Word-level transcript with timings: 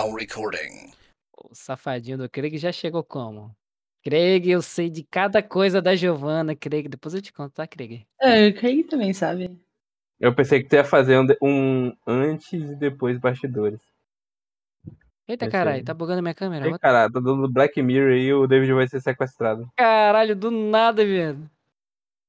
Now 0.00 0.14
recording. 0.14 0.92
O 1.36 1.54
safadinho 1.54 2.16
do 2.16 2.26
Craig 2.26 2.56
já 2.56 2.72
chegou 2.72 3.04
como? 3.04 3.54
Craig, 4.02 4.48
eu 4.48 4.62
sei 4.62 4.88
de 4.88 5.02
cada 5.04 5.42
coisa 5.42 5.82
da 5.82 5.94
Giovanna, 5.94 6.56
Craig. 6.56 6.88
Depois 6.88 7.14
eu 7.14 7.20
te 7.20 7.30
conto, 7.30 7.52
tá, 7.52 7.66
Craig? 7.66 8.06
É, 8.18 8.48
o 8.48 8.54
Craig 8.54 8.84
também 8.84 9.12
sabe. 9.12 9.60
Eu 10.18 10.34
pensei 10.34 10.62
que 10.62 10.70
tu 10.70 10.76
ia 10.76 10.84
fazer 10.84 11.18
um, 11.18 11.26
um 11.42 11.92
antes 12.06 12.50
e 12.70 12.74
depois 12.76 13.18
bastidores. 13.18 13.78
Eita, 15.28 15.50
caralho, 15.50 15.84
tá 15.84 15.92
bugando 15.92 16.22
minha 16.22 16.34
câmera? 16.34 16.64
Ei, 16.64 16.70
What- 16.70 16.80
cara, 16.80 17.10
tá 17.12 17.20
dando 17.20 17.46
Black 17.52 17.82
Mirror 17.82 18.12
aí 18.12 18.32
o 18.32 18.46
David 18.46 18.72
vai 18.72 18.88
ser 18.88 19.02
sequestrado. 19.02 19.70
Caralho, 19.76 20.34
do 20.34 20.50
nada, 20.50 21.04
velho. 21.04 21.50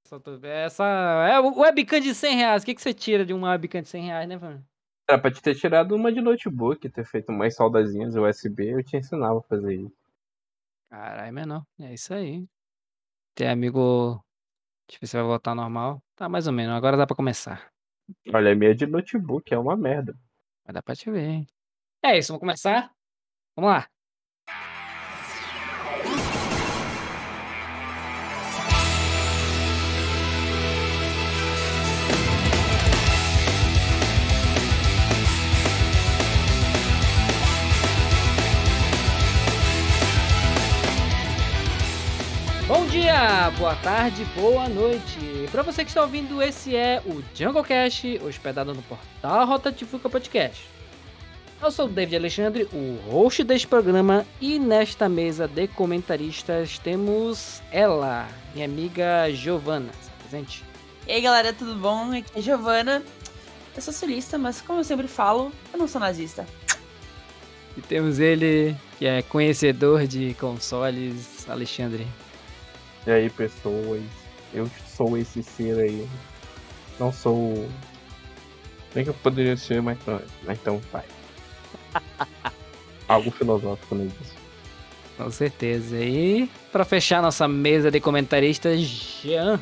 Tô- 0.10 0.40
Essa. 0.44 0.84
É 1.32 1.40
o 1.40 1.58
webcam 1.62 2.02
de 2.02 2.14
100 2.14 2.36
reais. 2.36 2.64
O 2.64 2.66
que, 2.66 2.76
que 2.76 2.82
você 2.82 2.94
tira 2.94 3.26
de 3.26 3.34
uma 3.34 3.52
webcam 3.52 3.82
de 3.82 3.88
100 3.88 4.08
reais, 4.08 4.28
né, 4.28 4.36
mano? 4.38 4.62
Era 5.12 5.20
pra 5.20 5.30
te 5.30 5.42
ter 5.42 5.56
tirado 5.56 5.94
uma 5.94 6.10
de 6.10 6.22
notebook, 6.22 6.90
ter 6.90 7.04
feito 7.04 7.34
umas 7.34 7.54
soldazinhas 7.54 8.16
USB, 8.16 8.72
eu 8.72 8.82
te 8.82 8.96
ensinava 8.96 9.40
a 9.40 9.44
fazer 9.44 9.76
isso. 9.76 9.98
Caralho, 10.90 11.34
menor. 11.34 11.66
É 11.82 11.94
isso 11.94 12.14
aí. 12.14 12.48
Tem 13.36 13.50
amigo. 13.50 14.24
Ver 15.02 15.08
se 15.08 15.18
vai 15.18 15.26
voltar 15.26 15.54
normal. 15.54 16.02
Tá, 16.16 16.30
mais 16.30 16.48
ou 16.48 16.54
menos. 16.54 16.74
Agora 16.74 16.96
dá 16.96 17.06
pra 17.06 17.14
começar. 17.14 17.70
Olha, 18.34 18.54
a 18.54 18.56
minha 18.56 18.72
é 18.72 18.74
de 18.74 18.86
notebook, 18.86 19.54
é 19.54 19.58
uma 19.58 19.76
merda. 19.76 20.18
Vai 20.64 20.74
dar 20.74 20.82
pra 20.82 20.96
te 20.96 21.12
ver, 21.12 21.28
hein? 21.28 21.48
É 22.02 22.18
isso, 22.18 22.30
vamos 22.30 22.40
começar? 22.40 22.90
Vamos 23.54 23.70
lá. 23.70 23.90
Dia, 42.92 43.50
boa 43.58 43.74
tarde, 43.76 44.26
boa 44.36 44.68
noite. 44.68 45.48
Para 45.50 45.62
você 45.62 45.82
que 45.86 45.90
está 45.90 46.02
ouvindo, 46.02 46.44
esse 46.44 46.76
é 46.76 47.02
o 47.06 47.24
Jungle 47.34 47.64
Cash, 47.64 48.04
hospedado 48.22 48.74
no 48.74 48.82
portal 48.82 49.48
Rota 49.48 49.72
de 49.72 49.86
Fuca 49.86 50.10
Podcast. 50.10 50.68
Eu 51.62 51.72
sou 51.72 51.86
o 51.86 51.90
David 51.90 52.18
Alexandre, 52.18 52.68
o 52.74 53.00
host 53.10 53.46
deste 53.46 53.66
programa, 53.66 54.26
e 54.42 54.60
nesta 54.60 55.08
mesa 55.08 55.48
de 55.48 55.70
comentaristas 55.70 56.80
temos 56.80 57.62
ela, 57.72 58.28
minha 58.54 58.66
amiga 58.66 59.32
Giovana. 59.32 59.94
Se 60.02 60.10
presente. 60.20 60.64
E 61.08 61.14
aí, 61.14 61.22
galera, 61.22 61.54
tudo 61.54 61.76
bom? 61.76 62.12
Aqui 62.12 62.30
é 62.36 62.40
a 62.40 62.42
Giovana. 62.42 63.02
Eu 63.74 63.82
sou 63.82 63.94
sulista, 63.94 64.38
mas 64.38 64.60
como 64.60 64.82
eu 64.82 64.84
sempre 64.84 65.08
falo, 65.08 65.50
eu 65.72 65.80
não 65.80 65.88
sou 65.88 66.02
nazista. 66.02 66.46
E 67.78 67.80
temos 67.80 68.20
ele, 68.20 68.76
que 69.00 69.06
é 69.06 69.22
conhecedor 69.22 70.06
de 70.06 70.34
consoles, 70.34 71.50
Alexandre. 71.50 72.06
E 73.06 73.12
aí, 73.12 73.30
pessoas, 73.30 74.02
eu 74.54 74.70
sou 74.88 75.18
esse 75.18 75.42
ser 75.42 75.80
aí. 75.80 76.08
Não 77.00 77.12
sou. 77.12 77.68
Nem 78.94 79.04
que 79.04 79.10
eu 79.10 79.14
poderia 79.16 79.58
ser, 79.58 79.82
mas, 79.82 79.98
não- 80.06 80.22
mas 80.44 80.60
então 80.60 80.82
vai. 80.92 81.04
Algo 83.08 83.32
filosófico 83.32 83.96
né, 83.96 84.04
nisso. 84.06 84.36
Com 85.18 85.30
certeza. 85.32 85.98
E 85.98 86.50
para 86.72 86.86
fechar 86.86 87.22
nossa 87.22 87.48
mesa 87.48 87.90
de 87.92 88.00
comentaristas, 88.00 88.80
Jean. 88.80 89.60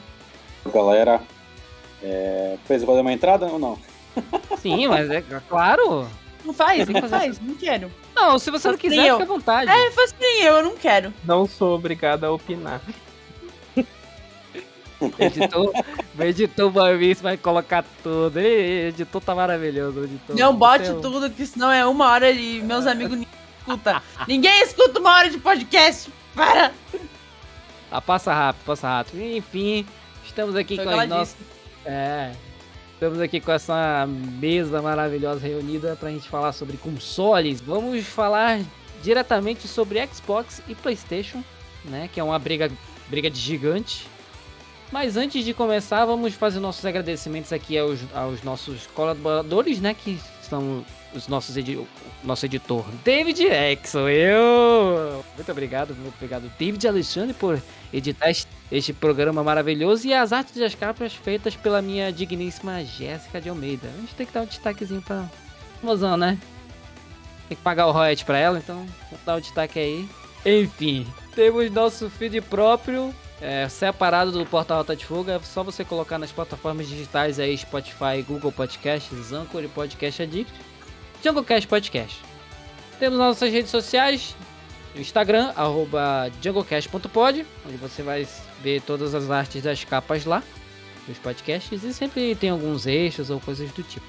Galera, 0.74 1.22
é... 2.04 2.58
precisa 2.66 2.86
fazer 2.86 3.02
uma 3.02 3.14
entrada 3.14 3.46
ou 3.46 3.58
não? 3.58 3.78
Sim, 4.60 4.88
mas 4.88 5.10
é 5.10 5.22
claro. 5.48 6.08
Não 6.46 6.54
faz, 6.54 6.78
Tem 6.78 6.86
que 6.88 6.94
não 6.94 7.02
fazer 7.02 7.16
faz, 7.18 7.40
não 7.40 7.56
quero. 7.56 7.92
Não, 8.16 8.40
se 8.40 8.50
você 8.50 8.70
não 8.70 8.78
quiser, 8.78 9.08
eu. 9.08 9.20
fica 9.20 9.32
à 9.32 9.36
vontade. 9.36 9.72
É, 9.72 9.92
faz 9.92 10.16
nem 10.20 10.42
eu, 10.44 10.56
eu 10.56 10.64
não 10.64 10.76
quero. 10.76 11.14
Não 11.24 11.46
sou 11.46 11.76
obrigado 11.76 12.24
a 12.24 12.32
opinar. 12.32 12.82
O 15.00 15.12
editor, 15.18 15.72
o 16.18 16.24
editor 16.24 16.72
vai 16.72 16.98
vir, 16.98 17.16
vai 17.16 17.38
colocar 17.38 17.86
tudo. 18.04 18.38
Ei, 18.38 18.86
o 18.86 18.90
editor 18.90 19.22
tá 19.22 19.34
maravilhoso. 19.34 20.04
editor. 20.04 20.36
Não 20.36 20.54
bote 20.56 20.88
é 20.88 20.92
um- 20.92 21.02
tudo, 21.02 21.30
que 21.30 21.46
senão 21.46 21.72
é 21.72 21.86
uma 21.86 22.10
hora 22.12 22.30
e 22.32 22.62
meus 22.62 22.86
amigos 22.86 23.18
ninguém 23.18 23.30
escuta. 23.60 24.04
Ninguém 24.28 24.62
escuta 24.64 25.00
uma 25.00 25.16
hora 25.16 25.30
de 25.30 25.38
podcast. 25.38 26.12
Para! 26.36 26.72
Ah, 27.92 28.02
passa 28.02 28.34
rápido, 28.34 28.66
passa 28.66 28.88
rápido. 28.88 29.22
Enfim, 29.22 29.86
estamos 30.26 30.56
aqui 30.56 30.76
Foi 30.76 30.86
com 30.86 30.92
as 31.00 31.10
nossas. 31.10 31.38
É. 31.86 32.32
Estamos 32.94 33.20
aqui 33.22 33.40
com 33.40 33.52
essa 33.54 34.06
mesa 34.06 34.82
maravilhosa 34.82 35.40
reunida 35.48 35.96
pra 35.96 36.10
gente 36.10 36.28
falar 36.28 36.52
sobre 36.52 36.76
consoles. 36.76 37.62
Vamos 37.62 38.06
falar 38.06 38.60
diretamente 39.02 39.66
sobre 39.68 40.06
Xbox 40.08 40.62
e 40.68 40.76
PlayStation, 40.76 41.42
né? 41.86 42.10
Que 42.14 42.20
é 42.20 42.24
uma 42.24 42.38
briga, 42.38 42.70
briga 43.08 43.30
de 43.30 43.40
gigante. 43.40 44.06
Mas 44.92 45.16
antes 45.18 45.46
de 45.46 45.54
começar, 45.54 46.06
vamos 46.06 46.34
fazer 46.34 46.60
nossos 46.60 46.84
agradecimentos 46.86 47.54
aqui 47.54 47.78
aos, 47.78 48.00
aos 48.14 48.42
nossos 48.42 48.88
colaboradores, 48.88 49.80
né? 49.80 49.94
Que 49.94 50.20
são 50.42 50.84
os 51.14 51.28
nossos 51.28 51.58
edi 51.58 51.80
nosso 52.24 52.46
editor 52.46 52.86
David 53.04 53.48
sou 53.86 54.10
eu. 54.10 55.24
Muito 55.36 55.52
obrigado, 55.52 55.96
muito 55.96 56.16
obrigado, 56.16 56.52
David 56.60 56.88
Alexandre, 56.88 57.34
por 57.34 57.62
editar 57.94 58.32
este, 58.72 58.94
programa 58.94 59.44
maravilhoso 59.44 60.08
e 60.08 60.14
as 60.14 60.32
artes 60.34 60.56
das 60.56 60.76
capas 60.76 61.14
feitas 61.14 61.56
pela 61.56 61.82
minha 61.82 62.12
digníssima 62.12 62.84
Jéssica 62.84 63.40
de 63.42 63.50
Almeida. 63.50 63.88
A 63.88 64.02
gente 64.02 64.16
tem 64.16 64.26
que 64.26 64.34
dar 64.34 64.42
um 64.42 64.46
destaquezinho 64.46 65.02
pra 65.02 65.26
mozão, 65.82 66.18
né? 66.18 66.38
Tem 67.48 67.58
que 67.58 67.64
pagar 67.64 67.88
o 67.88 67.92
royalties 67.92 68.24
pra 68.24 68.38
ela, 68.38 68.60
então 68.60 68.86
vamos 69.10 69.26
dar 69.26 69.36
o 69.36 69.42
destaque 69.42 69.80
aí. 69.80 70.10
Enfim, 70.46 71.08
temos 71.34 71.72
nosso 71.72 72.10
feed 72.10 72.42
próprio, 72.42 73.14
é, 73.42 73.68
separado 73.70 74.32
do 74.32 74.46
portal 74.46 74.80
Rota 74.80 74.96
de 74.96 75.06
Fuga. 75.06 75.34
É 75.34 75.40
só 75.40 75.64
você 75.64 75.86
colocar 75.86 76.18
nas 76.18 76.32
plataformas 76.32 76.88
digitais 76.88 77.40
aí, 77.40 77.56
Spotify, 77.58 78.24
Google 78.28 78.52
Podcasts, 78.52 79.32
Anchor 79.32 79.64
e 79.64 79.68
Podcast 79.68 80.24
Addict. 80.24 80.52
JungleCast 81.24 81.68
Podcast. 81.68 82.20
Temos 82.98 83.18
nossas 83.18 83.52
redes 83.52 83.72
sociais, 83.72 84.36
Instagram, 84.96 85.52
arroba 85.56 86.32
junglecast.pod, 86.42 87.46
onde 87.66 87.78
você 87.78 88.02
vai 88.02 88.28
ver 88.62 88.82
todas 88.82 89.16
as 89.16 89.30
artes 89.30 89.64
das 89.64 89.84
capas 89.84 90.24
lá, 90.26 90.42
dos 91.08 91.18
podcasts, 91.18 91.84
e 91.84 91.94
sempre 91.94 92.36
tem 92.36 92.50
alguns 92.50 92.88
extras 92.88 93.30
ou 93.30 93.40
coisas 93.40 93.72
do 93.72 93.84
tipo. 93.84 94.06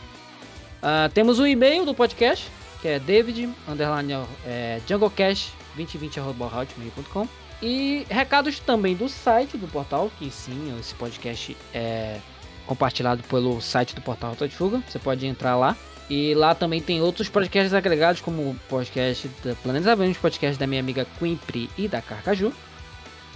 Ah, 0.83 1.11
temos 1.13 1.39
o 1.39 1.47
e-mail 1.47 1.85
do 1.85 1.95
podcast, 1.95 2.51
que 2.81 2.89
é 2.89 2.99
david, 2.99 3.49
underline, 3.69 4.15
é, 4.45 4.81
junglecast2020.hotmail.com 4.89 7.29
e 7.62 8.06
recados 8.09 8.59
também 8.59 8.94
do 8.94 9.09
site 9.09 9.56
do 9.56 9.69
portal, 9.69 10.10
que 10.19 10.31
sim, 10.31 10.75
esse 10.78 10.94
podcast 10.94 11.56
é 11.75 12.19
compartilhado 12.66 13.22
pelo 13.25 13.60
site 13.60 13.94
do 13.94 14.00
portal 14.00 14.31
Rota 14.31 14.47
de 14.47 14.54
Fuga, 14.54 14.82
você 14.88 14.98
pode 14.98 15.26
entrar 15.26 15.56
lá. 15.56 15.76
E 16.09 16.34
lá 16.34 16.56
também 16.56 16.81
tem 16.81 17.00
outros 17.00 17.28
podcasts 17.28 17.72
agregados, 17.72 18.21
como 18.21 18.43
o 18.43 18.56
podcast 18.69 19.28
da 19.44 19.54
Planeta 19.54 19.93
Avengers, 19.93 20.19
podcast 20.19 20.59
da 20.59 20.66
minha 20.66 20.81
amiga 20.81 21.06
Quimpri 21.19 21.71
e 21.78 21.87
da 21.87 22.03
Carcaju, 22.03 22.53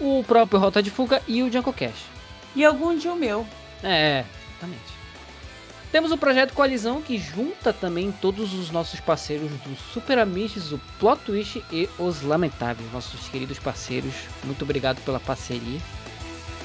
o 0.01 0.25
próprio 0.27 0.59
Rota 0.59 0.83
de 0.83 0.91
Fuga 0.91 1.23
e 1.29 1.43
o 1.43 1.51
JunkoCast. 1.51 2.05
E 2.57 2.65
algum 2.65 2.97
dia 2.97 3.13
o 3.13 3.17
meu. 3.17 3.47
É, 3.83 4.25
exatamente. 4.51 4.94
Temos 5.95 6.11
o 6.11 6.19
projeto 6.19 6.55
Coalizão, 6.55 7.01
que 7.01 7.17
junta 7.17 7.73
também 7.73 8.11
todos 8.11 8.53
os 8.53 8.69
nossos 8.73 8.99
parceiros 8.99 9.49
do 9.49 9.77
Super 9.77 10.19
Amiches, 10.19 10.73
o 10.73 10.81
Plot 10.99 11.23
Twist 11.25 11.65
e 11.71 11.89
os 11.97 12.21
Lamentáveis, 12.21 12.93
nossos 12.93 13.29
queridos 13.29 13.61
parceiros. 13.61 14.13
Muito 14.43 14.63
obrigado 14.63 15.01
pela 15.05 15.21
parceria. 15.21 15.79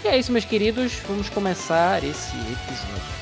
E 0.04 0.08
é 0.08 0.18
isso, 0.18 0.32
meus 0.32 0.46
queridos, 0.46 0.94
vamos 1.08 1.30
começar 1.30 2.04
esse 2.04 2.36
episódio. 2.38 3.19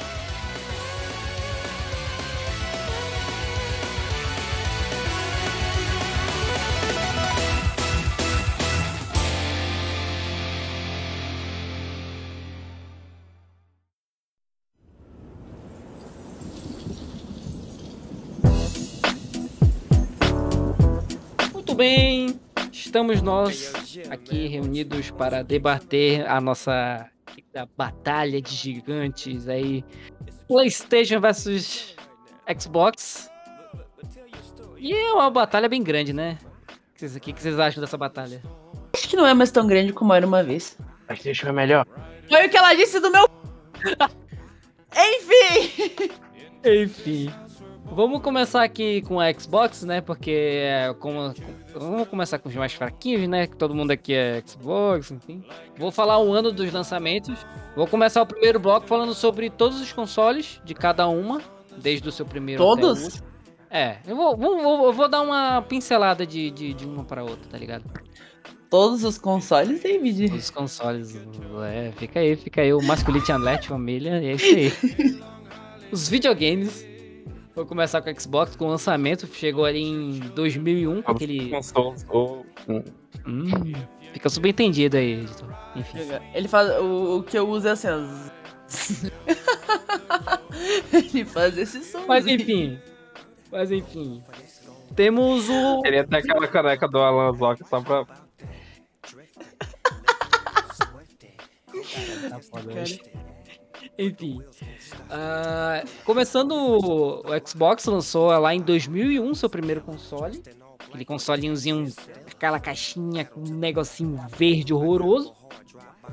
Estamos 22.98 23.22
nós 23.22 23.72
aqui 24.10 24.48
reunidos 24.48 25.12
para 25.12 25.44
debater 25.44 26.28
a 26.28 26.42
nossa 26.42 27.08
querida 27.28 27.70
batalha 27.78 28.42
de 28.42 28.56
gigantes 28.56 29.48
aí, 29.48 29.86
PlayStation 30.48 31.20
versus 31.20 31.96
Xbox. 32.60 33.30
E 34.78 34.94
é 34.94 35.12
uma 35.14 35.30
batalha 35.30 35.70
bem 35.70 35.84
grande, 35.84 36.12
né? 36.12 36.38
O 36.42 36.94
que 36.96 37.00
vocês- 37.02 37.16
o 37.16 37.20
que 37.20 37.34
que 37.34 37.42
vocês 37.42 37.60
acham 37.60 37.82
dessa 37.82 37.98
batalha? 37.98 38.42
Acho 38.94 39.08
que 39.08 39.16
não 39.16 39.28
é 39.28 39.34
mais 39.34 39.52
tão 39.52 39.68
grande 39.68 39.94
como 39.94 40.12
era 40.14 40.26
uma 40.26 40.44
vez. 40.44 40.76
PlayStation 41.06 41.50
é 41.50 41.52
melhor. 41.52 41.86
Foi 42.28 42.48
o 42.48 42.50
que 42.50 42.58
ela 42.58 42.74
disse 42.74 43.00
do 43.00 43.12
meu. 43.12 43.30
Enfim! 44.96 45.94
Enfim, 46.66 47.32
Vamos 47.90 48.22
começar 48.22 48.64
aqui 48.64 49.02
com 49.02 49.20
a 49.20 49.32
Xbox, 49.34 49.84
né? 49.84 50.02
Porque 50.02 50.32
é, 50.32 50.94
como, 51.00 51.34
vamos 51.74 52.08
começar 52.08 52.38
com 52.38 52.48
os 52.50 52.56
mais 52.56 52.74
fraquinhos, 52.74 53.28
né? 53.28 53.48
Que 53.48 53.56
todo 53.56 53.74
mundo 53.74 53.92
aqui 53.92 54.14
é 54.14 54.44
Xbox, 54.46 55.10
enfim. 55.12 55.44
Vou 55.78 55.92
falar 55.92 56.20
o 56.20 56.32
ano 56.34 56.52
dos 56.52 56.72
lançamentos. 56.72 57.46
Vou 57.76 57.88
começar 57.88 58.22
o 58.22 58.26
primeiro 58.26 58.60
bloco 58.60 58.86
falando 58.86 59.14
sobre 59.14 59.50
todos 59.50 59.82
os 59.82 59.92
consoles 59.94 60.62
de 60.64 60.74
cada 60.76 61.08
uma, 61.08 61.42
desde 61.78 62.08
o 62.08 62.12
seu 62.12 62.26
primeiro 62.26 62.64
Todos? 62.64 63.24
É, 63.70 63.98
eu 64.08 64.16
vou, 64.16 64.38
vou, 64.38 64.62
vou- 64.62 64.86
eu 64.88 64.94
vou 64.94 65.10
dar 65.10 65.22
uma 65.22 65.62
pincelada 65.62 66.26
de, 66.26 66.52
de, 66.52 66.74
de 66.74 66.86
uma 66.86 67.04
para 67.04 67.24
outra, 67.24 67.50
tá 67.50 67.58
ligado? 67.58 67.84
Todos 68.70 69.04
os 69.04 69.18
consoles, 69.18 69.82
David? 69.82 70.26
Os 70.36 70.50
consoles, 70.50 71.20
é, 71.66 71.92
fica 71.98 72.20
aí, 72.20 72.36
fica 72.36 72.62
aí. 72.62 72.74
O 72.74 72.82
Masculite 72.82 73.32
Unlet, 73.32 73.68
família, 73.68 74.22
é 74.22 74.34
isso 74.34 74.46
aí. 74.46 75.20
Os 75.92 76.08
videogames. 76.10 76.86
Vou 77.58 77.66
começar 77.66 78.04
com 78.04 78.12
o 78.12 78.22
Xbox, 78.22 78.56
com 78.56 78.66
o 78.66 78.68
lançamento. 78.68 79.26
Chegou 79.26 79.66
ali 79.66 79.82
em 79.82 80.20
2001, 80.36 81.02
com 81.02 81.12
aquele. 81.12 81.50
Consoles 81.50 82.06
ou. 82.08 82.46
hum, 83.26 83.74
fica 84.14 84.30
subentendido 84.30 84.96
aí, 84.96 85.22
editor. 85.22 85.50
Enfim. 85.76 85.98
Ele 86.36 86.48
faz. 86.48 86.70
O, 86.80 87.18
o 87.18 87.24
que 87.24 87.36
eu 87.36 87.50
uso 87.50 87.68
é 87.68 87.72
assim. 87.72 87.90
Ele 90.94 91.26
faz 91.26 91.58
esse 91.58 91.84
som. 91.84 92.06
Mas 92.06 92.28
enfim. 92.28 92.80
Mas 93.52 93.72
enfim. 93.72 94.24
Temos 94.96 95.50
o. 95.50 95.82
Queria 95.82 96.02
até 96.02 96.18
aquela 96.18 96.48
caneca 96.48 96.88
do 96.88 97.00
Alan 97.00 97.34
Zoc 97.36 97.60
só 97.68 97.82
pra. 97.82 98.06
Tá 102.30 102.40
foda 102.52 102.82
hoje. 102.82 103.02
Enfim. 103.98 104.40
ah, 105.10 105.84
começando 106.06 106.52
o 106.52 107.24
Xbox, 107.46 107.86
lançou 107.86 108.28
lá 108.28 108.54
em 108.54 108.62
2001 108.62 109.34
seu 109.34 109.50
primeiro 109.50 109.82
console. 109.82 110.42
Aquele 110.80 111.04
consolinhozinho, 111.04 111.92
aquela 112.32 112.60
caixinha 112.60 113.26
com 113.26 113.42
um 113.42 113.56
negocinho 113.56 114.18
verde 114.30 114.74
horroroso. 114.74 115.34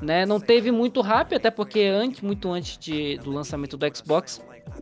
Né? 0.01 0.25
Não 0.25 0.39
teve 0.39 0.71
muito 0.71 0.99
hype, 1.01 1.35
até 1.35 1.49
porque 1.49 1.83
antes, 1.83 2.21
muito 2.21 2.51
antes 2.51 2.77
de, 2.77 3.17
do 3.19 3.31
lançamento 3.31 3.77
do 3.77 3.95
Xbox, 3.95 4.41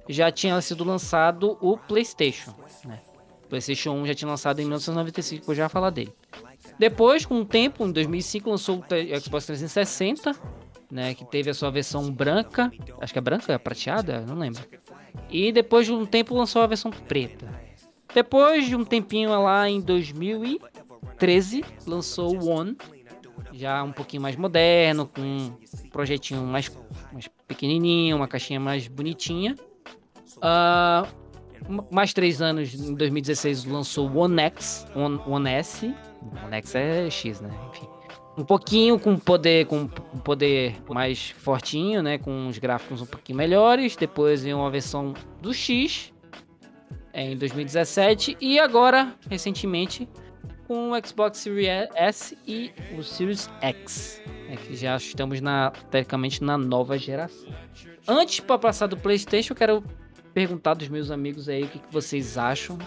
já 0.10 0.32
tinha 0.32 0.60
sido 0.62 0.84
lançado 0.84 1.58
o 1.62 1.78
PlayStation. 1.78 2.54
Né? 2.86 3.00
O 3.46 3.48
PlayStation 3.48 3.92
1 3.92 4.08
já 4.08 4.16
tinha 4.16 4.30
lançado 4.30 4.60
em 4.60 4.64
1995, 4.64 5.52
eu 5.52 5.56
já 5.56 5.64
ia 5.64 5.70
falar 5.70 5.92
dele. 5.92 6.14
Depois, 6.80 7.26
com 7.26 7.42
o 7.42 7.46
tempo, 7.46 7.86
em 7.86 7.92
2005, 7.92 8.50
lançou 8.50 8.80
o 8.80 9.20
Xbox 9.20 9.46
360, 9.46 10.36
né, 10.94 11.14
que 11.16 11.26
teve 11.26 11.50
a 11.50 11.54
sua 11.54 11.72
versão 11.72 12.12
branca, 12.12 12.72
acho 13.02 13.12
que 13.12 13.18
é 13.20 13.22
branca, 13.22 13.52
é 13.52 13.58
prateada, 13.58 14.22
não 14.22 14.38
lembro. 14.38 14.62
E 15.30 15.52
depois 15.52 15.88
de 15.88 15.92
um 15.92 16.06
tempo 16.06 16.36
lançou 16.36 16.62
a 16.62 16.68
versão 16.68 16.92
preta. 16.92 17.48
Depois 18.14 18.68
de 18.68 18.76
um 18.76 18.86
tempinho 18.86 19.30
lá 19.42 19.68
em 19.68 19.82
2013, 19.82 21.66
lançou 21.88 22.38
o 22.38 22.48
One, 22.48 22.78
já 23.52 23.84
um 23.84 23.92
pouquinho 23.92 24.22
mais 24.22 24.36
moderno, 24.36 25.08
com 25.08 25.22
um 25.22 25.90
projetinho 25.90 26.44
mais, 26.44 26.72
mais 27.12 27.28
pequenininho, 27.48 28.16
uma 28.16 28.28
caixinha 28.28 28.60
mais 28.60 28.88
bonitinha. 28.88 29.56
M- 31.68 31.82
mais 31.92 32.14
três 32.14 32.42
anos, 32.42 32.74
em 32.76 32.94
2016, 32.94 33.66
lançou 33.66 34.10
o 34.10 34.18
One 34.20 34.40
X, 34.42 34.86
One, 34.96 35.20
One 35.26 35.50
S. 35.50 35.86
One 36.46 36.56
X 36.58 36.76
é 36.76 37.10
X, 37.10 37.42
né? 37.42 37.50
Enfim 37.72 37.88
um 38.38 38.44
pouquinho 38.44 39.00
com 39.00 39.18
poder 39.18 39.66
com 39.68 39.88
poder 39.88 40.76
mais 40.90 41.30
fortinho, 41.32 42.02
né, 42.02 42.18
com 42.18 42.48
os 42.48 42.58
gráficos 42.58 43.02
um 43.02 43.06
pouquinho 43.06 43.38
melhores. 43.38 43.96
Depois 43.96 44.44
veio 44.44 44.58
uma 44.58 44.70
versão 44.72 45.14
do 45.42 45.54
X 45.54 46.12
é, 47.14 47.32
em 47.32 47.38
2017 47.38 48.38
e 48.42 48.60
agora 48.60 49.14
recentemente 49.30 50.08
com 50.68 50.92
o 50.92 51.06
Xbox 51.06 51.40
Series 51.40 51.68
S 51.94 52.38
e 52.48 52.72
o 52.98 53.04
Series 53.04 53.50
X, 53.62 54.22
né, 54.50 54.56
que 54.56 54.76
já 54.76 54.96
estamos 54.96 55.40
na 55.42 55.72
tecnicamente 55.92 56.44
na 56.44 56.58
nova 56.58 56.98
geração. 56.98 57.54
Antes 58.08 58.40
para 58.40 58.58
passar 58.58 58.88
do 58.88 58.98
PlayStation, 58.98 59.54
eu 59.54 59.58
quero 59.58 59.84
perguntar 60.34 60.74
dos 60.74 60.88
meus 60.88 61.12
amigos 61.12 61.48
aí 61.48 61.64
o 61.64 61.68
que, 61.68 61.80
que 61.80 61.94
vocês 61.94 62.38
acham 62.38 62.78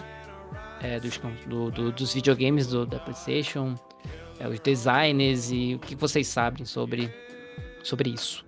é, 0.81 0.99
dos, 0.99 1.17
do- 1.47 1.71
do- 1.71 1.91
dos 1.91 2.13
videogames 2.13 2.67
do, 2.67 2.85
da 2.85 2.99
PlayStation, 2.99 3.73
é, 4.39 4.47
os 4.47 4.59
designers 4.59 5.51
e 5.51 5.75
o 5.75 5.79
que 5.79 5.95
vocês 5.95 6.27
sabem 6.27 6.65
sobre, 6.65 7.13
sobre 7.83 8.09
isso. 8.09 8.45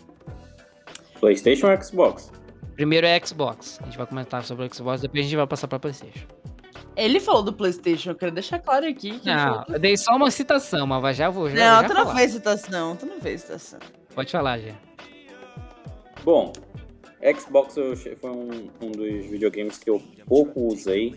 PlayStation 1.20 1.68
ou 1.72 1.82
Xbox? 1.82 2.32
Primeiro 2.76 3.06
é 3.06 3.20
Xbox. 3.24 3.80
A 3.82 3.86
gente 3.86 3.98
vai 3.98 4.08
comentar 4.08 4.44
sobre 4.44 4.66
o 4.66 4.74
Xbox, 4.74 5.02
depois 5.02 5.20
a 5.22 5.24
gente 5.24 5.36
vai 5.36 5.48
passar 5.48 5.68
pra 5.68 5.80
PlayStation. 5.80 6.26
Ele 6.96 7.20
falou 7.20 7.44
do 7.44 7.54
PlayStation, 7.54 8.12
eu 8.12 8.16
quero 8.16 8.32
deixar 8.32 8.60
claro 8.60 8.86
aqui. 8.88 9.20
Que 9.20 9.30
ele 9.30 9.36
Não, 9.38 9.66
eu 9.70 9.80
dei 9.80 9.96
só 9.98 10.16
uma 10.16 10.32
citação, 10.32 10.86
mas 10.88 11.16
já 11.16 11.30
vou. 11.30 11.50
Já, 11.50 11.56
Não, 11.56 11.82
já 11.82 11.88
tu 11.88 11.94
não 11.94 12.04
falar. 12.06 12.16
fez 12.16 12.32
citação, 12.32 12.96
tu 12.96 13.06
não 13.06 13.20
fez 13.20 13.42
citação. 13.42 13.80
Pode 14.14 14.32
falar, 14.32 14.60
já. 14.60 14.74
Bom, 16.24 16.52
Xbox 17.38 17.76
eu 17.78 17.96
foi 17.96 18.30
um, 18.30 18.70
um 18.82 18.92
dos 18.92 19.26
videogames 19.26 19.78
que 19.78 19.90
eu 19.90 20.02
pouco 20.26 20.60
usei, 20.62 21.16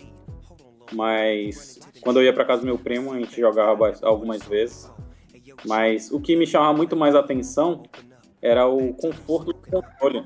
mas 0.94 1.78
quando 2.00 2.18
eu 2.18 2.24
ia 2.24 2.32
pra 2.32 2.44
casa 2.44 2.62
do 2.62 2.66
meu 2.66 2.78
primo 2.78 3.12
a 3.12 3.18
gente 3.18 3.40
jogava 3.40 3.92
algumas 4.02 4.42
vezes. 4.42 4.90
Mas 5.66 6.10
o 6.10 6.20
que 6.20 6.36
me 6.36 6.46
chamava 6.46 6.72
muito 6.72 6.96
mais 6.96 7.14
atenção 7.14 7.82
era 8.40 8.66
o 8.66 8.92
conforto 8.94 9.52
do 9.52 9.54
controle. 9.54 10.24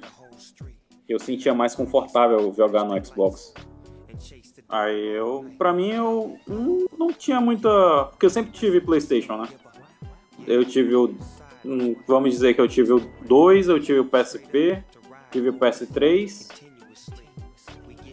Eu 1.08 1.18
sentia 1.18 1.54
mais 1.54 1.74
confortável 1.74 2.52
jogar 2.54 2.84
no 2.84 3.04
Xbox. 3.04 3.52
Aí 4.68 5.16
eu, 5.16 5.48
pra 5.56 5.72
mim, 5.72 5.90
eu 5.90 6.36
não, 6.46 6.86
não 6.98 7.12
tinha 7.12 7.40
muita. 7.40 7.68
Porque 8.10 8.26
eu 8.26 8.30
sempre 8.30 8.50
tive 8.50 8.80
PlayStation, 8.80 9.36
né? 9.36 9.48
Eu 10.46 10.64
tive 10.64 10.94
o. 10.94 11.14
Vamos 12.06 12.30
dizer 12.30 12.54
que 12.54 12.60
eu 12.60 12.68
tive 12.68 12.92
o 12.92 13.00
2, 13.24 13.68
eu 13.68 13.80
tive 13.80 14.00
o 14.00 14.04
PSP, 14.04 14.82
tive 15.30 15.50
o 15.50 15.52
PS3. 15.54 16.65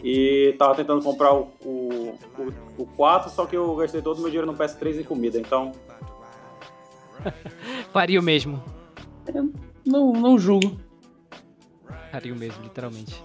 E 0.06 0.54
tava 0.58 0.74
tentando 0.74 1.02
comprar 1.02 1.32
o, 1.32 1.48
o, 1.64 2.14
o, 2.38 2.82
o 2.82 2.86
4, 2.94 3.30
só 3.30 3.46
que 3.46 3.56
eu 3.56 3.74
gastei 3.74 4.02
todo 4.02 4.18
o 4.18 4.20
meu 4.20 4.28
dinheiro 4.28 4.46
no 4.46 4.56
PS3 4.56 5.00
em 5.00 5.02
comida, 5.02 5.40
então. 5.40 5.72
Faria 7.90 8.20
o 8.20 8.22
mesmo. 8.22 8.62
Não, 9.86 10.12
não 10.12 10.38
julgo. 10.38 10.78
Faria 12.12 12.34
o 12.34 12.36
mesmo, 12.36 12.62
literalmente. 12.62 13.24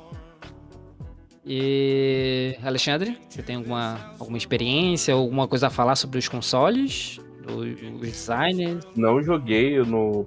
E. 1.45 2.55
Alexandre, 2.63 3.17
você 3.29 3.41
tem 3.41 3.55
alguma, 3.57 4.13
alguma 4.19 4.37
experiência, 4.37 5.13
alguma 5.13 5.47
coisa 5.47 5.67
a 5.67 5.69
falar 5.69 5.95
sobre 5.95 6.17
os 6.17 6.27
consoles? 6.27 7.19
do- 7.45 7.59
Os 7.95 7.99
designers? 8.01 8.85
Não 8.95 9.21
joguei 9.21 9.79
no. 9.79 10.25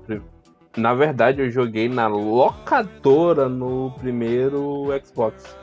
Na 0.77 0.93
verdade, 0.95 1.41
eu 1.43 1.51
joguei 1.51 1.89
na 1.89 2.07
locadora 2.09 3.49
no 3.49 3.93
primeiro 3.99 4.87
Xbox. 5.05 5.57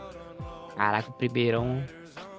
Caraca, 0.79 1.09
o 1.09 1.13
primeirão. 1.13 1.83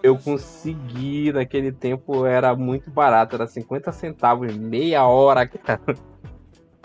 Eu 0.02 0.16
consegui, 0.16 1.30
naquele 1.30 1.70
tempo 1.70 2.24
era 2.24 2.56
muito 2.56 2.90
barato, 2.90 3.36
era 3.36 3.46
50 3.46 3.92
centavos, 3.92 4.56
meia 4.56 5.06
hora, 5.06 5.46
cara. 5.46 5.94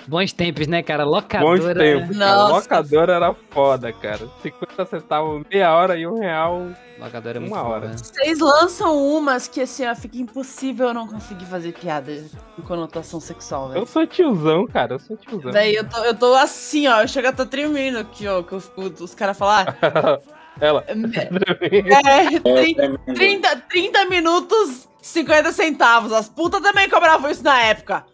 Bons 0.06 0.34
tempos, 0.34 0.68
né, 0.68 0.84
cara? 0.84 1.06
Bons 1.06 1.12
Locadora. 1.14 1.80
tempos, 1.80 2.18
cara. 2.18 2.36
Nossa. 2.36 2.54
Locadora 2.56 3.14
era 3.14 3.34
foda, 3.52 3.94
cara. 3.94 4.20
50 4.44 4.86
centavos, 4.86 5.44
meia 5.50 5.74
hora 5.74 5.98
e 5.98 6.06
um 6.06 6.20
real. 6.20 6.68
Locadora 7.00 7.38
é 7.38 7.40
muito 7.40 7.54
Uma 7.54 7.64
boa, 7.64 7.76
hora. 7.76 7.88
né? 7.88 7.96
Vocês 7.98 8.40
lançam 8.40 8.98
umas 9.02 9.48
que 9.48 9.62
assim, 9.62 9.88
ó, 9.88 9.96
fica 9.96 10.18
impossível 10.18 10.90
eu 10.90 10.94
não 10.94 11.08
conseguir 11.08 11.46
fazer 11.46 11.72
piada 11.72 12.12
com 12.58 12.64
conotação 12.64 13.22
sexual, 13.22 13.68
Eu 13.68 13.74
velho. 13.76 13.88
sou 13.88 14.06
tiozão, 14.06 14.68
cara. 14.68 14.96
Eu 14.96 15.00
sou 15.00 15.16
tiozão. 15.16 15.52
Daí 15.52 15.74
eu 15.74 15.88
tô, 15.88 16.04
eu 16.04 16.14
tô 16.14 16.36
assim, 16.36 16.86
ó, 16.90 17.02
eu 17.02 17.08
chego 17.08 17.30
a 17.30 17.34
tô 17.34 17.46
tremendo 17.46 17.98
aqui, 17.98 18.28
ó, 18.28 18.44
que 18.44 18.52
eu 18.52 18.62
os 19.00 19.16
caras 19.16 19.38
falam, 19.38 19.66
ah, 19.82 20.20
Ela. 20.60 20.86
é, 20.88 20.92
é, 22.36 22.40
30, 22.40 22.76
tremendo. 22.76 23.14
30, 23.14 23.56
30 23.70 24.06
minutos, 24.06 24.88
50 25.02 25.52
centavos. 25.52 26.12
As 26.12 26.30
putas 26.30 26.62
também 26.62 26.90
cobravam 26.90 27.30
isso 27.30 27.44
na 27.44 27.62
época. 27.62 28.06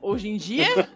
Hoje 0.00 0.28
em 0.28 0.36
dia, 0.36 0.88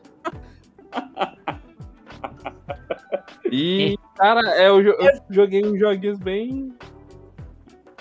E, 3.50 3.96
cara, 4.16 4.40
é, 4.56 4.68
eu, 4.68 4.80
eu 4.80 5.20
joguei 5.28 5.64
uns 5.64 5.78
joguinhos 5.78 6.18
bem. 6.18 6.72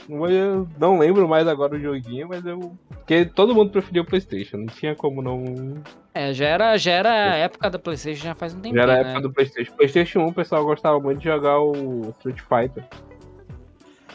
Não 0.10 0.18
vou- 0.18 0.68
Não 0.80 0.98
lembro 0.98 1.28
mais 1.30 1.48
agora 1.48 1.76
o 1.76 1.80
joguinho, 1.80 2.28
mas 2.28 2.44
eu. 2.44 2.76
Porque 2.90 3.26
todo 3.26 3.54
mundo 3.54 3.70
preferia 3.70 4.02
o 4.02 4.06
PlayStation, 4.06 4.58
não 4.58 4.66
tinha 4.66 4.96
como 4.96 5.22
não. 5.22 5.76
É, 6.14 6.34
já 6.34 6.48
era, 6.48 6.76
já 6.78 6.92
era 6.92 7.10
a 7.12 7.36
época 7.38 7.70
da 7.70 7.78
PlayStation, 7.78 8.24
já 8.24 8.34
faz 8.34 8.54
um 8.56 8.58
tempinho. 8.60 8.76
Já 8.76 8.82
era 8.82 8.94
a 8.94 9.04
né? 9.04 9.10
época 9.12 9.22
do 9.28 9.32
PlayStation. 9.34 9.72
PlayStation 9.76 10.20
1, 10.22 10.26
o 10.28 10.34
pessoal 10.34 10.66
gostava 10.66 11.00
muito 11.00 11.20
de 11.20 11.26
jogar 11.26 11.60
o 11.62 12.10
Street 12.18 12.40
Fighter. 12.42 12.84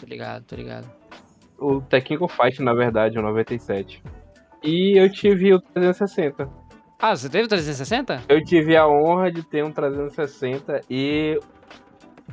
Tô 0.00 0.06
ligado, 0.06 0.42
tô 0.44 0.56
ligado. 0.56 0.86
O 1.58 1.80
Tekken 1.80 2.18
Fight, 2.28 2.60
na 2.60 2.74
verdade, 2.74 3.16
o 3.16 3.22
97. 3.22 4.02
E 4.64 4.98
eu 5.00 5.08
tive 5.10 5.54
o 5.54 5.60
360. 5.60 6.48
Ah, 6.98 7.14
você 7.14 7.28
teve 7.28 7.44
o 7.44 7.48
360? 7.48 8.22
Eu 8.28 8.42
tive 8.44 8.76
a 8.76 8.88
honra 8.88 9.30
de 9.30 9.42
ter 9.44 9.64
um 9.64 9.70
360 9.70 10.80
e 10.90 11.38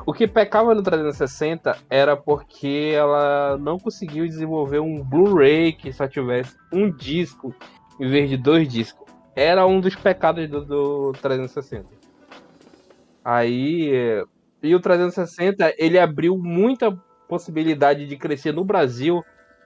o 0.05 0.13
que 0.13 0.27
pecava 0.27 0.73
no 0.73 0.81
360 0.81 1.77
era 1.89 2.15
porque 2.15 2.93
ela 2.95 3.57
não 3.57 3.77
conseguiu 3.77 4.25
desenvolver 4.25 4.79
um 4.79 5.03
Blu-ray 5.03 5.73
que 5.73 5.91
só 5.91 6.07
tivesse 6.07 6.55
um 6.71 6.89
disco 6.89 7.53
em 7.99 8.09
vez 8.09 8.29
de 8.29 8.37
dois 8.37 8.67
discos. 8.67 9.05
Era 9.35 9.65
um 9.65 9.79
dos 9.79 9.95
pecados 9.95 10.49
do, 10.49 10.65
do 10.65 11.11
360. 11.21 11.85
Aí. 13.23 14.23
E 14.63 14.75
o 14.75 14.79
360 14.79 15.73
ele 15.77 15.97
abriu 15.97 16.37
muita 16.37 16.91
possibilidade 17.27 18.07
de 18.07 18.17
crescer 18.17 18.51
no 18.51 18.63
Brasil 18.63 19.23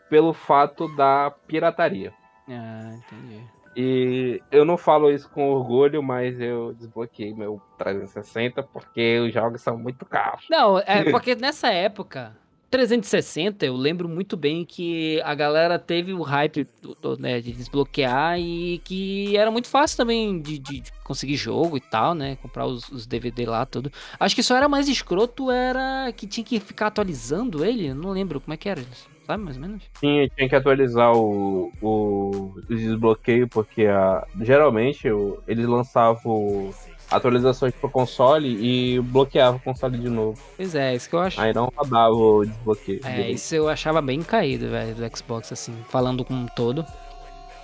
pelo 0.10 0.34
fato 0.34 0.88
da 0.96 1.32
pirataria. 1.48 2.14
Ah, 2.48 2.94
entendi. 2.94 3.44
E 3.76 4.42
eu 4.52 4.64
não 4.64 4.78
falo 4.78 5.12
isso 5.12 5.30
com 5.30 5.50
orgulho, 5.50 6.02
mas 6.02 6.40
eu 6.40 6.74
desbloqueei 6.74 7.34
meu 7.34 7.62
360 7.78 8.64
porque 8.64 9.20
os 9.20 9.34
jogos 9.34 9.62
são 9.62 9.78
muito 9.78 10.06
caros. 10.06 10.46
Não, 10.50 10.80
é 10.80 11.04
porque 11.12 11.36
nessa 11.36 11.70
época, 11.70 12.36
360, 12.70 13.66
eu 13.66 13.76
lembro 13.76 14.08
muito 14.08 14.36
bem 14.38 14.64
que 14.66 15.22
a 15.24 15.36
galera 15.36 15.78
teve 15.78 16.14
o 16.14 16.22
hype 16.22 16.66
do- 16.82 16.96
do, 16.96 17.18
né, 17.22 17.40
de 17.42 17.52
desbloquear 17.52 18.40
e 18.40 18.80
que 18.84 19.36
era 19.38 19.52
muito 19.52 19.68
fácil 19.68 19.98
também 19.98 20.42
de, 20.42 20.58
de- 20.60 20.84
conseguir 21.04 21.36
jogo 21.36 21.78
e 21.78 21.82
tal, 21.82 22.14
né? 22.16 22.38
Comprar 22.42 22.66
os, 22.66 22.88
os 22.90 23.06
DVD 23.06 23.46
lá, 23.46 23.66
tudo. 23.66 23.92
Acho 24.20 24.36
que 24.36 24.42
só 24.44 24.56
era 24.56 24.68
mais 24.70 24.88
escroto, 24.88 25.52
era 25.52 26.12
que 26.14 26.26
tinha 26.28 26.44
que 26.44 26.60
ficar 26.60 26.88
atualizando 26.88 27.64
ele. 27.64 27.94
Não 27.94 28.12
lembro 28.12 28.40
como 28.42 28.54
é 28.54 28.58
que 28.58 28.68
era 28.70 28.80
isso. 28.80 29.08
Sabe, 29.26 29.44
mais 29.44 29.56
ou 29.56 29.62
menos? 29.64 29.84
Tinha, 30.00 30.30
tinha 30.30 30.48
que 30.48 30.56
atualizar 30.56 31.12
o, 31.16 31.72
o, 31.82 32.54
o 32.58 32.76
desbloqueio, 32.76 33.48
porque 33.48 33.86
a, 33.86 34.26
geralmente 34.42 35.10
o, 35.10 35.42
eles 35.48 35.66
lançavam 35.66 36.72
atualizações 37.10 37.74
pro 37.74 37.90
console 37.90 38.48
e 38.48 39.00
bloqueava 39.00 39.58
o 39.58 39.60
console 39.60 39.98
de 39.98 40.10
novo. 40.10 40.40
Pois 40.56 40.76
é, 40.76 40.96
isso 40.96 41.10
que 41.10 41.16
eu 41.16 41.20
acho. 41.20 41.42
Aí 41.42 41.54
não 41.54 41.72
rodava 41.76 42.14
o 42.14 42.46
desbloqueio. 42.46 43.02
É, 43.04 43.32
isso 43.32 43.56
eu 43.56 43.68
achava 43.68 44.02
bem 44.02 44.22
caído, 44.22 44.70
velho, 44.70 44.94
do 44.94 45.18
Xbox, 45.18 45.52
assim, 45.52 45.74
falando 45.90 46.24
como 46.24 46.44
um 46.44 46.48
todo. 46.48 46.86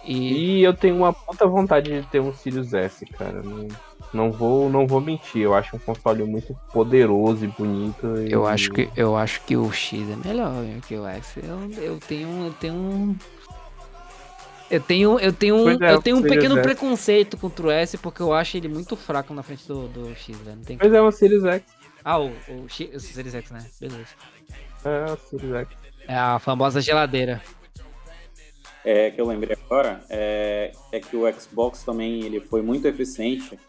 E. 0.04 0.60
E 0.60 0.64
eu 0.64 0.74
tenho 0.74 0.96
uma 0.98 1.14
puta 1.14 1.46
vontade 1.46 2.02
de 2.02 2.08
ter 2.08 2.20
um 2.20 2.34
Sirius 2.34 2.74
S, 2.74 3.06
cara. 3.06 3.42
Não, 3.44 3.68
não 4.14 4.32
vou, 4.32 4.70
não 4.70 4.86
vou 4.88 5.00
mentir. 5.02 5.42
Eu 5.44 5.54
acho 5.54 5.76
um 5.76 5.80
console 5.80 6.24
muito 6.24 6.56
poderoso 6.74 7.46
e 7.46 7.48
bonito. 7.48 8.06
e- 8.22 8.32
Eu 8.32 8.46
acho 8.46 8.72
que 8.72 8.90
eu 8.96 9.16
acho 9.16 9.42
que 9.42 9.56
o 9.56 9.72
X 9.72 10.02
é 10.10 10.28
melhor 10.28 10.54
que 10.88 10.96
o 10.96 11.06
S. 11.06 11.40
Eu, 11.42 11.72
eu 11.84 12.00
tenho 12.00 12.46
eu 12.48 12.54
tenho 12.54 12.74
um 12.76 13.16
eu 14.70 14.80
tenho 14.80 15.20
eu 15.20 15.34
tenho 15.34 15.56
um, 15.58 15.64
Pois 15.64 15.82
é, 15.82 15.94
eu 15.94 16.02
tenho 16.02 16.16
um 16.16 16.20
o 16.20 16.22
Series 16.24 16.38
pequeno 16.38 16.58
S. 16.60 16.64
preconceito 16.68 17.38
contra 17.38 17.68
o 17.68 17.72
S 17.72 17.98
porque 17.98 18.22
eu 18.22 18.34
acho 18.34 18.56
ele 18.58 18.68
muito 18.70 18.96
fraco 18.96 19.34
na 19.34 19.44
frente 19.44 19.68
do, 19.68 19.88
do 19.88 20.16
X, 20.16 20.38
velho. 20.38 20.56
Não 20.58 20.64
tem 20.64 20.78
Mas 20.82 20.94
é 20.94 21.02
um 21.02 21.12
Sirius 21.12 21.44
X. 21.44 21.64
Ah, 22.04 22.18
o, 22.20 22.30
o 22.50 22.68
X, 22.70 22.90
o 22.96 23.00
Series 23.00 23.36
X, 23.36 23.52
né? 23.52 23.66
Beleza. 23.80 24.06
É, 24.86 25.12
o 25.12 25.18
Sirius 25.18 25.54
X. 25.68 25.68
É 26.08 26.16
a 26.18 26.40
famosa 26.40 26.80
geladeira. 26.82 27.42
É, 28.84 29.12
que 29.12 29.22
eu 29.22 29.28
lembrei 29.28 29.56
agora 29.66 30.02
é, 30.10 30.72
é 30.92 31.00
que 31.00 31.16
o 31.16 31.32
Xbox 31.40 31.84
também 31.84 32.24
ele 32.24 32.40
foi 32.40 32.64
muito 32.64 32.88
eficiente 32.88 33.60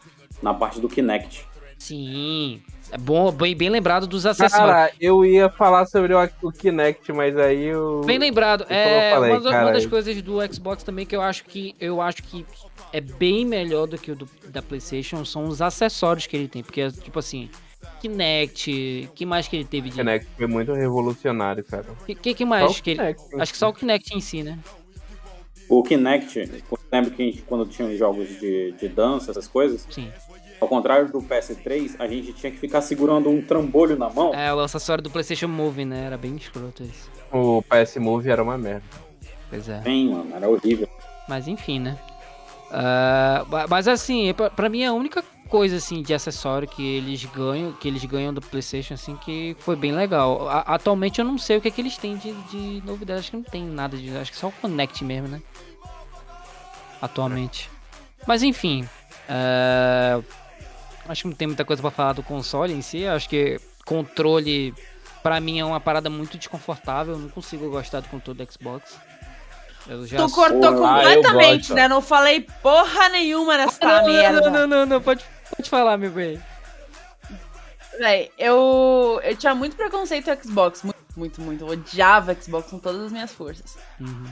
na 0.43 0.53
parte 0.53 0.81
do 0.81 0.89
Kinect. 0.89 1.47
Sim. 1.79 2.61
É 2.91 2.99
bom, 2.99 3.33
bem, 3.33 3.57
bem 3.57 3.71
lembrado 3.71 4.07
dos 4.07 4.27
acessórios. 4.27 4.69
Cara, 4.71 4.93
eu 5.01 5.25
ia 5.25 5.49
falar 5.49 5.87
sobre 5.87 6.13
o, 6.15 6.29
o 6.43 6.53
Kinect, 6.53 7.11
mas 7.13 7.37
aí 7.39 7.65
eu. 7.65 8.03
Bem 8.05 8.19
lembrado. 8.19 8.63
Eu 8.69 8.77
É 8.77 9.11
falei, 9.15 9.31
uma, 9.33 9.41
uma 9.63 9.73
das 9.73 9.87
coisas 9.87 10.21
do 10.23 10.39
Xbox 10.53 10.83
também 10.83 11.07
que 11.07 11.17
eu 11.17 11.23
acho 11.23 11.45
que 11.45 11.75
eu 11.81 12.01
acho 12.01 12.23
que 12.23 12.45
é 12.93 13.01
bem 13.01 13.47
melhor 13.47 13.87
do 13.87 13.97
que 13.99 14.13
o 14.13 14.17
do- 14.17 14.29
da 14.49 14.61
PlayStation 14.61 15.25
são 15.25 15.47
os 15.49 15.63
acessórios 15.63 16.27
que 16.27 16.37
ele 16.37 16.47
tem, 16.49 16.63
porque 16.63 16.89
tipo 16.91 17.19
assim, 17.19 17.49
Kinect, 18.01 19.09
que 19.15 19.25
mais 19.25 19.49
que 19.49 19.57
ele 19.57 19.65
teve 19.65 19.89
O 19.89 19.91
de 19.93 19.97
Kinect 19.99 20.27
foi 20.37 20.47
muito 20.47 20.73
revolucionário, 20.73 21.65
cara. 21.65 21.87
que, 22.07 22.15
que, 22.15 22.35
que 22.35 22.45
mais 22.45 22.81
que 22.81 22.91
ele... 22.91 22.99
Kinect, 23.01 23.23
Acho 23.41 23.53
que 23.53 23.59
só 23.59 23.69
o 23.71 23.73
Kinect 23.73 24.15
em 24.17 24.21
si, 24.21 24.43
né? 24.43 24.59
O 25.69 25.83
Kinect, 25.83 26.39
eu 26.39 26.79
lembro 26.93 27.11
que 27.13 27.23
a 27.23 27.25
gente, 27.27 27.43
quando 27.43 27.65
tinha 27.67 27.89
os 27.89 27.99
jogos 27.99 28.29
de, 28.29 28.73
de 28.73 28.89
dança, 28.89 29.31
essas 29.31 29.49
coisas, 29.49 29.87
Sim. 29.89 30.13
Ao 30.63 30.69
contrário 30.69 31.11
do 31.11 31.21
PS3, 31.21 31.97
a 31.99 32.07
gente 32.07 32.33
tinha 32.35 32.53
que 32.53 32.57
ficar 32.59 32.81
segurando 32.83 33.29
um 33.29 33.43
trambolho 33.43 33.97
na 33.99 34.09
mão. 34.09 34.33
É, 34.33 34.55
o 34.55 34.61
acessório 34.61 35.03
do 35.03 35.11
PlayStation 35.11 35.49
Move, 35.49 35.85
né? 35.85 36.05
Era 36.07 36.17
bem 36.17 36.37
escroto 36.37 36.85
isso. 36.85 37.11
O 37.33 37.63
PS 37.63 37.97
Move 37.97 38.31
era 38.31 38.41
uma 38.41 38.57
merda. 38.57 38.85
Pois 39.51 39.69
é. 39.69 39.81
Bem, 39.81 40.11
mano, 40.11 40.33
era 40.37 40.49
horrível. 40.49 40.89
Mas 41.29 41.49
enfim, 41.49 41.81
né? 41.81 41.99
Ma- 43.51 43.67
mas 43.69 43.89
assim, 43.89 44.33
pra, 44.35 44.51
pra 44.51 44.69
mim 44.69 44.85
a 44.85 44.93
única 44.93 45.25
coisa 45.49 45.77
assim 45.77 46.01
de 46.01 46.15
acessório 46.15 46.69
que 46.69 46.97
eles 46.97 47.25
ganham, 47.25 47.73
que 47.73 47.89
eles 47.89 48.05
ganham 48.05 48.33
do 48.33 48.41
PlayStation 48.41 48.95
assim 48.95 49.17
que 49.17 49.57
foi 49.59 49.75
bem 49.75 49.91
legal. 49.91 50.49
A- 50.49 50.61
atualmente 50.61 51.19
eu 51.19 51.25
não 51.25 51.37
sei 51.39 51.57
o 51.57 51.61
que 51.61 51.67
é 51.67 51.71
que 51.73 51.81
eles 51.81 51.97
têm 51.99 52.17
de, 52.17 52.33
de 52.33 52.83
novidade, 52.87 53.19
acho 53.19 53.31
que 53.33 53.37
não 53.37 53.43
tem 53.45 53.65
nada 53.65 53.97
de, 53.97 54.17
acho 54.17 54.31
que 54.31 54.37
só 54.39 54.47
o 54.47 54.53
Connect 54.53 55.05
mesmo, 55.05 55.27
né? 55.27 55.43
Atualmente. 57.01 57.69
Mas 58.27 58.43
enfim, 58.45 58.89
ah, 59.29 60.21
acho 61.09 61.23
que 61.23 61.29
não 61.29 61.35
tem 61.35 61.47
muita 61.49 61.65
coisa 61.65 61.81
pra 61.83 61.91
falar 61.91 62.13
do 62.15 62.23
console 62.23 62.73
em 62.73 62.83
si, 62.83 63.07
acho 63.07 63.29
que 63.29 63.61
controle 63.85 64.75
pra 65.23 65.41
mim 65.41 65.59
é 65.61 65.65
uma 65.65 65.81
parada 65.81 66.09
muito 66.11 66.37
desconfortável, 66.39 67.15
eu 67.15 67.19
não 67.21 67.29
consigo 67.29 67.69
gostar 67.71 68.01
do 68.01 68.09
controle 68.09 68.45
do 68.45 68.53
Xbox. 68.53 68.97
Eu 69.89 70.07
já 70.07 70.17
Tu 70.19 70.29
sou- 70.29 70.45
cortou 70.45 70.85
ah, 70.87 71.03
eu 71.03 71.15
completamente, 71.17 71.59
gosto. 71.69 71.75
né? 71.75 71.89
Não 71.89 72.01
falei 72.01 72.41
porra 72.63 73.09
nenhuma 73.09 73.57
nessa 73.57 73.85
não, 73.85 74.07
merda. 74.07 74.41
não, 74.41 74.51
não, 74.53 74.67
não, 74.67 74.87
não, 74.87 75.03
pode, 75.03 75.25
pode 75.57 75.69
falar, 75.69 75.97
meu 75.97 76.11
bem. 76.13 76.41
Véi, 77.99 78.31
eu, 78.39 79.21
eu 79.25 79.37
tinha 79.37 79.55
muito 79.55 79.77
preconceito 79.77 80.25
com 80.25 80.43
Xbox. 80.49 80.83
Muito, 80.85 80.97
muito, 81.17 81.41
muito. 81.43 81.65
Eu 81.65 81.69
odiava 81.69 82.35
Xbox 82.41 82.71
com 82.71 82.79
todas 82.79 83.03
as 83.07 83.13
minhas 83.13 83.33
forças. 83.33 83.77
Uhum. 84.01 84.25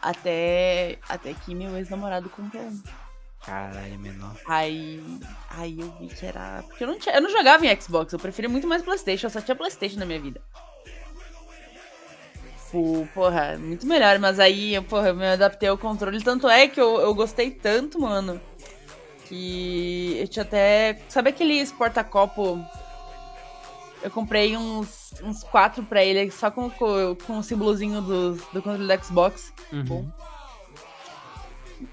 Até, 0.00 0.98
até 1.08 1.32
que 1.32 1.54
meu 1.54 1.74
ex-namorado 1.76 2.28
comprou 2.28 2.62
um. 2.62 2.82
Caralho, 3.44 3.98
menor. 3.98 4.36
Aí, 4.46 5.02
aí 5.50 5.78
eu 5.78 5.90
vi 5.98 6.08
que 6.08 6.24
era. 6.24 6.62
Porque 6.66 6.84
eu 6.84 6.88
não, 6.88 6.98
tinha, 6.98 7.14
eu 7.14 7.22
não 7.22 7.30
jogava 7.30 7.66
em 7.66 7.80
Xbox, 7.80 8.12
eu 8.12 8.18
preferia 8.18 8.48
muito 8.48 8.66
mais 8.66 8.82
PlayStation, 8.82 9.26
eu 9.26 9.30
só 9.30 9.40
tinha 9.40 9.54
PlayStation 9.54 9.98
na 9.98 10.06
minha 10.06 10.20
vida. 10.20 10.40
Tipo, 12.74 13.08
porra, 13.14 13.56
muito 13.56 13.86
melhor, 13.86 14.18
mas 14.18 14.40
aí, 14.40 14.80
porra, 14.82 15.08
eu 15.08 15.14
me 15.14 15.24
adaptei 15.24 15.68
ao 15.68 15.78
controle. 15.78 16.20
Tanto 16.20 16.48
é 16.48 16.66
que 16.66 16.80
eu, 16.80 17.00
eu 17.00 17.14
gostei 17.14 17.48
tanto, 17.52 18.00
mano, 18.00 18.40
que 19.26 20.16
eu 20.18 20.26
tinha 20.26 20.42
até. 20.42 21.00
Sabe 21.08 21.30
aquele 21.30 21.64
porta-copo? 21.66 22.60
Eu 24.02 24.10
comprei 24.10 24.56
uns, 24.56 25.14
uns 25.22 25.44
quatro 25.44 25.84
pra 25.84 26.04
ele, 26.04 26.30
só 26.32 26.50
com, 26.50 26.68
com, 26.68 27.16
com 27.24 27.38
o 27.38 27.42
símbolozinho 27.44 28.02
do, 28.02 28.34
do 28.34 28.60
controle 28.60 28.88
do 28.88 29.04
Xbox. 29.04 29.52
Uhum. 29.72 30.10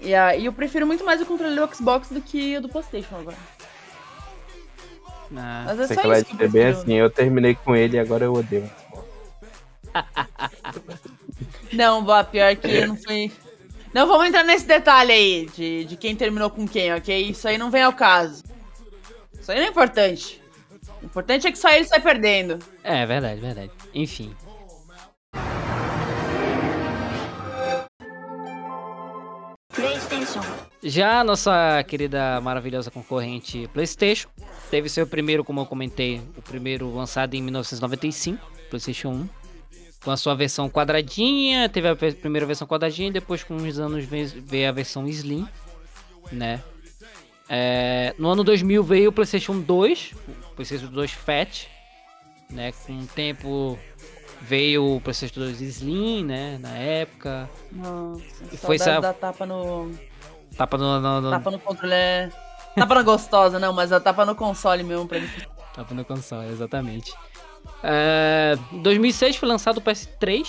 E 0.00 0.14
aí 0.14 0.46
eu 0.46 0.52
prefiro 0.52 0.86
muito 0.86 1.04
mais 1.04 1.20
o 1.20 1.26
controle 1.26 1.54
do 1.54 1.74
Xbox 1.74 2.08
do 2.08 2.20
que 2.20 2.56
o 2.56 2.60
do 2.62 2.68
PlayStation 2.68 3.16
agora. 3.16 3.36
Ah, 5.36 5.64
Mas 5.66 5.90
é 5.90 5.94
só 5.94 6.12
isso 6.14 6.36
que 6.36 6.44
eu 6.44 6.50
bem 6.50 6.66
assim. 6.66 6.94
Eu 6.94 7.10
terminei 7.10 7.54
com 7.54 7.74
ele 7.74 7.96
e 7.96 8.00
agora 8.00 8.24
eu 8.24 8.32
odeio. 8.32 8.70
Não, 11.72 12.04
Boa, 12.04 12.22
pior 12.22 12.54
que 12.56 12.86
não 12.86 12.96
foi. 12.96 13.32
Não 13.94 14.06
vamos 14.06 14.26
entrar 14.26 14.44
nesse 14.44 14.66
detalhe 14.66 15.12
aí 15.12 15.46
de, 15.54 15.84
de 15.84 15.96
quem 15.96 16.14
terminou 16.14 16.50
com 16.50 16.66
quem, 16.68 16.92
ok? 16.94 17.30
Isso 17.30 17.48
aí 17.48 17.56
não 17.56 17.70
vem 17.70 17.82
ao 17.82 17.92
caso. 17.92 18.42
Isso 19.38 19.50
aí 19.50 19.58
não 19.58 19.66
é 19.66 19.68
importante. 19.70 20.42
O 21.02 21.06
importante 21.06 21.46
é 21.46 21.52
que 21.52 21.58
só 21.58 21.70
ele 21.70 21.84
sai 21.84 22.00
perdendo. 22.00 22.58
É, 22.84 23.04
verdade, 23.06 23.40
verdade. 23.40 23.70
Enfim. 23.94 24.34
Já 30.82 31.20
a 31.20 31.24
nossa 31.24 31.82
querida 31.86 32.40
maravilhosa 32.40 32.90
concorrente 32.90 33.68
PlayStation 33.72 34.28
teve 34.70 34.88
seu 34.88 35.06
primeiro, 35.06 35.44
como 35.44 35.60
eu 35.60 35.66
comentei, 35.66 36.20
o 36.36 36.42
primeiro 36.42 36.92
lançado 36.92 37.34
em 37.34 37.42
1995, 37.42 38.44
PlayStation 38.68 39.10
1. 39.10 39.28
Com 40.02 40.10
a 40.10 40.16
sua 40.16 40.34
versão 40.34 40.68
quadradinha, 40.68 41.68
teve 41.68 41.88
a 41.88 41.94
primeira 41.94 42.44
versão 42.44 42.66
quadradinha 42.66 43.08
e 43.08 43.12
depois 43.12 43.44
com 43.44 43.54
uns 43.54 43.78
anos 43.78 44.04
veio 44.04 44.68
a 44.68 44.72
versão 44.72 45.06
Slim, 45.06 45.46
né? 46.32 46.60
É, 47.48 48.12
no 48.18 48.28
ano 48.28 48.42
2000 48.42 48.82
veio 48.82 49.10
o 49.10 49.12
PlayStation 49.12 49.60
2, 49.60 50.14
o 50.50 50.54
PlayStation 50.56 50.86
2 50.88 51.12
Fat, 51.12 51.66
né? 52.50 52.72
Com 52.84 52.98
o 52.98 53.06
tempo 53.06 53.78
veio 54.40 54.96
o 54.96 55.00
PlayStation 55.00 55.38
2 55.38 55.60
Slim, 55.60 56.24
né? 56.24 56.58
Na 56.60 56.76
época. 56.76 57.48
Nossa, 57.70 58.22
E 58.50 58.56
foi 58.56 58.74
essa- 58.76 58.98
da 59.00 59.12
tapa 59.12 59.46
no. 59.46 59.92
Tapa 60.56 60.76
no, 60.78 61.00
no, 61.00 61.20
no- 61.20 61.30
Tapa 61.30 61.50
no 61.50 61.58
controle 61.58 61.94
é. 61.94 62.28
Tapa 62.76 62.94
na 62.94 63.02
gostosa, 63.02 63.58
não, 63.58 63.72
mas 63.72 63.92
a 63.92 64.00
tapa 64.00 64.24
no 64.24 64.34
console 64.34 64.82
mesmo 64.82 65.06
pra 65.06 65.18
ele. 65.18 65.28
Tapa 65.74 65.94
no 65.94 66.04
console, 66.04 66.48
exatamente. 66.50 67.12
É, 67.82 68.56
em 68.72 68.80
2006 68.82 69.36
foi 69.36 69.48
lançado 69.48 69.78
o 69.78 69.80
PS3, 69.80 70.48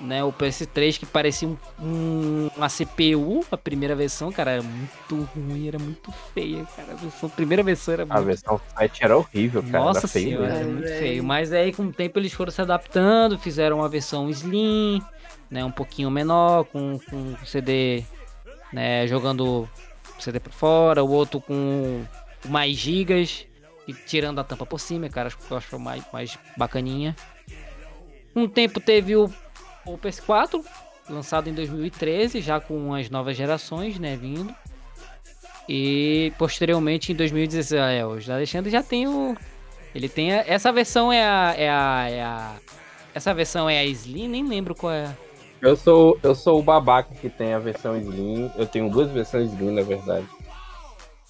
né, 0.00 0.22
o 0.22 0.32
PS3 0.32 0.98
que 0.98 1.06
parecia 1.06 1.48
um, 1.48 1.56
um, 1.80 2.50
uma 2.56 2.68
CPU, 2.68 3.44
a 3.50 3.56
primeira 3.56 3.94
versão, 3.96 4.30
cara, 4.30 4.52
era 4.52 4.62
muito 4.62 5.28
ruim, 5.34 5.68
era 5.68 5.78
muito 5.78 6.12
feia, 6.34 6.64
cara. 6.76 6.92
A, 6.92 6.96
versão, 6.96 7.28
a 7.28 7.32
primeira 7.32 7.62
versão 7.62 7.94
era 7.94 8.02
A 8.04 8.06
muito 8.06 8.26
versão 8.26 8.60
site 8.74 9.04
era 9.04 9.16
horrível, 9.16 9.62
cara. 9.62 9.84
Nossa 9.84 10.06
senhora, 10.06 10.52
era 10.54 10.66
muito 10.66 10.88
Ai, 10.88 10.98
feio. 10.98 11.24
Mas 11.24 11.52
aí 11.52 11.72
com 11.72 11.84
o 11.84 11.92
tempo 11.92 12.18
eles 12.18 12.32
foram 12.32 12.50
se 12.52 12.60
adaptando, 12.62 13.38
fizeram 13.38 13.78
uma 13.78 13.88
versão 13.88 14.28
slim, 14.30 15.02
né, 15.50 15.64
um 15.64 15.70
pouquinho 15.72 16.10
menor, 16.10 16.64
com, 16.64 16.98
com 17.10 17.36
CD, 17.44 18.04
né, 18.72 19.06
jogando 19.06 19.68
CD 20.18 20.40
por 20.40 20.52
fora, 20.52 21.02
o 21.04 21.10
outro 21.10 21.40
com 21.40 22.04
mais 22.46 22.76
gigas 22.76 23.46
e 23.86 23.92
tirando 23.94 24.38
a 24.40 24.44
tampa 24.44 24.66
por 24.66 24.80
cima, 24.80 25.08
cara, 25.08 25.28
acho 25.28 25.38
que 25.38 25.50
eu 25.50 25.56
acho 25.56 25.78
mais, 25.78 26.02
mais 26.12 26.38
bacaninha. 26.56 27.14
Um 28.34 28.48
tempo 28.48 28.80
teve 28.80 29.14
o, 29.16 29.32
o 29.84 29.96
PS4, 29.98 30.64
lançado 31.08 31.48
em 31.48 31.54
2013, 31.54 32.40
já 32.40 32.60
com 32.60 32.94
as 32.94 33.08
novas 33.08 33.36
gerações, 33.36 33.98
né, 33.98 34.16
vindo. 34.16 34.54
E 35.68 36.32
posteriormente 36.38 37.12
em 37.12 37.14
2016, 37.16 37.72
é, 37.80 38.06
o 38.06 38.12
Alexandre 38.32 38.70
já 38.70 38.82
tem 38.82 39.08
o. 39.08 39.36
Ele 39.94 40.08
tem 40.08 40.32
a- 40.32 40.44
essa 40.46 40.70
versão 40.70 41.12
é 41.12 41.24
a, 41.24 41.54
é 41.56 41.68
a, 41.68 42.06
é 42.10 42.22
a- 42.22 42.56
Essa 43.14 43.32
versão 43.34 43.68
é 43.68 43.78
a 43.78 43.84
Slim, 43.84 44.28
nem 44.28 44.46
lembro 44.46 44.74
qual 44.74 44.92
é. 44.92 45.08
Eu 45.60 45.76
sou, 45.76 46.18
eu 46.22 46.34
sou 46.34 46.58
o 46.58 46.62
babaca 46.62 47.14
que 47.14 47.28
tem 47.28 47.54
a 47.54 47.58
versão 47.58 47.96
Slim. 47.96 48.50
Eu 48.56 48.66
tenho 48.66 48.90
duas 48.90 49.10
versões 49.10 49.52
Slim, 49.52 49.72
na 49.72 49.82
verdade. 49.82 50.26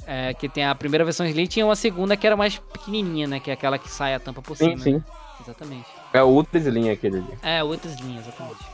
É, 0.07 0.33
que 0.35 0.49
tem 0.49 0.65
a 0.65 0.75
primeira 0.75 1.05
versão 1.05 1.27
Slim 1.27 1.47
tinha 1.47 1.65
uma 1.67 1.77
segunda 1.77 2.17
que 2.17 2.27
era 2.27 2.37
mais 2.37 2.59
pequenininha, 2.59 3.27
né? 3.27 3.41
Que 3.41 3.51
é 3.51 3.55
aquela 3.55 3.79
que 3.79 3.89
sai 3.91 4.15
a 4.15 4.21
tampa 4.21 4.43
por 4.43 4.57
Sim, 4.57 4.71
cima. 4.71 4.79
sim. 4.83 4.93
né? 4.95 5.05
Exatamente. 5.41 5.87
É 6.13 6.23
o 6.23 6.29
Ultra 6.29 6.59
Slim 6.59 6.91
aquele 6.91 7.19
ali. 7.19 7.39
É, 7.43 7.63
outras 7.63 7.97
linhas, 8.01 8.27
exatamente. 8.27 8.65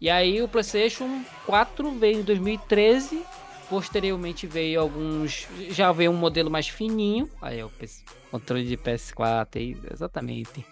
E 0.00 0.10
aí 0.10 0.42
o 0.42 0.48
PlayStation 0.48 1.22
4 1.46 1.92
veio 1.92 2.20
em 2.20 2.22
2013. 2.22 3.22
Posteriormente 3.70 4.46
veio 4.46 4.80
alguns. 4.80 5.46
Já 5.70 5.92
veio 5.92 6.10
um 6.10 6.16
modelo 6.16 6.50
mais 6.50 6.68
fininho. 6.68 7.30
Aí 7.40 7.60
é 7.60 7.64
o 7.64 7.70
controle 8.30 8.64
de 8.64 8.76
PS4 8.76 9.48
aí, 9.56 9.76
exatamente. 9.90 10.66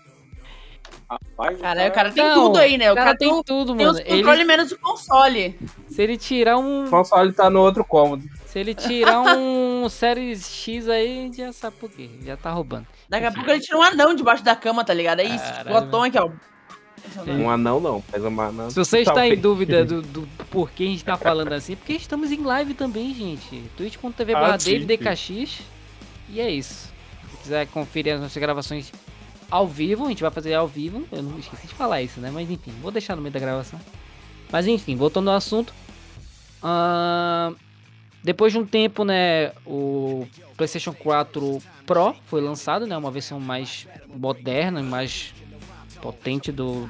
Rapaz, 1.09 1.61
Cara, 1.61 1.89
o 1.89 1.93
cara 1.93 2.11
tem 2.13 2.25
Não, 2.25 2.35
tudo 2.35 2.59
aí, 2.59 2.79
né? 2.79 2.93
O 2.93 2.95
cara, 2.95 3.17
tem, 3.17 3.33
o- 3.33 3.43
tudo, 3.43 3.75
tem 3.77 3.87
mano. 3.87 3.99
os 3.99 4.05
controles 4.05 4.41
Ele, 4.41 4.45
menos 4.45 4.73
o 4.73 4.79
console. 4.79 5.59
se 5.89 6.03
ele 6.03 6.17
tirar 6.17 6.57
um. 6.59 6.87
O 6.87 6.91
console 6.91 7.33
tá 7.33 7.51
no 7.51 7.61
outro 7.61 7.85
cômodo. 7.85 8.23
Se 8.47 8.59
ele 8.59 8.75
tirar 8.75 9.21
um 9.23 9.89
Series 9.91 10.49
X 10.49 10.89
aí, 10.89 11.19
a 11.19 11.23
gente 11.23 11.37
já 11.39 11.53
sabe 11.53 11.77
por 11.77 11.91
quê. 11.91 12.11
Já 12.23 12.37
tá 12.37 12.51
roubando. 12.51 12.87
Daqui 13.09 13.27
a 13.27 13.33
pouco 13.33 13.51
ele 13.51 13.61
tira 13.61 13.79
um 13.79 13.83
anão 13.83 14.15
debaixo 14.15 14.43
da 14.45 14.55
cama, 14.55 14.85
tá 14.85 14.95
ligado? 14.95 15.21
Aí 15.21 15.37
Caralho, 15.39 15.73
o 15.73 15.77
Atom 15.77 16.03
aqui, 16.05 16.19
ó. 16.19 16.31
Um 17.27 17.49
anão 17.49 17.81
não, 17.81 18.05
mas 18.13 18.23
uma 18.23 18.47
anã. 18.47 18.69
Se 18.71 18.77
você 18.77 19.01
está 19.01 19.27
em 19.27 19.37
dúvida 19.37 19.85
do, 19.85 20.03
do 20.03 20.29
porquê 20.51 20.85
a 20.85 20.87
gente 20.87 21.05
tá 21.05 21.17
falando 21.17 21.53
assim, 21.53 21.75
porque 21.75 21.95
estamos 21.95 22.31
em 22.31 22.43
live 22.43 22.75
também, 22.75 23.15
gente. 23.15 23.63
twitch.tv 23.77 24.35
Ah, 24.35 24.41
barra. 24.41 24.59
E 26.29 26.41
é 26.41 26.51
isso. 26.51 26.93
Se 27.31 27.37
quiser 27.43 27.67
conferir 27.69 28.15
as 28.15 28.21
nossas 28.21 28.37
gravações 28.41 28.93
ao 29.51 29.67
vivo, 29.67 30.07
a 30.07 30.09
gente 30.09 30.23
vai 30.23 30.31
fazer 30.31 30.55
ao 30.55 30.69
vivo. 30.69 31.07
Eu 31.11 31.23
não 31.23 31.39
esqueci 31.39 31.67
de 31.67 31.75
falar 31.75 32.03
isso, 32.03 32.21
né? 32.21 32.31
Mas 32.31 32.51
enfim, 32.51 32.73
vou 32.81 32.91
deixar 32.91 33.17
no 33.17 33.23
meio 33.23 33.33
da 33.33 33.41
gravação. 33.41 33.81
Mas 34.51 34.67
enfim, 34.67 34.97
voltando 34.97 35.31
ao 35.31 35.37
assunto. 35.37 35.73
Ahn, 36.63 37.55
depois 38.23 38.53
de 38.53 38.59
um 38.59 38.67
tempo, 38.67 39.03
né, 39.05 39.53
o 39.65 40.27
PlayStation 40.57 40.93
4 40.93 41.63
Pro 41.87 42.15
foi 42.27 42.41
lançado, 42.41 42.87
né, 42.87 42.97
uma 42.97 43.11
versão 43.11 43.41
mais 43.41 43.89
moderna, 44.15 44.83
mais 44.83 45.33
potente 46.03 46.53
do 46.53 46.89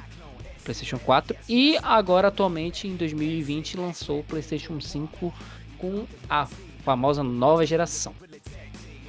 PlayStation 0.63 0.99
4 0.99 1.35
e 1.49 1.77
agora 1.81 2.27
atualmente 2.27 2.87
em 2.87 2.95
2020 2.95 3.77
lançou 3.77 4.19
o 4.19 4.23
PlayStation 4.23 4.79
5 4.79 5.33
com 5.77 6.05
a 6.29 6.47
famosa 6.83 7.23
nova 7.23 7.65
geração. 7.65 8.13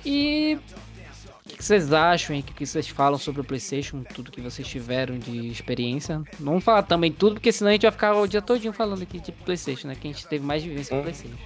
E 0.04 0.59
que, 1.62 1.66
que 1.66 1.66
vocês 1.66 1.92
acham, 1.92 2.35
hein? 2.37 2.45
O 2.49 2.52
que, 2.54 2.66
vocês 2.66 2.88
falam 2.88 3.19
sobre 3.19 3.40
o 3.40 3.45
PlayStation, 3.45 4.02
tudo 4.14 4.31
que 4.33 4.40
vocês 4.40 4.66
tiveram 4.66 5.19
de 5.19 5.49
experiência? 5.49 6.19
Não 6.40 6.52
vamos 6.52 6.64
falar 6.64 6.83
também 6.83 7.12
tudo, 7.12 7.35
porque 7.35 7.52
senão 7.52 7.71
a 7.71 7.73
gente 7.73 7.83
vai 7.83 7.92
ficar 7.92 8.14
o 8.14 8.26
dia 8.26 8.42
todinho 8.42 8.73
falando 8.73 9.02
aqui 9.02 9.21
de 9.21 9.31
PlayStation, 9.33 9.88
né? 9.88 9.95
Que 9.95 10.09
a 10.09 10.12
gente 10.12 10.26
teve 10.26 10.45
mais 10.45 10.62
vivência 10.62 10.90
com 10.95 11.00
Hum. 11.00 11.02
PlayStation. 11.02 11.37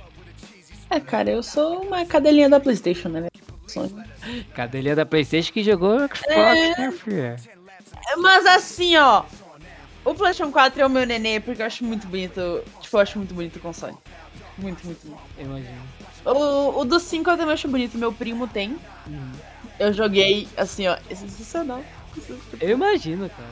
É, 0.88 1.00
cara, 1.00 1.30
eu 1.30 1.43
sou 1.43 1.82
uma 1.82 2.04
cadelinha 2.06 2.49
da 2.49 2.60
Playstation, 2.60 3.08
né? 3.08 3.26
Cadelinha 4.54 4.95
da 4.95 5.04
PlayStation 5.04 5.52
que 5.52 5.62
jogou 5.62 5.99
Xbox, 5.99 6.28
É. 6.28 6.78
né, 6.80 6.93
filha? 6.93 7.36
Mas 8.19 8.47
assim, 8.47 8.97
ó. 8.97 9.25
O 10.04 10.14
PlayStation 10.14 10.52
4 10.52 10.80
é 10.80 10.86
o 10.86 10.90
meu 10.90 11.04
nenê, 11.04 11.40
porque 11.40 11.60
eu 11.60 11.67
acho 11.67 11.84
muito 11.84 12.06
bonito. 12.06 12.62
Tipo, 12.80 12.97
eu 12.97 13.00
acho 13.00 13.19
muito 13.19 13.34
bonito 13.34 13.56
o 13.56 13.60
console. 13.60 13.97
Muito, 14.56 14.86
muito 14.86 15.04
bonito. 15.04 15.21
Eu 15.36 15.47
imagino. 15.47 15.82
O, 16.25 16.80
o 16.80 16.84
do 16.84 17.00
5 17.00 17.28
eu 17.30 17.36
também 17.36 17.52
acho 17.54 17.67
bonito, 17.69 17.99
meu 17.99 18.12
primo 18.12 18.47
tem. 18.47 18.76
Uhum. 19.06 19.32
Eu 19.78 19.93
joguei, 19.93 20.49
assim, 20.56 20.86
ó, 20.89 20.97
é 21.10 21.15
sensacional. 21.15 21.82
Eu 22.60 22.71
imagino, 22.71 23.28
cara. 23.28 23.49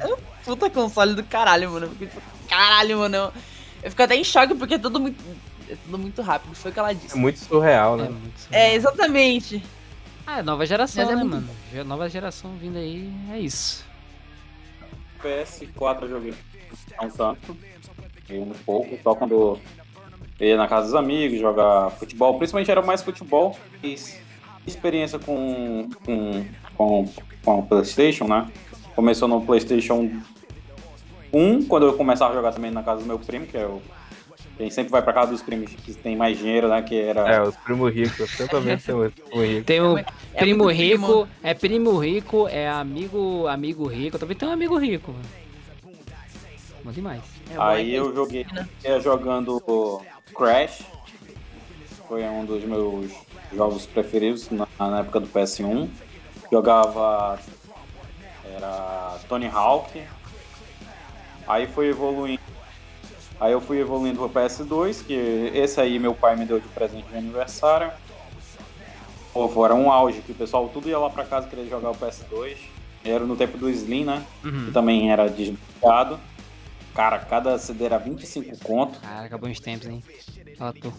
Eu 0.00 0.06
imagino. 0.06 0.30
Puta 0.44 0.70
console 0.70 1.14
do 1.14 1.22
caralho, 1.22 1.70
mano. 1.70 1.86
Eu 1.86 1.90
fiquei, 1.90 2.06
tipo, 2.08 2.22
caralho, 2.48 2.98
mano. 2.98 3.32
Eu 3.82 3.90
fico 3.90 4.02
até 4.02 4.16
em 4.16 4.24
choque 4.24 4.54
porque 4.54 4.74
é 4.74 4.78
tudo 4.78 4.98
muito. 4.98 5.22
É 5.68 5.76
tudo 5.84 5.98
muito 5.98 6.22
rápido. 6.22 6.54
Foi 6.54 6.70
o 6.70 6.74
que 6.74 6.80
ela 6.80 6.90
É 6.90 6.94
disse. 6.94 7.16
muito 7.16 7.38
surreal, 7.38 7.98
É 7.98 8.02
né? 8.04 8.08
muito 8.08 8.34
É, 8.50 8.74
exatamente. 8.74 9.62
Ah, 10.26 10.42
nova 10.42 10.64
geração, 10.64 11.04
Mas 11.04 11.12
é 11.12 11.16
né, 11.16 11.24
muito 11.24 11.46
mano? 11.72 11.84
Nova 11.84 12.08
geração 12.08 12.52
vindo 12.56 12.78
aí, 12.78 13.12
é 13.32 13.38
isso. 13.38 13.84
PS4 15.22 16.02
eu 16.02 16.08
joguei 16.08 16.34
não 17.00 17.10
tanto. 17.10 17.56
Joguei 18.26 18.44
muito 18.44 18.64
pouco, 18.64 18.98
só 19.02 19.14
quando 19.14 19.60
eu 20.38 20.46
ia 20.48 20.56
na 20.56 20.66
casa 20.68 20.86
dos 20.86 20.94
amigos, 20.94 21.38
jogar 21.38 21.90
futebol. 21.90 22.38
Principalmente 22.38 22.70
era 22.70 22.80
mais 22.82 23.02
futebol. 23.02 23.58
Fiz 23.80 24.18
experiência 24.70 25.18
com, 25.18 25.88
com, 26.04 26.44
com, 26.76 27.08
com 27.44 27.58
o 27.58 27.62
Playstation, 27.66 28.26
né? 28.26 28.48
Começou 28.94 29.28
no 29.28 29.40
Playstation 29.42 30.10
1, 31.32 31.64
quando 31.66 31.86
eu 31.86 31.92
começava 31.94 32.32
a 32.32 32.36
jogar 32.36 32.52
também 32.52 32.70
na 32.70 32.82
casa 32.82 33.00
do 33.02 33.06
meu 33.06 33.18
primo, 33.18 33.46
que 33.46 33.56
é 33.56 33.66
o... 33.66 33.80
Quem 34.56 34.68
sempre 34.68 34.90
vai 34.92 35.00
pra 35.00 35.12
casa 35.14 35.30
dos 35.30 35.40
primos 35.40 35.70
que 35.72 35.94
tem 35.94 36.14
mais 36.14 36.36
dinheiro, 36.36 36.68
né? 36.68 36.82
Que 36.82 37.00
era... 37.00 37.26
É, 37.32 37.42
os 37.42 37.56
primos 37.56 37.94
ricos. 37.94 38.36
Totalmente 38.36 38.82
são 38.82 38.98
os 39.00 39.12
primos 39.12 39.42
ricos. 39.42 39.64
Tem 39.64 39.80
o 39.80 39.96
É 39.96 40.04
primo 40.36 40.64
muito 40.64 40.76
rico, 40.76 41.06
primo. 41.06 41.28
é 41.42 41.54
primo 41.54 41.98
rico, 41.98 42.48
é 42.48 42.68
amigo, 42.68 43.46
amigo 43.46 43.86
rico. 43.86 44.18
Também 44.18 44.36
tem 44.36 44.46
um 44.48 44.52
amigo 44.52 44.76
rico. 44.76 45.14
Bom 46.84 46.90
demais. 46.90 47.22
É 47.50 47.54
Aí 47.58 47.94
é 47.94 47.98
eu 47.98 48.14
joguei 48.14 48.44
ia 48.84 49.00
jogando 49.00 49.62
Crash. 50.36 50.82
Foi 52.06 52.22
um 52.24 52.44
dos 52.44 52.62
meus 52.64 53.10
jogos 53.52 53.86
preferidos 53.86 54.50
na, 54.50 54.66
na 54.78 55.00
época 55.00 55.20
do 55.20 55.26
PS1. 55.28 55.88
Jogava 56.50 57.38
era 58.44 59.18
Tony 59.28 59.46
Hawk. 59.46 60.02
Aí 61.46 61.66
foi 61.66 61.88
evoluindo. 61.88 62.40
Aí 63.40 63.52
eu 63.52 63.60
fui 63.60 63.78
evoluindo 63.78 64.18
pro 64.18 64.28
PS2, 64.28 65.04
que 65.04 65.14
esse 65.54 65.80
aí 65.80 65.98
meu 65.98 66.14
pai 66.14 66.36
me 66.36 66.44
deu 66.44 66.60
de 66.60 66.68
presente 66.68 67.08
de 67.08 67.16
aniversário. 67.16 67.90
Pô, 69.32 69.64
era 69.64 69.74
um 69.74 69.90
auge, 69.90 70.20
que 70.20 70.32
o 70.32 70.34
pessoal 70.34 70.68
tudo 70.68 70.88
ia 70.88 70.98
lá 70.98 71.08
pra 71.08 71.24
casa 71.24 71.48
querer 71.48 71.68
jogar 71.68 71.90
o 71.90 71.94
PS2. 71.94 72.56
Era 73.02 73.24
no 73.24 73.36
tempo 73.36 73.56
do 73.56 73.70
Slim, 73.70 74.04
né? 74.04 74.22
Uhum. 74.44 74.66
Que 74.66 74.72
também 74.72 75.10
era 75.10 75.28
desbloqueado. 75.28 76.20
Cara, 76.94 77.18
cada 77.20 77.58
CD 77.58 77.84
era 77.84 77.98
25 77.98 78.58
conto. 78.58 79.00
Cara, 79.00 79.26
acabou 79.26 79.48
uns 79.48 79.60
tempos, 79.60 79.86
hein? 79.86 80.02
Fala 80.58 80.74
tu. 80.74 80.92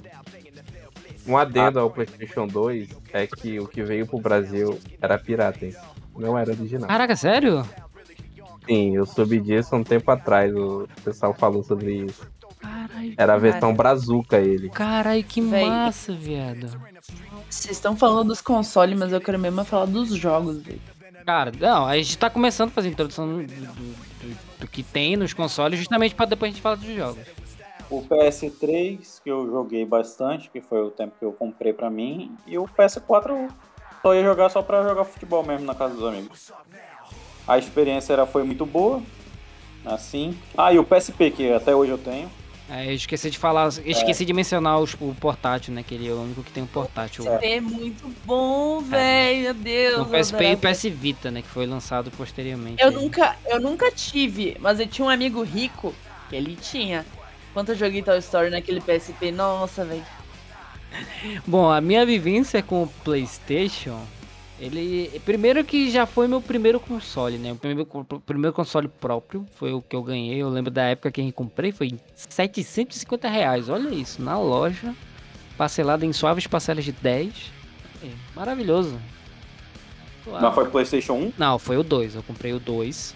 Um 1.28 1.38
adendo 1.38 1.80
ao 1.80 1.90
PlayStation 1.90 2.48
2 2.48 2.90
é 3.14 3.28
que 3.28 3.60
o 3.60 3.68
que 3.68 3.84
veio 3.84 4.08
pro 4.08 4.20
Brasil 4.20 4.80
era 5.02 5.18
pirata, 5.18 5.66
hein? 5.66 5.76
Não 6.18 6.38
era 6.38 6.52
original. 6.52 6.88
Caraca, 6.88 7.16
sério? 7.16 7.66
Sim, 8.68 8.96
eu 8.96 9.06
soube 9.06 9.40
disso 9.40 9.76
um 9.76 9.84
tempo 9.84 10.10
atrás. 10.12 10.54
O 10.56 10.88
pessoal 11.04 11.34
falou 11.34 11.64
sobre 11.64 12.06
isso. 12.06 12.26
Caralho. 12.60 13.14
Era 13.18 13.34
a 13.34 13.38
versão 13.38 13.74
brazuca 13.74 14.38
ele. 14.40 14.70
Caralho, 14.70 15.24
que 15.24 15.42
Véi. 15.42 15.68
massa, 15.68 16.14
viado. 16.14 16.68
Vocês 17.50 17.72
estão 17.78 17.96
falando 17.96 18.28
dos 18.28 18.42
consoles, 18.42 18.98
mas 18.98 19.12
eu 19.12 19.20
quero 19.20 19.40
mesmo 19.40 19.62
é 19.62 19.64
falar 19.64 19.86
dos 19.86 20.10
jogos, 20.10 20.62
velho. 20.62 20.80
Cara, 21.26 21.52
não, 21.60 21.86
a 21.86 21.98
gente 21.98 22.18
tá 22.18 22.30
começando 22.30 22.70
a 22.70 22.72
fazer 22.72 22.88
a 22.88 22.92
introdução 22.92 23.28
do, 23.28 23.44
do- 23.44 23.54
do- 23.54 24.38
do 24.62 24.68
que 24.68 24.82
tem 24.84 25.16
nos 25.16 25.34
consoles, 25.34 25.80
justamente 25.80 26.14
pra 26.16 26.26
depois 26.26 26.50
a 26.50 26.54
gente 26.54 26.62
falar 26.62 26.76
dos 26.76 26.96
jogos. 26.96 27.24
O 27.92 28.02
PS3, 28.04 29.20
que 29.22 29.30
eu 29.30 29.46
joguei 29.52 29.86
bastante, 29.86 30.50
que 30.50 30.62
foi 30.62 30.82
o 30.82 30.90
tempo 30.90 31.14
que 31.20 31.26
eu 31.26 31.34
comprei 31.34 31.74
pra 31.74 31.90
mim. 31.90 32.32
E 32.48 32.58
o 32.58 32.64
PS4 32.66 33.30
eu 33.32 33.50
só 34.02 34.16
ia 34.16 34.24
jogar 34.24 34.50
só 34.50 34.62
pra 34.62 34.82
jogar 34.82 35.04
futebol 35.04 35.46
mesmo 35.46 35.66
na 35.66 35.76
casa 35.76 35.94
dos 35.94 36.06
amigos. 36.06 36.54
A 37.46 37.58
experiência 37.58 38.14
era, 38.14 38.26
foi 38.26 38.44
muito 38.44 38.66
boa. 38.66 39.04
Assim. 39.86 40.38
Ah, 40.58 40.72
e 40.72 40.80
o 40.80 40.86
PSP, 40.86 41.32
que 41.32 41.52
até 41.52 41.76
hoje 41.76 41.92
eu 41.92 41.98
tenho. 41.98 42.32
É, 42.70 42.88
eu 42.88 42.94
esqueci 42.94 43.30
de 43.30 43.38
falar, 43.38 43.68
esqueci 43.84 44.24
de 44.24 44.32
mencionar 44.32 44.80
os- 44.80 44.94
o 45.02 45.14
portátil, 45.20 45.74
né? 45.74 45.84
Que 45.84 45.96
ele 45.96 46.08
é 46.08 46.12
o 46.14 46.22
único 46.22 46.42
que 46.44 46.52
tem 46.52 46.64
um 46.64 46.68
portátil. 46.68 47.26
É 47.42 47.60
muito 47.60 48.08
bom, 48.24 48.80
velho. 48.80 49.44
Meu 49.44 49.54
Deus. 49.54 49.98
Eu 49.98 50.06
PSP 50.06 50.44
e 50.44 50.48
adorava. 50.52 50.74
PS 50.74 50.90
Vita, 50.90 51.30
né? 51.32 51.42
Que 51.42 51.50
foi 51.50 51.66
lançado 51.66 52.10
posteriormente. 52.12 52.82
Eu 52.82 52.88
aí. 52.88 52.96
nunca, 52.96 53.36
eu 53.48 53.60
nunca 53.60 53.92
tive, 53.92 54.56
mas 54.62 54.80
eu 54.80 54.88
tinha 54.88 55.06
um 55.06 55.10
amigo 55.10 55.44
rico 55.44 55.94
que 56.30 56.36
ele 56.38 56.56
tinha. 56.56 57.06
Quanto 57.54 57.70
eu 57.70 57.76
joguei 57.76 58.02
Toy 58.02 58.18
Story 58.20 58.50
naquele 58.50 58.80
PSP, 58.80 59.32
nossa, 59.32 59.84
velho. 59.84 60.06
Bom, 61.46 61.70
a 61.70 61.82
minha 61.82 62.06
vivência 62.06 62.62
com 62.62 62.84
o 62.84 62.88
PlayStation, 63.04 64.02
ele. 64.60 65.22
Primeiro 65.26 65.64
que 65.64 65.90
já 65.90 66.06
foi 66.06 66.28
meu 66.28 66.42
primeiro 66.42 66.80
console, 66.80 67.38
né? 67.38 67.52
O 67.52 67.56
primeiro, 67.56 67.90
o 67.92 68.20
primeiro 68.20 68.54
console 68.54 68.88
próprio 68.88 69.46
foi 69.56 69.74
o 69.74 69.82
que 69.82 69.96
eu 69.96 70.04
ganhei. 70.04 70.42
Eu 70.42 70.50
lembro 70.50 70.72
da 70.72 70.84
época 70.84 71.12
que 71.12 71.22
eu 71.22 71.34
comprei, 71.34 71.72
foi 71.72 71.98
750 72.16 73.28
reais. 73.28 73.70
Olha 73.70 73.90
isso, 73.90 74.22
na 74.22 74.38
loja, 74.40 74.94
parcelado 75.58 76.06
em 76.06 76.14
suaves 76.14 76.48
parcelas 76.48 76.86
de 76.86 76.92
10. 76.92 77.52
É, 78.04 78.08
maravilhoso. 78.36 79.00
Uau. 80.28 80.42
Não 80.42 80.54
foi 80.54 80.66
PlayStation 80.70 81.14
1? 81.14 81.34
Não, 81.38 81.58
foi 81.58 81.78
o 81.78 81.84
2. 81.84 82.16
Eu 82.16 82.24
comprei 82.24 82.54
o 82.54 82.60
2. 82.60 83.16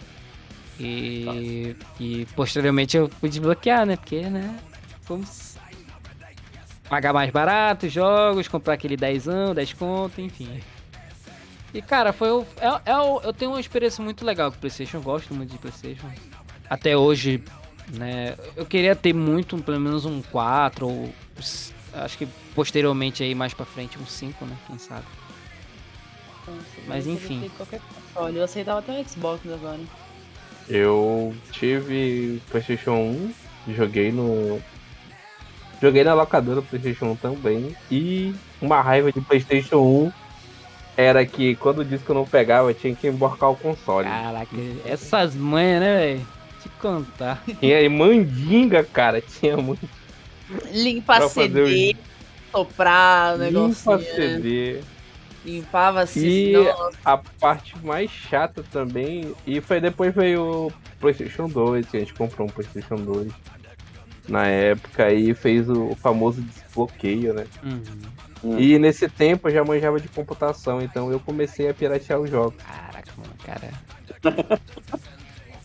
E, 0.79 1.75
e 1.99 2.25
posteriormente 2.35 2.97
eu 2.97 3.09
fui 3.19 3.29
desbloquear, 3.29 3.85
né? 3.85 3.95
Porque, 3.95 4.21
né? 4.29 4.57
Vamos 5.07 5.55
pagar 6.89 7.13
mais 7.13 7.31
barato 7.31 7.85
os 7.88 7.93
jogos, 7.93 8.47
comprar 8.47 8.73
aquele 8.73 8.97
10 8.97 9.25
10 9.55 9.73
conto, 9.73 10.19
enfim. 10.21 10.61
E 11.73 11.81
cara, 11.81 12.13
foi 12.13 12.29
o, 12.31 12.45
é, 12.57 12.91
é 12.91 12.97
o- 12.97 13.21
eu 13.21 13.33
tenho 13.33 13.51
uma 13.51 13.59
experiência 13.59 14.03
muito 14.03 14.23
legal 14.25 14.51
com 14.51 14.57
o 14.57 14.59
PlayStation, 14.59 14.97
eu 14.97 15.01
gosto 15.01 15.33
muito 15.33 15.51
de 15.51 15.57
PlayStation. 15.57 16.09
Até 16.69 16.95
hoje, 16.95 17.43
né? 17.93 18.35
Eu 18.55 18.65
queria 18.65 18.95
ter 18.95 19.13
muito, 19.13 19.57
pelo 19.59 19.79
menos 19.79 20.05
um 20.05 20.21
4 20.21 20.88
ou 20.88 21.13
acho 21.93 22.17
que 22.17 22.27
posteriormente 22.53 23.23
aí 23.23 23.33
mais 23.35 23.53
pra 23.53 23.65
frente 23.65 23.97
um 23.99 24.05
5, 24.05 24.45
né? 24.45 24.55
Quem 24.67 24.77
sabe. 24.77 25.05
Mas 26.88 27.07
enfim. 27.07 27.49
Qualquer 27.57 27.81
console. 28.13 28.38
Eu 28.38 28.43
aceitava 28.43 28.79
até 28.79 29.01
o 29.01 29.09
Xbox 29.09 29.41
agora. 29.51 29.79
Eu 30.67 31.36
tive 31.51 32.41
PlayStation 32.49 32.93
1, 33.67 33.73
joguei 33.75 34.12
no. 34.12 34.60
Joguei 35.82 36.04
na 36.04 36.13
locadora 36.13 36.62
PlayStation 36.62 37.12
1 37.12 37.15
também. 37.17 37.75
E 37.91 38.34
uma 38.62 38.82
raiva 38.82 39.12
de 39.12 39.21
PlayStation 39.21 39.78
1 39.78 40.12
era 40.97 41.25
que 41.25 41.56
quando 41.56 41.80
o 41.80 41.86
disco 41.86 42.13
não 42.13 42.25
pegava, 42.25 42.73
tinha 42.73 42.95
que 42.95 43.08
emborcar 43.08 43.51
o 43.51 43.56
console. 43.56 44.08
Caraca, 44.08 44.56
essas 44.86 45.36
manhas, 45.36 45.82
né, 45.82 45.97
velho? 45.97 46.28
Te 46.63 46.69
contar. 46.82 47.43
Tinha 47.60 47.82
e 47.82 47.89
mandinga, 47.89 48.84
cara. 48.84 49.21
Tinha 49.21 49.58
muito 49.58 49.88
Limpa 50.71 51.28
CD, 51.28 51.95
soprar 52.51 53.36
o 53.36 53.43
limpa 53.43 53.51
negocinho. 53.51 53.97
né? 53.97 54.04
CD. 54.38 54.82
Limpava 55.45 56.01
assim. 56.01 56.27
E 56.27 56.55
a 57.03 57.17
parte 57.17 57.77
mais 57.86 58.10
chata 58.10 58.63
também. 58.71 59.34
E 59.45 59.62
foi 59.62 59.79
depois 59.79 60.13
veio 60.13 60.67
o 60.67 60.73
PlayStation 60.99 61.47
2, 61.47 61.88
que 61.88 61.97
a 61.97 61.99
gente 61.99 62.13
comprou 62.13 62.47
um 62.47 62.51
PlayStation 62.51 62.95
2 62.95 63.31
na 64.27 64.47
época 64.47 65.13
e 65.13 65.36
fez 65.36 65.69
o, 65.69 65.95
famoso 65.95 66.41
desbloqueio, 66.41 67.34
né? 67.34 67.45
Uhum. 67.63 67.84
Hum. 68.43 68.60
E 68.60 68.77
nesse 68.79 69.08
tempo 69.08 69.47
eu 69.47 69.53
já 69.53 69.63
manjava 69.63 69.99
de 69.99 70.08
computação, 70.08 70.81
então 70.81 71.12
eu 71.12 71.19
comecei 71.19 71.69
a 71.69 71.73
piratear 71.73 72.19
os 72.19 72.29
jogos. 72.29 72.55
Caraca, 72.63 73.12
mano, 73.17 73.34
cara. 73.43 74.60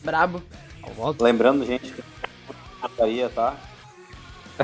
Brabo. 0.05 0.43
Lembrando, 1.19 1.65
gente, 1.65 1.93
que 1.93 2.03
putaria, 2.81 3.29
tá? 3.31 3.57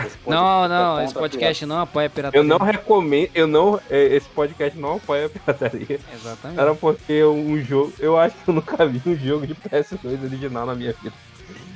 Esse 0.04 0.18
Não, 0.26 0.68
não, 0.68 0.88
contra 0.90 1.04
esse 1.04 1.16
a 1.16 1.20
podcast 1.20 1.66
não 1.66 1.80
apoia 1.80 2.06
a 2.06 2.10
pirataria. 2.10 2.40
Eu 2.40 2.44
não 2.44 2.58
recomendo, 2.58 3.30
eu 3.34 3.46
não, 3.46 3.80
é, 3.88 4.04
esse 4.16 4.28
podcast 4.28 4.78
não 4.78 4.96
apoia 4.96 5.26
a 5.26 5.28
pirataria. 5.28 6.00
Exatamente. 6.12 6.60
Era 6.60 6.74
porque 6.74 7.24
um 7.24 7.58
jogo, 7.62 7.92
eu 7.98 8.18
acho 8.18 8.36
que 8.36 8.48
eu 8.50 8.54
nunca 8.54 8.86
vi 8.86 9.00
um 9.06 9.16
jogo 9.16 9.46
de 9.46 9.54
PS2 9.54 10.24
original 10.24 10.66
na 10.66 10.74
minha 10.74 10.92
vida. 10.92 11.14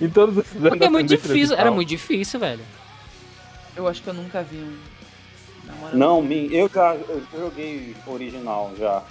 Em 0.00 0.08
todos 0.10 0.36
os 0.36 0.56
anos 0.56 0.68
Porque 0.70 0.84
é 0.84 0.88
muito 0.90 1.08
difícil, 1.08 1.56
era 1.56 1.70
muito 1.70 1.88
difícil, 1.88 2.40
velho. 2.40 2.62
Eu 3.76 3.86
acho 3.86 4.02
que 4.02 4.08
eu 4.08 4.14
nunca 4.14 4.42
vi 4.42 4.56
um. 4.58 4.76
Não, 5.92 6.20
me- 6.20 6.52
eu 6.52 6.68
já 6.68 6.94
eu 6.96 7.22
joguei 7.32 7.94
original 8.06 8.72
já. 8.76 9.02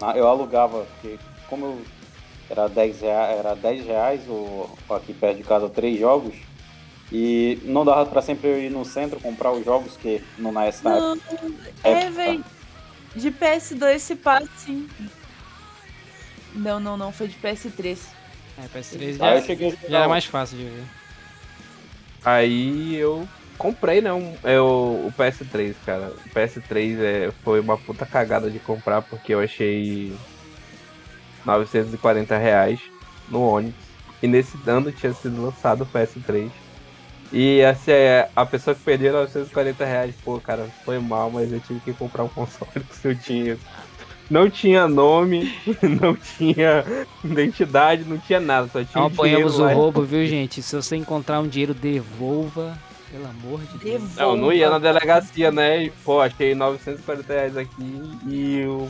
Ah, 0.00 0.16
Eu 0.16 0.26
alugava, 0.26 0.84
porque 1.00 1.18
como 1.48 1.66
eu 1.66 1.82
era 2.50 2.68
10 2.68 3.00
reais, 3.00 3.38
era 3.38 3.54
10 3.54 3.86
reais 3.86 4.20
o, 4.28 4.68
aqui 4.90 5.12
perto 5.12 5.36
de 5.38 5.44
casa 5.44 5.68
três 5.68 5.98
jogos. 5.98 6.34
E 7.10 7.58
não 7.64 7.84
dava 7.84 8.04
pra 8.06 8.20
sempre 8.20 8.48
eu 8.48 8.60
ir 8.60 8.70
no 8.70 8.84
centro 8.84 9.18
comprar 9.20 9.52
os 9.52 9.64
jogos 9.64 9.96
que 9.96 10.22
no 10.36 10.52
na. 10.52 10.70
Não, 10.82 11.18
é, 11.82 11.90
época- 11.90 12.10
velho. 12.10 12.44
De 13.16 13.30
PS2 13.32 13.98
se 13.98 14.16
passa 14.16 14.48
sim. 14.58 14.86
Não, 16.54 16.78
não, 16.78 16.96
não. 16.96 17.10
Foi 17.10 17.26
de 17.28 17.36
PS3. 17.36 17.98
É, 18.58 18.78
PS3 18.78 19.00
Aí 19.20 19.36
eu 19.36 19.40
já, 19.40 19.46
cheguei 19.46 19.68
a 19.68 19.70
jogar 19.70 19.88
já 19.88 19.98
era 19.98 20.08
mais 20.08 20.24
fácil 20.26 20.58
de 20.58 20.64
ver. 20.64 20.84
Aí 22.24 22.96
eu 22.96 23.26
comprei, 23.56 24.00
né, 24.00 24.12
um, 24.12 24.36
é 24.44 24.60
o, 24.60 25.06
o 25.06 25.14
PS3, 25.16 25.74
cara. 25.86 26.12
O 26.26 26.28
PS3 26.30 27.00
é, 27.00 27.32
foi 27.42 27.60
uma 27.60 27.78
puta 27.78 28.04
cagada 28.04 28.50
de 28.50 28.58
comprar 28.58 29.00
porque 29.02 29.32
eu 29.32 29.40
achei 29.40 30.14
940 31.44 32.36
reais 32.36 32.80
no 33.28 33.40
Onix. 33.42 33.74
E 34.22 34.26
nesse 34.26 34.58
ano 34.66 34.92
tinha 34.92 35.12
sido 35.12 35.42
lançado 35.42 35.82
o 35.82 35.86
PS3. 35.86 36.50
E 37.32 37.62
assim, 37.62 37.90
é, 37.90 38.28
a 38.34 38.46
pessoa 38.46 38.74
que 38.74 38.82
perdeu 38.82 39.12
940 39.12 39.84
reais, 39.84 40.14
pô, 40.24 40.40
cara, 40.40 40.66
foi 40.84 40.98
mal, 40.98 41.30
mas 41.30 41.52
eu 41.52 41.60
tive 41.60 41.80
que 41.80 41.92
comprar 41.92 42.24
um 42.24 42.28
console 42.28 42.70
que 43.00 43.08
eu 43.08 43.18
tinha. 43.18 43.58
Não 44.30 44.50
tinha 44.50 44.86
nome, 44.86 45.54
não 46.00 46.14
tinha 46.14 46.84
identidade, 47.24 48.04
não 48.04 48.18
tinha 48.18 48.40
nada, 48.40 48.68
só 48.68 48.84
tinha 48.84 49.00
Não 49.00 49.06
apoiamos 49.06 49.54
dinheiro 49.54 49.74
o 49.74 49.80
roubo, 49.80 50.02
viu, 50.02 50.26
gente? 50.26 50.62
Se 50.62 50.76
você 50.76 50.96
encontrar 50.96 51.40
um 51.40 51.48
dinheiro, 51.48 51.74
devolva. 51.74 52.78
Pelo 53.10 53.26
amor 53.26 53.60
de 53.60 53.78
Deus. 53.78 54.02
Devolva. 54.02 54.22
Não, 54.22 54.36
não 54.36 54.52
ia 54.52 54.68
na 54.68 54.78
delegacia, 54.78 55.50
né? 55.50 55.84
E, 55.84 55.90
pô, 55.90 56.20
achei 56.20 56.54
940 56.54 57.32
reais 57.32 57.56
aqui 57.56 58.18
e 58.26 58.64
o 58.66 58.86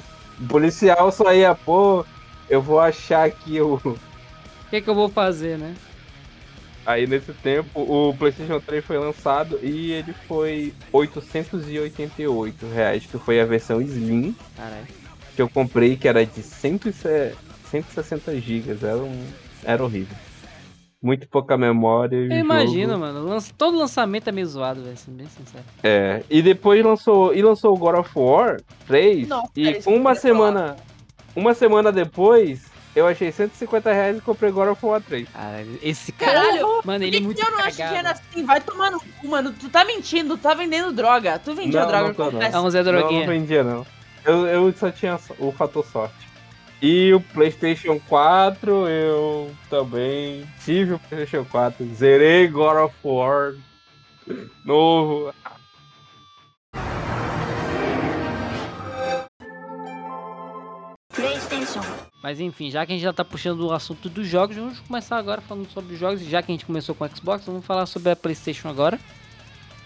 policial 0.49 1.13
só 1.13 1.33
ia, 1.33 1.55
pô, 1.55 2.05
eu 2.51 2.61
vou 2.61 2.81
achar 2.81 3.27
aqui 3.27 3.61
o. 3.61 3.75
O 3.75 3.99
que, 4.71 4.81
que 4.81 4.91
eu 4.91 4.95
vou 4.95 5.09
fazer, 5.09 5.57
né? 5.57 5.75
Aí 6.89 7.07
nesse 7.07 7.35
tempo 7.35 7.81
o 7.83 8.15
PlayStation 8.17 8.59
3 8.61 8.83
foi 8.83 8.97
lançado 8.97 9.59
e 9.63 9.93
ele 9.93 10.15
foi 10.27 10.73
888 10.91 12.67
reais, 12.67 13.05
que 13.05 13.19
foi 13.19 13.39
a 13.39 13.45
versão 13.45 13.79
Slim 13.83 14.35
Caralho. 14.57 14.87
que 15.37 15.43
eu 15.43 15.51
comprei, 15.51 15.97
que 15.99 16.09
era 16.09 16.25
de 16.25 16.43
100 16.43 16.81
e 16.87 16.93
se- 16.95 17.35
160 17.71 18.35
GB, 18.41 18.79
era, 18.83 18.97
um, 18.97 19.23
era 19.65 19.85
horrível. 19.85 20.17
Muito 21.03 21.29
pouca 21.29 21.59
memória. 21.59 22.17
e 22.17 22.33
Eu 22.33 22.39
imagino, 22.39 22.93
jogo- 22.95 23.01
mano. 23.01 23.23
lança- 23.29 23.53
Todo 23.57 23.77
lançamento 23.77 24.29
é 24.29 24.33
meio 24.33 24.47
zoado, 24.47 24.83
velho. 24.83 24.97
Sendo 24.97 25.19
bem 25.19 25.29
sincero. 25.29 25.65
É, 25.83 26.23
e 26.31 26.41
depois 26.41 26.83
lançou, 26.83 27.35
e 27.35 27.43
lançou 27.43 27.75
o 27.75 27.79
God 27.79 27.97
of 27.99 28.11
War 28.19 28.61
3, 28.87 29.29
Nossa, 29.29 29.51
e 29.55 29.69
é 29.69 29.81
uma 29.87 30.11
ia 30.13 30.17
semana, 30.17 30.77
uma 31.37 31.53
semana 31.55 31.93
depois, 31.93 32.63
eu 32.99 33.07
achei 33.07 33.31
150 33.33 33.93
reais 33.93 34.19
e 34.19 34.21
comprei 34.21 34.51
God 34.51 34.69
of 34.69 34.85
War 34.85 35.01
3. 35.01 35.29
Caralho, 35.29 35.79
esse 35.83 36.13
cara. 36.13 36.33
Caralho, 36.33 36.81
Mano, 36.85 37.05
ele 37.05 37.17
é 37.17 37.21
muito 37.21 37.41
eu 37.41 37.51
não 37.51 37.59
acho 37.59 37.77
cagado. 37.77 37.97
dinheiro 37.97 38.09
assim. 38.09 38.45
Vai 38.45 38.61
tomar 38.61 38.91
no 38.91 39.01
cu, 39.01 39.29
mano. 39.29 39.53
Tu 39.53 39.69
tá 39.69 39.85
mentindo, 39.85 40.37
tu 40.37 40.43
tá 40.43 40.55
vendendo 40.55 40.93
droga. 40.93 41.39
Tu 41.39 41.55
vendia 41.55 41.81
Não, 41.81 41.89
droga 41.89 42.09
não 42.09 42.15
com 42.15 42.31
não. 42.31 42.41
PS. 42.41 42.47
É 42.47 42.51
Não, 42.51 43.13
não 43.21 43.27
vendia 43.27 43.65
não. 43.65 43.87
Eu, 44.25 44.47
eu 44.47 44.73
só 44.73 44.91
tinha 44.91 45.19
o 45.39 45.53
fator 45.53 45.85
sorte. 45.87 46.29
E 46.81 47.13
o 47.13 47.21
PlayStation 47.21 48.01
4, 48.09 48.89
eu 48.89 49.51
também 49.69 50.47
tive 50.65 50.95
o 50.95 50.99
PlayStation 50.99 51.45
4. 51.45 51.95
Zerei 51.95 52.47
God 52.47 52.77
of 52.85 52.95
War 53.03 53.55
novo. 54.65 55.33
Mas 62.23 62.41
enfim, 62.41 62.71
já 62.71 62.85
que 62.85 62.93
a 62.93 62.95
gente 62.97 63.05
já 63.05 63.13
tá 63.13 63.25
puxando 63.25 63.61
o 63.61 63.73
assunto 63.73 64.09
dos 64.09 64.27
jogos, 64.27 64.57
vamos 64.57 64.81
começar 64.81 65.17
agora 65.19 65.41
falando 65.41 65.71
sobre 65.71 65.95
os 65.95 66.01
jogos. 66.01 66.21
Já 66.23 66.43
que 66.43 66.51
a 66.51 66.55
gente 66.55 66.67
começou 66.67 66.95
com 66.95 67.05
o 67.05 67.09
Xbox, 67.17 67.45
vamos 67.47 67.65
falar 67.65 67.87
sobre 67.87 68.11
a 68.11 68.17
PlayStation 68.17 68.69
agora. 68.69 68.99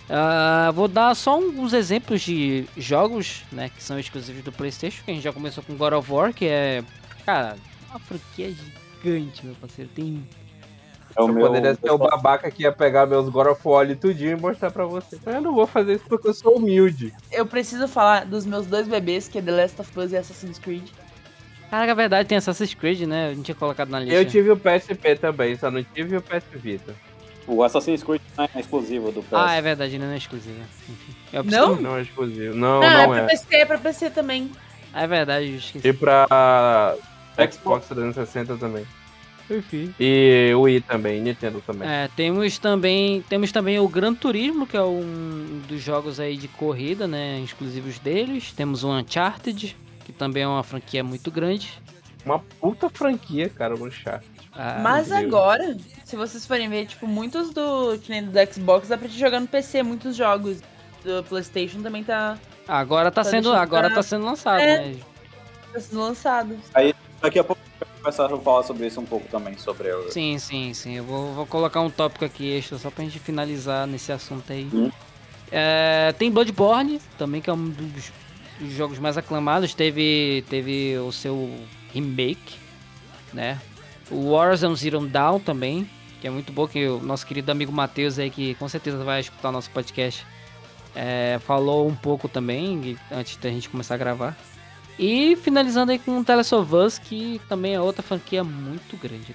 Ah, 0.08 0.70
vou 0.74 0.88
dar 0.88 1.14
só 1.14 1.32
alguns 1.32 1.72
exemplos 1.72 2.22
de 2.22 2.66
jogos, 2.76 3.44
né, 3.52 3.70
que 3.74 3.82
são 3.82 3.98
exclusivos 3.98 4.42
do 4.42 4.50
PlayStation. 4.52 5.02
Que 5.04 5.10
a 5.10 5.14
gente 5.14 5.22
já 5.22 5.32
começou 5.32 5.62
com 5.62 5.74
God 5.76 5.92
of 5.92 6.10
War, 6.10 6.32
que 6.32 6.46
é, 6.46 6.82
cara, 7.24 7.56
uma 7.90 7.98
franquia 7.98 8.50
gigante, 8.50 9.44
meu 9.44 9.54
parceiro. 9.54 9.90
Tem 9.94 10.26
É 11.14 11.20
o 11.22 11.28
eu 11.28 11.34
meu. 11.34 11.46
poderia 11.46 11.74
ser 11.74 11.90
o 11.90 11.98
babaca 11.98 12.50
que 12.50 12.62
ia 12.62 12.72
pegar 12.72 13.06
meus 13.06 13.28
God 13.28 13.48
of 13.48 13.60
War 13.62 13.82
ali 13.82 13.94
tudinho 13.94 14.32
e 14.36 14.40
mostrar 14.40 14.70
pra 14.70 14.86
você. 14.86 15.18
Mas 15.24 15.34
eu 15.34 15.40
não 15.42 15.54
vou 15.54 15.66
fazer 15.66 15.94
isso 15.94 16.04
porque 16.08 16.28
eu 16.28 16.34
sou 16.34 16.56
humilde. 16.56 17.12
Eu 17.30 17.44
preciso 17.46 17.86
falar 17.86 18.24
dos 18.24 18.46
meus 18.46 18.66
dois 18.66 18.88
bebês, 18.88 19.28
que 19.28 19.38
é 19.38 19.42
The 19.42 19.50
Last 19.52 19.80
of 19.82 19.98
Us 20.00 20.12
e 20.12 20.16
Assassin's 20.16 20.58
Creed. 20.58 20.88
Caraca, 21.72 21.92
a 21.92 21.94
verdade 21.94 22.28
tem 22.28 22.36
Assassin's 22.36 22.74
Creed, 22.74 23.00
né? 23.08 23.32
Eu 23.32 23.36
não 23.36 23.42
tinha 23.42 23.54
colocado 23.54 23.88
na 23.88 23.98
lista. 23.98 24.14
Eu 24.14 24.26
tive 24.26 24.50
o 24.50 24.56
PSP 24.58 25.16
também, 25.16 25.56
só 25.56 25.70
não 25.70 25.82
tive 25.82 26.18
o 26.18 26.20
PS 26.20 26.44
Vita. 26.56 26.94
O 27.46 27.62
Assassin's 27.62 28.02
Creed 28.02 28.20
não 28.36 28.44
é 28.54 28.60
exclusivo 28.60 29.10
do 29.10 29.22
PS. 29.22 29.32
Ah, 29.32 29.54
é 29.54 29.62
verdade, 29.62 29.98
não 29.98 30.08
é 30.08 30.18
exclusiva. 30.18 30.60
Enfim. 30.86 31.14
Eu 31.32 31.42
Não? 31.42 31.80
Não 31.80 31.96
é 31.96 32.02
exclusivo. 32.02 32.54
Não, 32.54 32.78
Não, 32.80 32.86
é 32.86 33.06
pra 33.06 33.16
é. 33.22 33.26
PC, 33.26 33.56
é 33.56 33.64
pra 33.64 33.78
PC 33.78 34.10
também. 34.10 34.50
É 34.92 35.06
verdade, 35.06 35.48
eu 35.48 35.56
esqueci. 35.56 35.88
E 35.88 35.92
pra 35.94 36.94
Xbox. 37.38 37.54
Xbox 37.54 37.86
360 37.86 38.58
também. 38.58 38.84
Enfim. 39.50 39.94
E 39.98 40.52
o 40.54 40.60
Wii 40.60 40.82
também, 40.82 41.22
Nintendo 41.22 41.62
também. 41.66 41.88
É, 41.88 42.06
temos 42.14 42.58
também, 42.58 43.24
temos 43.30 43.50
também 43.50 43.78
o 43.80 43.88
Gran 43.88 44.12
Turismo, 44.12 44.66
que 44.66 44.76
é 44.76 44.82
um 44.82 45.62
dos 45.66 45.80
jogos 45.80 46.20
aí 46.20 46.36
de 46.36 46.48
corrida, 46.48 47.08
né, 47.08 47.40
exclusivos 47.42 47.98
deles. 47.98 48.52
Temos 48.52 48.84
o 48.84 48.90
Uncharted, 48.92 49.74
que 50.04 50.12
também 50.12 50.42
é 50.42 50.46
uma 50.48 50.62
franquia 50.62 51.02
muito 51.04 51.30
grande. 51.30 51.72
Uma 52.24 52.38
puta 52.38 52.88
franquia, 52.88 53.48
cara, 53.48 53.74
o 53.74 53.86
Uncharted. 53.86 54.30
Ah, 54.54 54.78
Mas 54.82 55.10
agora, 55.10 55.76
se 56.04 56.14
vocês 56.14 56.46
forem 56.46 56.68
ver, 56.68 56.86
tipo, 56.86 57.06
muitos 57.06 57.50
do. 57.50 57.98
Que 57.98 58.10
nem 58.10 58.22
do 58.24 58.52
Xbox, 58.52 58.88
dá 58.88 58.98
pra 58.98 59.08
te 59.08 59.18
jogar 59.18 59.40
no 59.40 59.46
PC, 59.48 59.82
muitos 59.82 60.14
jogos. 60.16 60.58
Do 61.04 61.24
Playstation 61.24 61.82
também 61.82 62.04
tá, 62.04 62.38
agora 62.68 63.10
tá 63.10 63.24
Tá 63.24 63.30
sendo, 63.30 63.52
agora 63.52 63.88
pra- 63.88 63.96
tá 63.96 64.02
sendo 64.04 64.24
lançado, 64.24 64.60
É. 64.60 64.78
né? 64.90 64.96
tá 65.72 65.80
sendo 65.80 66.00
lançado. 66.00 66.56
Daqui 67.20 67.40
a 67.40 67.44
pouco 67.44 67.60
eu 67.80 67.86
vou 67.88 67.96
começar 68.02 68.26
a 68.32 68.38
falar 68.38 68.62
sobre 68.62 68.86
isso 68.86 69.00
um 69.00 69.04
pouco 69.04 69.26
também, 69.28 69.56
sobre 69.58 69.92
o... 69.92 70.12
Sim, 70.12 70.38
sim, 70.38 70.72
sim. 70.74 70.94
Eu 70.96 71.02
vou, 71.02 71.32
vou 71.34 71.44
colocar 71.46 71.80
um 71.80 71.90
tópico 71.90 72.24
aqui 72.24 72.52
extra 72.56 72.78
só 72.78 72.88
pra 72.88 73.02
gente 73.02 73.18
finalizar 73.18 73.84
nesse 73.86 74.12
assunto 74.12 74.52
aí. 74.52 74.68
Hum. 74.72 74.92
É, 75.50 76.14
tem 76.18 76.30
Bloodborne, 76.30 77.00
também, 77.18 77.40
que 77.40 77.50
é 77.50 77.52
um 77.52 77.68
dos, 77.68 78.12
jogos 78.60 78.98
mais 78.98 79.16
aclamados. 79.16 79.74
Teve, 79.74 80.44
teve 80.48 80.96
o 80.98 81.12
seu 81.12 81.50
remake, 81.92 82.56
né? 83.32 83.60
O 84.10 84.32
Warzone 84.32 84.76
Zero 84.76 85.06
Dawn 85.06 85.40
também, 85.40 85.88
que 86.20 86.26
é 86.26 86.30
muito 86.30 86.52
bom, 86.52 86.68
que 86.68 86.86
o 86.86 87.00
nosso 87.00 87.26
querido 87.26 87.50
amigo 87.50 87.72
Matheus 87.72 88.18
aí, 88.18 88.30
que 88.30 88.54
com 88.56 88.68
certeza 88.68 89.02
vai 89.02 89.20
escutar 89.20 89.48
o 89.48 89.52
nosso 89.52 89.70
podcast, 89.70 90.26
é, 90.94 91.38
falou 91.46 91.88
um 91.88 91.94
pouco 91.94 92.28
também, 92.28 92.98
antes 93.10 93.36
da 93.36 93.48
gente 93.48 93.68
começar 93.68 93.94
a 93.94 93.98
gravar. 93.98 94.36
E 94.98 95.36
finalizando 95.36 95.92
aí 95.92 95.98
com 95.98 96.18
o 96.18 96.84
Us, 96.84 96.98
que 96.98 97.40
também 97.48 97.74
é 97.74 97.80
outra 97.80 98.02
franquia 98.02 98.44
muito 98.44 98.96
grande. 98.96 99.34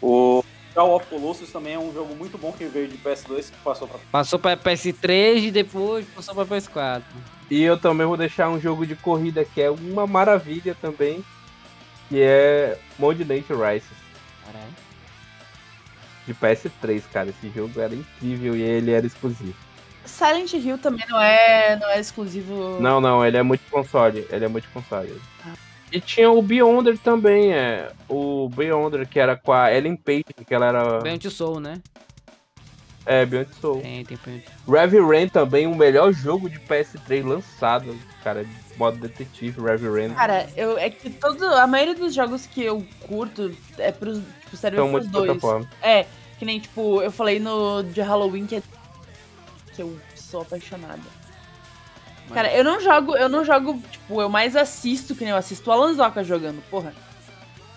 O 0.00 0.44
Call 0.76 0.94
of 0.94 1.06
Colossus 1.06 1.50
também 1.50 1.72
é 1.72 1.78
um 1.78 1.90
jogo 1.90 2.14
muito 2.14 2.36
bom 2.36 2.52
que 2.52 2.66
veio 2.66 2.86
de 2.86 2.98
PS2 2.98 3.50
que 3.50 3.56
passou 3.64 3.88
pra... 3.88 3.98
Passou 4.12 4.38
pra 4.38 4.54
PS3 4.58 5.44
e 5.44 5.50
depois 5.50 6.06
passou 6.14 6.34
pra 6.34 6.44
PS4. 6.44 7.02
E 7.50 7.62
eu 7.62 7.78
também 7.78 8.06
vou 8.06 8.16
deixar 8.16 8.50
um 8.50 8.60
jogo 8.60 8.86
de 8.86 8.94
corrida 8.94 9.42
que 9.42 9.62
é 9.62 9.70
uma 9.70 10.06
maravilha 10.06 10.76
também, 10.78 11.24
que 12.10 12.20
é 12.20 12.78
Mod 12.98 13.18
Nature 13.24 13.58
Rise. 13.58 13.86
Caralho. 14.44 14.74
De 16.26 16.34
PS3, 16.34 17.02
cara. 17.10 17.30
Esse 17.30 17.48
jogo 17.48 17.80
era 17.80 17.94
incrível 17.94 18.54
e 18.54 18.60
ele 18.60 18.90
era 18.90 19.06
exclusivo. 19.06 19.56
Silent 20.04 20.52
Hill 20.52 20.76
também 20.76 21.06
não 21.08 21.18
é, 21.18 21.76
não 21.80 21.88
é 21.88 21.98
exclusivo. 21.98 22.78
Não, 22.80 23.00
não, 23.00 23.24
ele 23.24 23.38
é 23.38 23.42
multiconsole. 23.42 24.26
Ele 24.30 24.44
é 24.44 24.48
multiconsole. 24.48 25.18
Ah. 25.42 25.65
E 25.92 26.00
tinha 26.00 26.30
o 26.30 26.42
Beyonder 26.42 26.98
também, 26.98 27.52
é. 27.52 27.90
O 28.08 28.48
Beyonder, 28.48 29.08
que 29.08 29.18
era 29.18 29.36
com 29.36 29.52
a 29.52 29.72
Ellen 29.72 29.96
Page, 29.96 30.24
que 30.46 30.54
ela 30.54 30.66
era. 30.66 31.00
Beyond 31.00 31.30
Soul, 31.30 31.60
né? 31.60 31.80
É, 33.04 33.24
Beyond 33.24 33.54
Soul. 33.60 33.80
Tem, 33.80 34.04
tem 34.04 34.18
Beyond 34.24 34.44
Rev 34.68 35.08
Rain 35.08 35.28
também, 35.28 35.66
o 35.66 35.74
melhor 35.74 36.12
jogo 36.12 36.50
de 36.50 36.58
PS3 36.58 37.24
lançado, 37.24 37.96
cara, 38.24 38.44
de 38.44 38.50
modo 38.76 38.98
detetive, 38.98 39.60
Rev 39.60 39.84
Rain. 39.92 40.12
Cara, 40.14 40.48
eu, 40.56 40.76
é 40.76 40.90
que 40.90 41.08
todo, 41.10 41.44
a 41.44 41.66
maioria 41.68 41.94
dos 41.94 42.12
jogos 42.12 42.46
que 42.46 42.64
eu 42.64 42.84
curto 43.06 43.54
é 43.78 43.92
pros, 43.92 44.20
tipo, 44.40 44.56
serve 44.56 44.78
São 44.78 44.90
pros 44.90 45.06
dois. 45.06 45.40
É, 45.80 46.04
que 46.36 46.44
nem, 46.44 46.58
tipo, 46.58 47.00
eu 47.00 47.12
falei 47.12 47.38
no 47.38 47.84
de 47.84 48.00
Halloween 48.00 48.46
que, 48.46 48.56
é, 48.56 48.62
que 49.74 49.82
eu 49.82 49.96
sou 50.16 50.42
apaixonada. 50.42 51.25
Cara, 52.32 52.52
eu 52.52 52.64
não 52.64 52.80
jogo, 52.80 53.16
eu 53.16 53.28
não 53.28 53.44
jogo, 53.44 53.80
tipo, 53.90 54.20
eu 54.20 54.28
mais 54.28 54.56
assisto, 54.56 55.14
que 55.14 55.22
nem 55.24 55.30
eu 55.30 55.36
assisto 55.36 55.68
o 55.68 55.72
Alan 55.72 55.94
Zoka 55.94 56.24
jogando, 56.24 56.62
porra. 56.70 56.92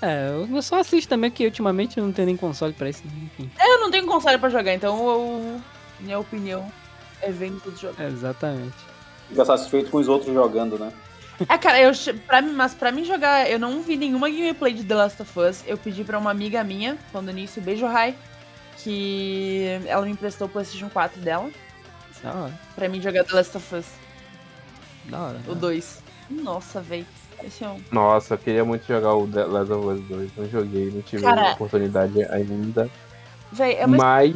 É, 0.02 0.30
eu 0.30 0.62
só 0.62 0.80
assisto 0.80 1.10
também, 1.10 1.30
porque 1.30 1.46
ultimamente 1.46 1.98
eu 1.98 2.06
não 2.06 2.12
tenho 2.12 2.28
nem 2.28 2.38
console 2.38 2.74
pra 2.74 2.90
isso. 2.90 3.04
Enfim. 3.06 3.50
Eu 3.60 3.80
não 3.82 3.92
tenho 3.92 4.06
console 4.06 4.38
pra 4.38 4.50
jogar, 4.50 4.74
então 4.74 4.98
eu, 5.10 5.62
minha 6.00 6.20
opinião 6.20 6.72
é 7.22 7.32
vendo 7.32 7.60
todos 7.60 7.76
os 7.76 7.82
jogos. 7.82 8.00
Exatamente. 8.00 8.78
Fica 9.28 9.46
satisfeito 9.46 9.92
com 9.92 9.98
os 9.98 10.08
outros 10.08 10.34
jogando, 10.34 10.80
né? 10.80 10.92
É, 11.48 11.58
cara, 11.58 11.80
eu, 11.80 11.92
pra, 12.26 12.42
mas 12.42 12.74
pra 12.74 12.92
mim 12.92 13.06
jogar, 13.06 13.50
eu 13.50 13.60
não 13.60 13.82
vi 13.82 13.96
nenhuma 13.96 14.30
gameplay 14.30 14.74
de 14.74 14.84
The 14.84 14.96
Last 14.96 15.22
of 15.22 15.40
Us. 15.40 15.64
Eu 15.66 15.78
pedi 15.78 16.04
pra 16.04 16.18
uma 16.18 16.32
amiga 16.32 16.64
minha, 16.64 16.98
quando 17.12 17.30
início, 17.30 17.62
beijo, 17.62 17.86
Rai, 17.86 18.16
que 18.78 19.80
ela 19.86 20.06
me 20.06 20.12
emprestou 20.12 20.48
o 20.48 20.50
PlayStation 20.50 20.90
4 20.90 21.22
dela, 21.22 21.50
hora, 22.24 22.54
pra 22.76 22.90
mim 22.90 23.02
jogar 23.02 23.24
The 23.24 23.36
Last 23.36 23.56
of 23.56 23.76
Us, 23.76 23.86
da 25.10 25.19
hora. 25.19 25.41
o 25.48 25.56
2. 25.56 26.04
Nossa, 26.30 26.82
velho. 26.82 27.06
Esse 27.43 27.63
é 27.63 27.69
um. 27.69 27.82
Nossa, 27.91 28.34
eu 28.34 28.38
queria 28.38 28.65
muito 28.65 28.86
jogar 28.86 29.13
o 29.15 29.28
The 29.28 29.45
Last 29.45 29.72
of 29.72 29.88
Us 29.88 30.02
2. 30.08 30.32
Não 30.38 30.50
joguei, 30.50 30.91
não 30.91 31.02
tive 31.02 31.24
Cara, 31.24 31.54
oportunidade 31.54 32.24
ainda. 32.26 32.89
Véi, 33.52 33.76
é 33.76 33.86
uma. 33.86 33.98
Mas 33.98 34.36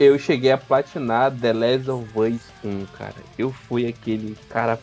eu 0.00 0.18
cheguei 0.18 0.50
a 0.50 0.58
platinar 0.58 1.30
The 1.32 1.52
Last 1.52 1.90
of 1.90 2.18
Us 2.18 2.40
1, 2.64 2.86
cara. 2.86 3.14
Eu 3.38 3.52
fui 3.52 3.86
aquele 3.86 4.36
cara. 4.48 4.80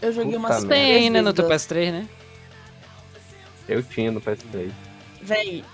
Eu 0.00 0.12
joguei 0.12 0.36
umas 0.36 0.64
merda. 0.64 0.74
Tem 0.74 1.10
né, 1.10 1.20
no 1.20 1.32
teu 1.32 1.46
três 1.46 1.66
PS3, 1.66 1.92
né? 1.92 2.08
Eu 3.68 3.82
tinha 3.82 4.10
no 4.10 4.20
PS3. 4.20 4.46
vezes. 4.50 4.74
Véi, 5.20 5.64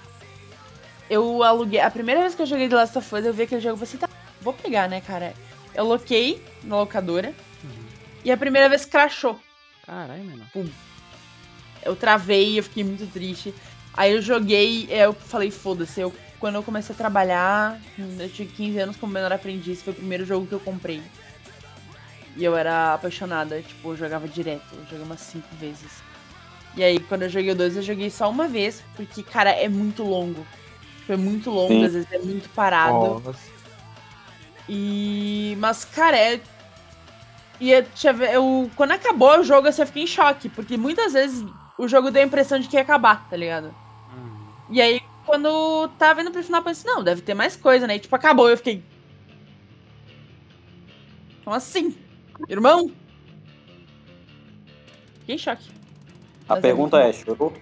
eu 1.08 1.42
aluguei. 1.42 1.80
A 1.80 1.90
primeira 1.90 2.20
vez 2.20 2.34
que 2.34 2.42
eu 2.42 2.46
joguei 2.46 2.68
The 2.68 2.76
Last 2.76 2.98
of 2.98 3.14
Us, 3.14 3.24
eu 3.24 3.32
vi 3.32 3.44
aquele 3.44 3.60
jogo 3.60 3.82
e 3.82 3.86
falei, 3.86 4.00
tá, 4.00 4.08
vou 4.40 4.52
pegar, 4.52 4.88
né, 4.88 5.00
cara? 5.00 5.34
Eu 5.74 5.84
loquei 5.84 6.42
na 6.62 6.78
locadora. 6.78 7.32
E 8.24 8.30
a 8.30 8.36
primeira 8.36 8.68
vez 8.68 8.84
crashou. 8.84 9.40
Caralho, 9.86 10.24
mano. 10.24 10.46
Eu 11.82 11.96
travei, 11.96 12.58
eu 12.58 12.62
fiquei 12.62 12.84
muito 12.84 13.10
triste. 13.10 13.54
Aí 13.94 14.12
eu 14.12 14.22
joguei, 14.22 14.86
eu 14.90 15.12
falei, 15.12 15.50
foda-se, 15.50 16.00
eu, 16.00 16.14
quando 16.38 16.54
eu 16.54 16.62
comecei 16.62 16.94
a 16.94 16.98
trabalhar, 16.98 17.80
eu 17.98 18.28
tinha 18.28 18.46
15 18.46 18.78
anos 18.78 18.96
como 18.96 19.12
menor 19.12 19.32
aprendiz, 19.32 19.82
foi 19.82 19.92
o 19.92 19.96
primeiro 19.96 20.24
jogo 20.24 20.46
que 20.46 20.52
eu 20.52 20.60
comprei. 20.60 21.02
E 22.36 22.44
eu 22.44 22.56
era 22.56 22.94
apaixonada, 22.94 23.60
tipo, 23.60 23.90
eu 23.90 23.96
jogava 23.96 24.28
direto, 24.28 24.64
eu 24.72 24.84
joguei 24.84 25.04
umas 25.04 25.20
5 25.20 25.48
vezes. 25.56 26.02
E 26.76 26.84
aí, 26.84 27.00
quando 27.00 27.22
eu 27.22 27.28
joguei 27.28 27.50
o 27.50 27.56
2, 27.56 27.76
eu 27.76 27.82
joguei 27.82 28.10
só 28.10 28.30
uma 28.30 28.46
vez, 28.46 28.82
porque, 28.94 29.22
cara, 29.22 29.50
é 29.50 29.68
muito 29.68 30.04
longo. 30.04 30.46
Foi 31.06 31.16
muito 31.16 31.50
longo, 31.50 31.72
Sim. 31.72 31.84
às 31.84 31.92
vezes 31.92 32.12
é 32.12 32.18
muito 32.18 32.48
parado. 32.50 33.20
Nossa. 33.24 33.50
E. 34.68 35.56
Mas, 35.58 35.84
cara, 35.84 36.16
é. 36.16 36.40
E 37.60 37.70
eu, 37.70 37.82
deixa 37.82 38.10
eu 38.10 38.22
eu- 38.22 38.70
quando 38.74 38.92
acabou 38.92 39.38
o 39.38 39.44
jogo, 39.44 39.68
assim, 39.68 39.82
eu 39.82 39.86
fiquei 39.86 40.04
em 40.04 40.06
choque, 40.06 40.48
porque 40.48 40.78
muitas 40.78 41.12
vezes 41.12 41.44
o 41.76 41.86
jogo 41.86 42.10
deu 42.10 42.22
a 42.22 42.26
impressão 42.26 42.58
de 42.58 42.66
que 42.68 42.76
ia 42.76 42.82
acabar, 42.82 43.28
tá 43.28 43.36
ligado? 43.36 43.74
Hum. 44.10 44.32
E 44.70 44.80
aí, 44.80 45.00
quando 45.26 45.88
tava 45.98 46.22
indo 46.22 46.30
pro 46.30 46.42
final, 46.42 46.60
eu 46.60 46.64
pensei, 46.64 46.90
não, 46.90 47.04
deve 47.04 47.20
ter 47.20 47.34
mais 47.34 47.56
coisa, 47.56 47.86
né? 47.86 47.96
E, 47.96 47.98
tipo, 47.98 48.16
acabou, 48.16 48.48
eu 48.48 48.56
fiquei. 48.56 48.82
Como 51.44 51.54
assim? 51.54 51.94
Irmão? 52.48 52.90
Fiquei 55.20 55.34
em 55.34 55.38
choque. 55.38 55.68
A 56.48 56.54
Mas 56.54 56.58
é 56.58 56.60
pergunta 56.62 56.98
é, 56.98 57.12
chorou? 57.12 57.52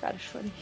Cara, 0.00 0.14
eu 0.14 0.18
chorei. 0.18 0.52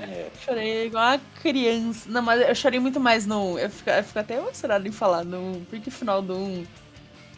É, 0.00 0.26
Chorei 0.44 0.86
igual 0.86 1.04
uma 1.14 1.20
criança. 1.40 2.08
Não, 2.10 2.20
mas 2.22 2.46
eu 2.48 2.54
chorei 2.54 2.78
muito 2.80 3.00
mais 3.00 3.26
no. 3.26 3.58
Eu 3.58 3.70
fico, 3.70 3.88
eu 3.90 4.04
fico 4.04 4.18
até 4.18 4.36
emocionado 4.36 4.86
em 4.86 4.92
falar. 4.92 5.24
No 5.24 5.60
pique 5.70 5.90
final 5.90 6.20
do 6.20 6.34
1. 6.36 6.64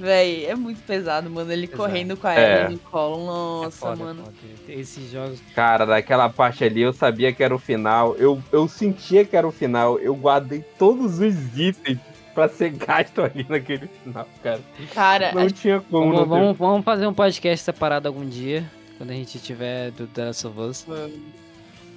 Véi, 0.01 0.47
é 0.47 0.55
muito 0.55 0.81
pesado, 0.83 1.29
mano. 1.29 1.51
Ele 1.53 1.67
Pesado. 1.67 1.83
correndo 1.89 2.17
com 2.17 2.27
a 2.29 2.35
É. 2.35 2.61
Ellie 2.65 2.75
no 2.75 2.79
colo. 2.81 3.27
Nossa, 3.27 3.67
é 3.69 3.71
foda, 3.81 4.05
mano. 4.05 4.23
foda. 4.25 4.37
Esses 4.69 5.11
jogos. 5.11 5.41
Cara, 5.55 5.85
daquela 5.85 6.29
parte 6.29 6.63
ali 6.63 6.83
eu 6.83 6.93
sabia 6.93 7.33
que 7.33 7.43
era 7.43 7.53
o 7.55 7.59
final. 7.59 8.15
Eu, 8.17 8.41
eu 8.53 8.69
sentia 8.69 9.25
que 9.25 9.37
era 9.37 9.47
o 9.47 9.51
final. 9.51 9.99
Eu 9.99 10.15
guardei 10.15 10.61
todos 10.79 11.19
os 11.19 11.59
itens 11.59 11.99
pra 12.33 12.49
ser 12.49 12.71
gasto 12.71 13.23
ali 13.23 13.45
naquele 13.49 13.89
final, 14.05 14.29
cara. 14.43 14.61
Cara, 14.95 15.33
Não 15.33 15.49
tinha 15.51 15.81
como. 15.81 16.13
Vamos, 16.13 16.29
vamos, 16.29 16.57
vamos 16.59 16.85
fazer 16.85 17.07
um 17.09 17.15
podcast 17.15 17.65
separado 17.65 18.07
algum 18.07 18.25
dia, 18.25 18.65
quando 18.99 19.11
a 19.11 19.15
gente 19.15 19.41
tiver 19.41 19.91
do 19.91 20.07
The 20.07 20.27
Last 20.27 20.47
of 20.47 20.61
Us. 20.61 20.87
a- 20.89 21.09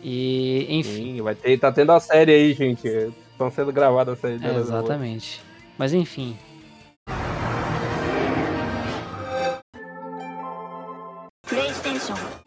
E, 0.03 0.65
enfim. 0.69 1.15
Sim, 1.15 1.21
vai 1.21 1.35
ter, 1.35 1.57
tá 1.57 1.71
tendo 1.71 1.91
a 1.91 1.99
série 1.99 2.31
aí, 2.33 2.53
gente. 2.53 2.87
Estão 2.87 3.51
sendo 3.51 3.71
gravadas 3.71 4.17
a 4.17 4.21
série 4.21 4.45
É, 4.45 4.55
exatamente. 4.55 5.41
Mas 5.77 5.93
enfim. 5.93 6.37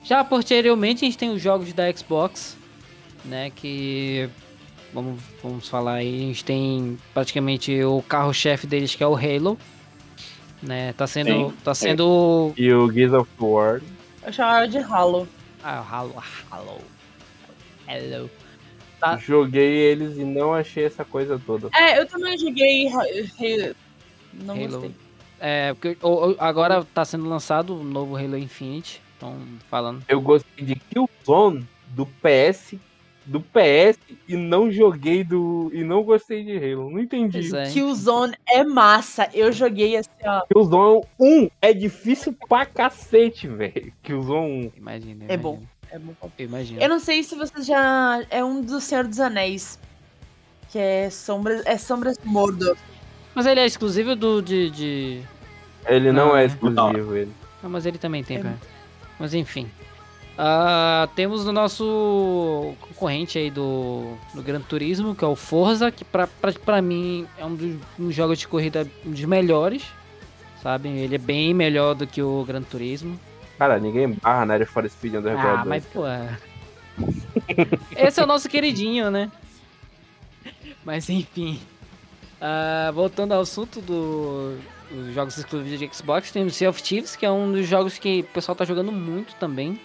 Já 0.03 0.23
posteriormente 0.23 1.05
a 1.05 1.07
gente 1.07 1.19
tem 1.19 1.31
os 1.31 1.41
jogos 1.41 1.73
da 1.73 1.91
Xbox, 1.93 2.57
né? 3.25 3.51
Que 3.55 4.29
vamos, 4.93 5.21
vamos 5.43 5.69
falar 5.69 5.95
aí, 5.95 6.25
a 6.25 6.27
gente 6.27 6.45
tem 6.45 6.99
praticamente 7.13 7.83
o 7.83 8.03
carro-chefe 8.03 8.67
deles 8.67 8.95
que 8.95 9.03
é 9.03 9.07
o 9.07 9.17
Halo. 9.17 9.59
Né? 10.63 10.93
Tá 10.95 11.07
sendo. 11.07 11.29
Sim, 11.29 11.55
Tá 11.63 11.75
sendo. 11.75 12.53
E 12.57 12.73
o 12.73 12.91
Gears 12.91 13.13
of 13.13 13.31
War. 13.39 13.83
eu 14.25 14.33
chamava 14.33 14.67
de 14.67 14.79
Halo. 14.79 15.29
Ah, 15.63 15.85
Halo. 15.91 16.15
Halo. 16.51 16.94
Hello. 17.89 18.31
Tá. 19.01 19.17
Joguei 19.19 19.71
eles 19.77 20.17
e 20.17 20.25
não 20.25 20.55
achei 20.55 20.85
essa 20.85 21.05
coisa 21.05 21.41
toda. 21.45 21.69
É, 21.75 21.99
eu 21.99 22.07
também 22.07 22.39
joguei. 22.39 22.89
Não 24.33 24.55
Halo. 24.55 24.69
gostei. 24.69 24.95
É, 25.41 25.75
porque 25.75 25.99
agora 26.39 26.85
tá 26.95 27.05
sendo 27.05 27.29
lançado 27.29 27.79
o 27.79 27.85
novo 27.85 28.17
Halo 28.17 28.39
Infinite. 28.39 29.03
Estão 29.13 29.37
falando. 29.69 30.03
Eu 30.09 30.21
gostei 30.21 30.65
de 30.65 30.75
Killzone 30.77 31.67
do 31.89 32.07
PS, 32.07 32.77
do 33.27 33.41
PS 33.41 33.99
e 34.29 34.37
não 34.37 34.71
joguei 34.71 35.23
do 35.23 35.71
e 35.73 35.85
não 35.85 36.03
gostei 36.03 36.43
de 36.45 36.57
Halo. 36.57 36.91
Não 36.91 36.99
entendi. 36.99 37.39
Pois 37.39 37.53
é. 37.53 37.71
Killzone 37.71 38.35
é 38.49 38.65
massa. 38.65 39.29
Eu 39.35 39.53
joguei 39.53 39.97
assim, 39.97 40.11
ó. 40.25 40.43
Killzone 40.47 41.03
1 41.21 41.51
é 41.61 41.73
difícil 41.73 42.35
pra 42.49 42.65
cacete, 42.65 43.47
velho. 43.47 43.93
Killzone 44.03 44.73
1. 44.75 44.79
Imagina. 44.79 45.25
É 45.29 45.37
bom. 45.37 45.61
Imagina. 45.97 45.97
É 45.97 45.99
bom. 45.99 46.31
Eu 46.39 46.45
imagino. 46.47 46.81
Eu 46.83 46.89
não 46.89 46.99
sei 46.99 47.23
se 47.23 47.35
vocês 47.37 47.67
já. 47.67 48.23
É 48.31 48.45
um 48.45 48.61
do 48.61 48.81
Senhor 48.81 49.07
dos 49.07 49.21
Anéis. 49.21 49.79
Que 50.71 50.79
é 50.79 51.11
Sombras. 51.11 51.63
É 51.67 51.79
Sombras 51.79 52.17
de 52.19 52.27
Mordor. 52.27 52.77
Mas 53.35 53.47
ele 53.47 53.61
é 53.61 53.67
exclusivo 53.67 54.15
do 54.15 54.41
de. 54.43 54.71
de... 54.71 55.23
Ele 55.87 56.13
não 56.13 56.35
Ah, 56.35 56.41
é 56.41 56.43
é. 56.45 56.47
exclusivo, 56.47 57.17
ele. 57.17 57.33
Não, 57.63 57.71
mas 57.71 57.85
ele 57.87 57.99
também 57.99 58.23
tem, 58.25 58.39
É. 58.39 58.43
cara. 58.43 58.59
Mas 59.19 59.35
enfim. 59.35 59.71
Ah, 60.37 61.09
temos 61.15 61.47
o 61.47 61.53
nosso 61.53 62.75
concorrente 62.81 63.39
aí 63.39 63.51
do, 63.51 64.15
do 64.35 64.43
Gran 64.43 64.61
Turismo, 64.61 65.15
que 65.15 65.25
é 65.25 65.29
o 65.29 65.37
Forza, 65.37 65.93
que 65.93 66.05
pra, 66.05 66.27
pra, 66.27 66.53
pra 66.53 66.83
mim 66.83 67.25
é 67.39 67.45
um 67.45 67.55
dos, 67.55 67.77
um 67.99 68.11
jogos 68.11 68.39
de 68.41 68.49
corrida 68.49 68.85
um 69.07 69.13
dos 69.13 69.25
melhores. 69.25 69.85
Sabe? 70.63 70.89
Ele 70.89 71.15
é 71.15 71.19
bem 71.19 71.53
melhor 71.55 71.95
do 71.95 72.07
que 72.07 72.23
o 72.23 72.45
Gran 72.45 72.63
Turismo. 72.63 73.19
Cara, 73.65 73.81
ninguém 73.81 74.11
barra 74.11 74.45
na 74.45 74.59
Need 74.59 74.71
for 74.71 74.87
Speed 74.87 75.15
Underground. 75.15 75.61
Ah, 75.61 75.65
mas 75.65 75.87
pô. 75.87 76.07
é. 76.07 76.37
Esse 77.97 78.21
é 78.21 78.23
o 78.23 78.27
nosso 78.27 78.47
queridinho, 78.47 79.11
né? 79.11 79.33
Mas 80.85 81.09
enfim. 81.09 81.59
Ah, 82.39 82.91
voltando 82.93 83.33
ao 83.33 83.41
assunto 83.41 83.81
do, 83.81 84.59
dos 84.91 85.15
jogos 85.15 85.39
exclusivos 85.39 85.79
de 85.79 85.91
Xbox, 85.95 86.31
tem 86.31 86.45
o 86.45 86.51
Sea 86.51 86.69
of 86.69 86.83
Thieves, 86.83 87.17
que 87.17 87.25
é 87.25 87.31
um 87.31 87.53
dos 87.53 87.67
jogos 87.67 87.97
que 87.97 88.21
o 88.21 88.35
pessoal 88.35 88.55
tá 88.55 88.67
jogando 88.67 88.93
muito 88.93 89.35
também. 89.37 89.81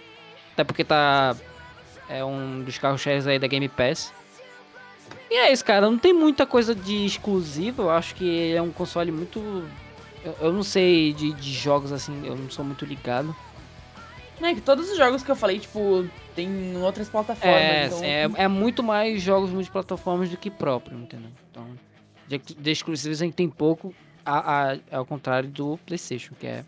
Até 0.51 0.65
porque 0.65 0.83
tá. 0.83 1.37
É 2.09 2.25
um 2.25 2.61
dos 2.61 2.77
carros-chefes 2.77 3.27
aí 3.27 3.39
da 3.39 3.47
Game 3.47 3.69
Pass. 3.69 4.11
E 5.31 5.35
é 5.35 5.53
isso, 5.53 5.63
cara. 5.63 5.89
Não 5.89 5.97
tem 5.97 6.11
muita 6.11 6.45
coisa 6.45 6.75
de 6.75 7.05
exclusivo. 7.05 7.83
Eu 7.83 7.91
acho 7.91 8.13
que 8.13 8.53
é 8.53 8.61
um 8.61 8.71
console 8.73 9.09
muito. 9.09 9.39
Eu, 10.21 10.35
eu 10.41 10.51
não 10.51 10.63
sei 10.63 11.13
de, 11.13 11.31
de 11.31 11.53
jogos 11.53 11.93
assim, 11.93 12.27
eu 12.27 12.35
não 12.35 12.49
sou 12.49 12.65
muito 12.65 12.83
ligado. 12.83 13.33
É 14.41 14.53
que 14.55 14.61
todos 14.61 14.89
os 14.89 14.97
jogos 14.97 15.21
que 15.21 15.29
eu 15.29 15.35
falei, 15.35 15.59
tipo, 15.59 16.07
tem 16.35 16.47
em 16.47 16.77
outras 16.77 17.09
plataformas. 17.09 17.59
É, 17.61 17.85
então... 17.87 18.03
é, 18.03 18.43
é 18.45 18.47
muito 18.47 18.81
mais 18.81 19.21
jogos 19.21 19.49
multiplataformas 19.51 20.29
do 20.29 20.37
que 20.37 20.49
próprio, 20.49 20.97
entendeu? 20.97 21.29
Então, 21.51 21.67
de, 22.27 22.37
de 22.37 22.71
exclusivos 22.71 23.21
a 23.21 23.25
gente 23.25 23.35
tem 23.35 23.49
pouco, 23.49 23.93
a, 24.25 24.71
a- 24.71 24.77
ao 24.91 25.05
contrário 25.05 25.49
do 25.49 25.77
PlayStation, 25.85 26.33
que 26.39 26.47
é, 26.47 26.63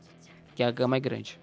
que 0.53 0.61
a 0.63 0.69
gama 0.69 0.97
é 0.97 0.99
grande. 0.99 1.39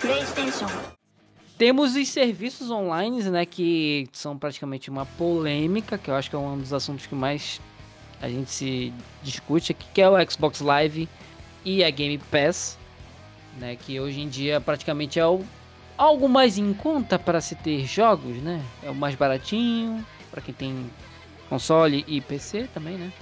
PlayStation. 0.00 0.66
Temos 1.56 1.96
os 1.96 2.08
serviços 2.08 2.70
online, 2.70 3.22
né, 3.24 3.44
que 3.44 4.06
são 4.12 4.38
praticamente 4.38 4.88
uma 4.90 5.04
polêmica, 5.04 5.98
que 5.98 6.10
eu 6.10 6.14
acho 6.14 6.30
que 6.30 6.36
é 6.36 6.38
um 6.38 6.56
dos 6.58 6.72
assuntos 6.72 7.06
que 7.06 7.14
mais 7.16 7.60
a 8.20 8.28
gente 8.28 8.50
se 8.50 8.92
discute 9.22 9.72
aqui, 9.72 9.86
que 9.94 10.00
é 10.00 10.08
o 10.08 10.30
Xbox 10.30 10.60
Live 10.60 11.08
e 11.64 11.84
a 11.84 11.90
Game 11.90 12.18
Pass, 12.18 12.78
né, 13.58 13.76
que 13.76 13.98
hoje 14.00 14.20
em 14.20 14.28
dia 14.28 14.60
praticamente 14.60 15.18
é 15.18 15.26
o, 15.26 15.44
algo 15.96 16.28
mais 16.28 16.58
em 16.58 16.72
conta 16.72 17.18
para 17.18 17.40
se 17.40 17.54
ter 17.56 17.84
jogos, 17.86 18.36
né? 18.36 18.62
É 18.82 18.90
o 18.90 18.94
mais 18.94 19.16
baratinho 19.16 20.04
para 20.30 20.40
quem 20.40 20.54
tem 20.54 20.90
console 21.48 22.04
e 22.06 22.20
PC 22.20 22.68
também, 22.72 22.96
né? 22.96 23.12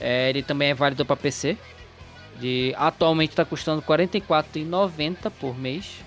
É, 0.00 0.30
ele 0.30 0.42
também 0.42 0.70
é 0.70 0.74
válido 0.74 1.04
para 1.04 1.16
PC. 1.16 1.56
De, 2.40 2.72
atualmente 2.76 3.30
está 3.30 3.44
custando 3.44 3.80
R$ 3.80 3.86
44,90 3.86 5.30
por 5.40 5.58
mês. 5.58 6.00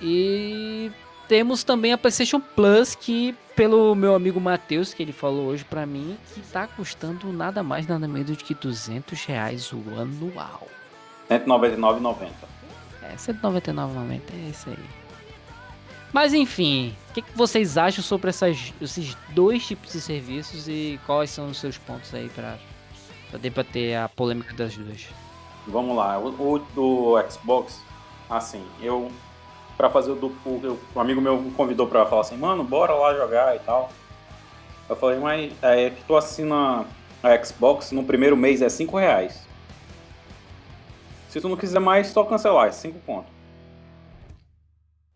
E 0.00 0.90
temos 1.28 1.62
também 1.62 1.92
a 1.92 1.98
PlayStation 1.98 2.40
Plus, 2.40 2.94
que 2.94 3.36
pelo 3.54 3.94
meu 3.94 4.14
amigo 4.14 4.40
Matheus, 4.40 4.94
que 4.94 5.02
ele 5.02 5.12
falou 5.12 5.46
hoje 5.48 5.64
pra 5.64 5.84
mim, 5.84 6.16
que 6.34 6.40
tá 6.40 6.66
custando 6.66 7.32
nada 7.32 7.62
mais, 7.62 7.86
nada 7.86 8.08
menos 8.08 8.30
do 8.30 8.36
que 8.36 8.54
200 8.54 9.24
reais 9.24 9.72
o 9.72 9.82
anual. 10.00 10.66
R$ 11.28 11.38
199,90. 11.40 12.30
É, 13.02 13.14
199,90 13.14 14.20
é 14.32 14.48
isso 14.48 14.70
aí. 14.70 14.78
Mas 16.12 16.32
enfim, 16.32 16.96
o 17.10 17.12
que, 17.14 17.22
que 17.22 17.36
vocês 17.36 17.76
acham 17.76 18.02
sobre 18.02 18.30
essas, 18.30 18.72
esses 18.80 19.14
dois 19.30 19.66
tipos 19.66 19.92
de 19.92 20.00
serviços 20.00 20.66
e 20.66 20.98
quais 21.04 21.28
são 21.28 21.48
os 21.48 21.58
seus 21.60 21.76
pontos 21.76 22.14
aí 22.14 22.30
pra, 22.30 22.56
pra 23.28 23.38
debater 23.38 23.96
a 23.96 24.08
polêmica 24.08 24.54
das 24.54 24.74
duas? 24.74 25.06
Vamos 25.66 25.94
lá, 25.94 26.18
o, 26.18 26.28
o 26.28 26.58
do 26.74 27.30
Xbox, 27.30 27.82
assim, 28.30 28.64
eu 28.80 29.12
pra 29.78 29.88
fazer 29.88 30.10
o 30.10 30.16
do 30.16 30.26
o, 30.44 30.60
eu- 30.62 30.78
um 30.94 31.00
amigo 31.00 31.20
meu 31.20 31.40
me 31.40 31.52
convidou 31.52 31.86
pra 31.86 32.04
falar 32.04 32.22
assim, 32.22 32.36
mano, 32.36 32.64
bora 32.64 32.92
lá 32.92 33.14
jogar 33.14 33.54
e 33.56 33.60
tal. 33.60 33.90
Eu 34.88 34.96
falei, 34.96 35.18
mas 35.20 35.52
é 35.62 35.90
que 35.90 36.02
tu 36.04 36.16
assina 36.16 36.84
a 37.22 37.44
Xbox 37.44 37.92
no 37.92 38.02
primeiro 38.04 38.36
mês 38.36 38.60
é 38.60 38.68
5 38.68 38.98
reais. 38.98 39.46
Se 41.28 41.40
tu 41.40 41.48
não 41.48 41.56
quiser 41.56 41.78
mais, 41.78 42.08
só 42.08 42.24
cancelar, 42.24 42.68
é 42.68 42.72
5 42.72 42.98
conto. 43.06 43.28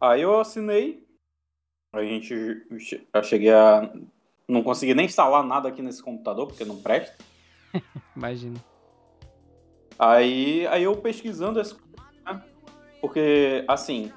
Aí 0.00 0.22
eu 0.22 0.38
assinei. 0.40 1.02
A 1.94 2.02
gente 2.02 2.34
eu 3.12 3.22
cheguei 3.24 3.52
a. 3.52 3.90
Não 4.48 4.62
consegui 4.62 4.94
nem 4.94 5.06
instalar 5.06 5.42
nada 5.44 5.68
aqui 5.68 5.82
nesse 5.82 6.02
computador, 6.02 6.46
porque 6.46 6.64
não 6.64 6.76
presta. 6.80 7.16
Imagina. 8.16 8.62
Aí, 9.98 10.66
aí 10.68 10.82
eu 10.82 10.96
pesquisando 10.96 11.60
esse, 11.60 11.76
né? 12.26 12.42
porque 13.00 13.64
assim, 13.68 14.12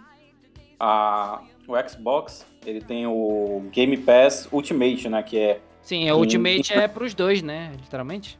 a, 0.79 1.41
o 1.67 1.89
Xbox 1.89 2.45
ele 2.65 2.81
tem 2.81 3.05
o 3.05 3.63
Game 3.71 3.97
Pass 3.97 4.47
Ultimate, 4.51 5.09
né? 5.09 5.21
Que 5.23 5.39
é 5.39 5.61
Sim, 5.81 6.09
a 6.09 6.15
Ultimate 6.15 6.73
é 6.73 6.87
pros 6.87 7.13
dois, 7.13 7.43
né? 7.43 7.71
Literalmente. 7.79 8.39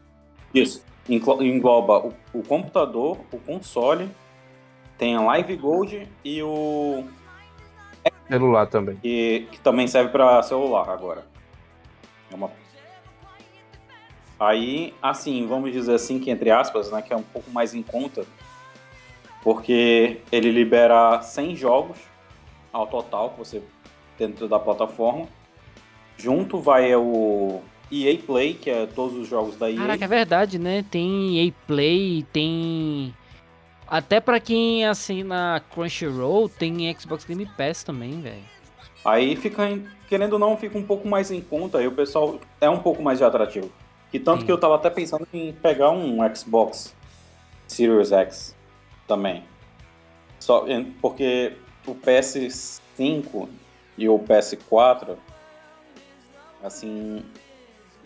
isso, 0.54 0.84
engloba 1.08 2.08
o, 2.08 2.14
o 2.34 2.42
computador, 2.42 3.20
o 3.32 3.38
console, 3.38 4.10
tem 4.98 5.16
a 5.16 5.22
Live 5.22 5.56
Gold 5.56 6.08
e 6.24 6.42
o 6.42 7.04
Celular 8.28 8.66
também. 8.68 8.96
que, 8.98 9.48
que 9.52 9.60
também 9.60 9.88
serve 9.88 10.12
para 10.12 10.42
celular 10.42 10.90
agora. 10.90 11.26
É 12.32 12.36
uma... 12.36 12.50
Aí, 14.40 14.94
assim, 15.02 15.46
vamos 15.48 15.72
dizer 15.72 15.94
assim 15.94 16.20
que 16.20 16.30
entre 16.32 16.50
aspas, 16.50 16.92
né, 16.92 17.02
que 17.02 17.14
é 17.14 17.16
um 17.16 17.24
pouco 17.24 17.50
mais 17.52 17.74
em 17.74 17.84
conta, 17.84 18.26
porque 19.44 20.22
ele 20.32 20.52
libera 20.52 21.22
100 21.22 21.56
jogos 21.56 21.98
ao 22.76 22.88
total 22.88 23.30
que 23.30 23.40
você 23.40 23.64
dentro 24.18 24.48
da 24.48 24.60
plataforma. 24.60 25.28
Junto 26.18 26.60
vai 26.60 26.94
o 26.96 27.62
EA 27.92 28.18
Play, 28.18 28.54
que 28.54 28.70
é 28.70 28.86
todos 28.86 29.18
os 29.18 29.28
jogos 29.28 29.56
da 29.56 29.70
EA. 29.72 29.78
Caraca, 29.78 30.06
é 30.06 30.08
verdade, 30.08 30.60
né? 30.60 30.86
Tem 30.90 31.40
EA 31.40 31.54
Play, 31.66 32.26
tem. 32.34 33.14
Até 33.88 34.20
pra 34.20 34.40
quem 34.40 34.86
assina 34.86 35.64
Crunchyroll, 35.72 36.50
tem 36.50 36.94
Xbox 37.00 37.24
Game 37.24 37.46
Pass 37.58 37.84
também, 37.84 38.20
velho. 38.20 38.44
Aí 39.04 39.36
fica, 39.36 39.64
querendo 40.10 40.34
ou 40.34 40.40
não, 40.40 40.58
fica 40.58 40.78
um 40.78 40.84
pouco 40.84 41.08
mais 41.08 41.30
em 41.30 41.40
conta 41.40 41.82
e 41.82 41.88
o 41.88 41.92
pessoal 41.92 42.40
é 42.60 42.70
um 42.70 42.80
pouco 42.80 43.04
mais 43.04 43.20
de 43.20 43.24
atrativo. 43.24 43.72
E 44.12 44.20
tanto 44.20 44.40
Sim. 44.40 44.46
que 44.48 44.52
eu 44.52 44.58
tava 44.58 44.76
até 44.76 44.90
pensando 44.90 45.28
em 45.32 45.54
pegar 45.54 45.92
um 45.92 46.18
Xbox 46.36 46.96
Series 47.68 48.12
X 48.12 48.56
também. 49.08 49.44
Só 50.40 50.66
porque 51.02 51.54
o 51.86 51.96
PS5 51.96 53.48
e 53.98 54.10
o 54.10 54.20
PS4, 54.20 55.16
assim, 56.64 57.24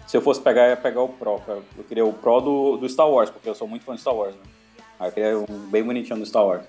se 0.07 0.17
eu 0.17 0.21
fosse 0.21 0.41
pegar, 0.41 0.65
eu 0.65 0.69
ia 0.71 0.77
pegar 0.77 1.01
o 1.01 1.09
Pro. 1.09 1.41
Eu 1.47 1.83
queria 1.83 2.05
o 2.05 2.13
Pro 2.13 2.41
do, 2.41 2.77
do 2.77 2.89
Star 2.89 3.09
Wars, 3.09 3.29
porque 3.29 3.49
eu 3.49 3.55
sou 3.55 3.67
muito 3.67 3.85
fã 3.85 3.95
de 3.95 4.01
Star 4.01 4.15
Wars, 4.15 4.35
né? 4.35 4.41
Aí 4.99 5.07
eu 5.07 5.13
queria 5.13 5.39
um 5.39 5.69
bem 5.69 5.83
bonitinho 5.83 6.19
do 6.19 6.25
Star 6.25 6.45
Wars. 6.45 6.65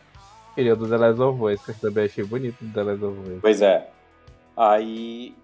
Queria 0.55 0.77
do 0.77 0.89
The 0.89 0.97
Last 0.97 1.21
of 1.21 1.43
Us, 1.43 1.65
que 1.65 1.71
eu 1.71 1.75
também 1.77 2.05
achei 2.05 2.25
bonito 2.25 2.57
do 2.63 2.73
The 2.73 2.83
Last 2.83 3.05
of 3.05 3.31
Us. 3.31 3.39
Pois 3.41 3.63
é. 3.63 3.91
Aí 4.57 5.35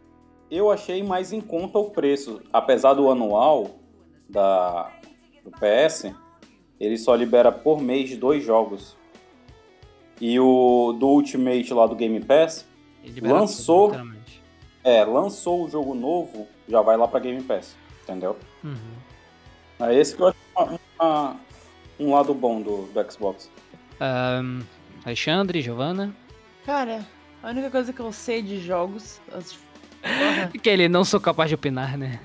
eu 0.50 0.70
achei 0.70 1.02
mais 1.02 1.32
em 1.32 1.40
conta 1.40 1.78
o 1.78 1.90
preço. 1.90 2.42
Apesar 2.52 2.94
do 2.94 3.10
anual 3.10 3.76
da, 4.28 4.92
do 5.42 5.50
PS, 5.50 6.12
ele 6.78 6.98
só 6.98 7.14
libera 7.14 7.50
por 7.50 7.80
mês 7.80 8.16
dois 8.16 8.44
jogos. 8.44 8.96
E 10.20 10.38
o 10.40 10.92
do 10.98 11.06
Ultimate 11.08 11.72
lá 11.74 11.86
do 11.86 11.94
Game 11.94 12.18
Pass, 12.24 12.66
Ele 13.04 13.14
libera 13.14 13.34
Lançou. 13.34 13.92
é, 14.82 15.04
lançou 15.04 15.64
o 15.64 15.68
jogo 15.70 15.94
novo, 15.94 16.46
já 16.68 16.80
vai 16.80 16.96
lá 16.96 17.06
pra 17.06 17.20
Game 17.20 17.42
Pass. 17.42 17.76
Entendeu? 18.02 18.36
Uhum. 18.64 18.76
É 19.80 19.94
esse 19.94 20.14
que 20.16 20.22
eu 20.22 20.28
acho 20.28 20.38
uma- 20.56 20.78
uma- 20.98 21.36
um 22.00 22.12
lado 22.14 22.32
bom 22.32 22.60
do, 22.62 22.86
do 22.86 23.12
Xbox. 23.12 23.50
Ahn, 24.00 24.60
Alexandre, 25.04 25.60
Giovana. 25.60 26.14
Cara, 26.64 27.06
a 27.42 27.50
única 27.50 27.70
coisa 27.70 27.92
que 27.92 28.00
eu 28.00 28.12
sei 28.12 28.42
de 28.42 28.60
jogos. 28.60 29.20
as-. 29.32 29.58
Que 30.62 30.70
ele 30.70 30.88
não 30.88 31.04
sou 31.04 31.20
capaz 31.20 31.48
de 31.48 31.54
opinar, 31.56 31.98
né? 31.98 32.20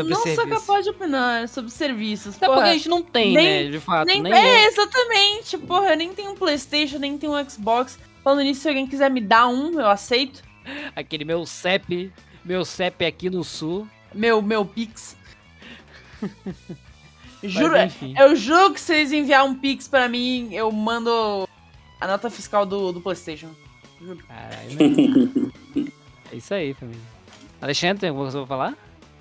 É, 0.00 0.02
não, 0.02 0.04
Sobre 0.04 0.12
não 0.14 0.22
sou 0.22 0.34
serviço. 0.34 0.60
capaz 0.66 0.84
de 0.84 0.90
opinar 0.90 1.48
sobre 1.48 1.70
serviços. 1.70 2.36
Até 2.36 2.46
porque 2.46 2.68
a 2.68 2.72
gente 2.74 2.88
não 2.88 3.02
tem, 3.02 3.32
nem- 3.34 3.64
né? 3.64 3.70
De 3.70 3.80
fato. 3.80 4.06
Nem, 4.06 4.22
nem 4.22 4.32
é, 4.32 4.64
eu. 4.64 4.68
exatamente. 4.68 5.58
Porra, 5.58 5.90
eu 5.90 5.96
nem 5.96 6.12
tenho 6.12 6.32
um 6.32 6.34
Playstation, 6.34 6.98
nem 6.98 7.16
tenho 7.18 7.32
um 7.38 7.48
Xbox. 7.50 7.98
Falando 8.22 8.42
nisso, 8.42 8.62
se 8.62 8.68
alguém 8.68 8.86
quiser 8.86 9.10
me 9.10 9.20
dar 9.20 9.48
um, 9.48 9.78
eu 9.80 9.86
aceito. 9.88 10.42
Aquele 10.96 11.24
meu 11.24 11.46
CEP, 11.46 12.12
meu 12.44 12.64
CEP 12.64 13.04
aqui 13.04 13.30
no 13.30 13.44
sul. 13.44 13.86
Meu, 14.14 14.42
meu 14.42 14.64
Pix. 14.64 15.16
Juro, 17.42 17.74
eu 18.18 18.34
juro 18.34 18.72
que 18.72 18.80
se 18.80 18.86
vocês 18.86 19.12
enviar 19.12 19.44
um 19.44 19.54
Pix 19.54 19.86
pra 19.86 20.08
mim, 20.08 20.48
eu 20.52 20.72
mando 20.72 21.46
a 22.00 22.06
nota 22.06 22.30
fiscal 22.30 22.64
do, 22.66 22.92
do 22.92 23.00
Playstation. 23.00 23.50
Juro. 24.00 24.18
Caralho, 24.26 24.70
né? 24.70 25.86
é 26.32 26.36
isso 26.36 26.52
aí, 26.54 26.74
família. 26.74 27.00
Alexandre, 27.60 28.00
tem 28.00 28.08
alguma 28.08 28.24
coisa 28.24 28.38
pra 28.38 28.46
falar? 28.46 28.74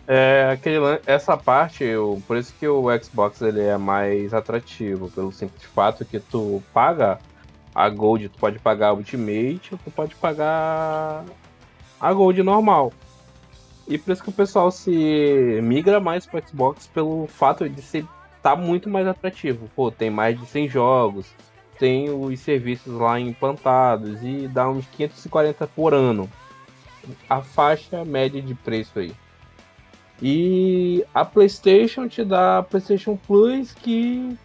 É, 0.08 0.52
aquele, 0.54 0.78
essa 1.08 1.36
parte, 1.36 1.84
eu, 1.84 2.22
por 2.28 2.38
isso 2.38 2.54
que 2.60 2.68
o 2.68 2.86
Xbox 3.02 3.42
ele 3.42 3.62
é 3.62 3.78
mais 3.78 4.34
atrativo, 4.34 5.10
pelo 5.10 5.32
simples 5.32 5.64
fato 5.64 6.06
que 6.06 6.20
tu 6.20 6.62
paga 6.72 7.18
a 7.74 7.90
Gold, 7.90 8.30
tu 8.30 8.38
pode 8.38 8.60
pagar 8.60 8.90
a 8.90 8.94
Ultimate, 8.94 9.76
tu 9.84 9.92
pode 9.92 10.16
pagar 10.16 11.26
a 12.00 12.14
Gold 12.14 12.44
normal. 12.44 12.94
E 13.88 13.98
por 13.98 14.12
isso 14.12 14.24
que 14.24 14.30
o 14.30 14.34
pessoal 14.34 14.72
se 14.72 15.60
migra 15.64 16.00
mais 16.00 16.26
pro 16.26 16.42
Xbox 16.48 16.88
pelo 16.88 17.28
fato 17.28 17.68
de 17.68 17.82
ser 17.82 18.06
tá 18.42 18.56
muito 18.56 18.90
mais 18.90 19.08
atrativo. 19.08 19.70
Pô, 19.76 19.92
tem 19.92 20.12
mais 20.12 20.40
de 20.40 20.46
100 20.46 20.70
jogos, 20.70 21.26
tem 21.80 22.10
os 22.12 22.40
serviços 22.40 22.94
lá 22.94 23.20
implantados 23.20 24.24
e 24.24 24.48
dá 24.48 24.70
uns 24.70 24.86
540 24.88 25.68
por 25.68 25.96
ano. 25.96 26.30
A 27.28 27.42
faixa 27.42 28.06
média 28.06 28.42
de 28.42 28.54
preço 28.54 29.00
aí. 29.00 29.14
E 30.22 31.06
a 31.14 31.26
PlayStation 31.26 32.08
te 32.08 32.24
dá 32.24 32.60
a 32.60 32.64
PlayStation 32.64 33.18
Plus 33.18 33.74
que. 33.74 34.38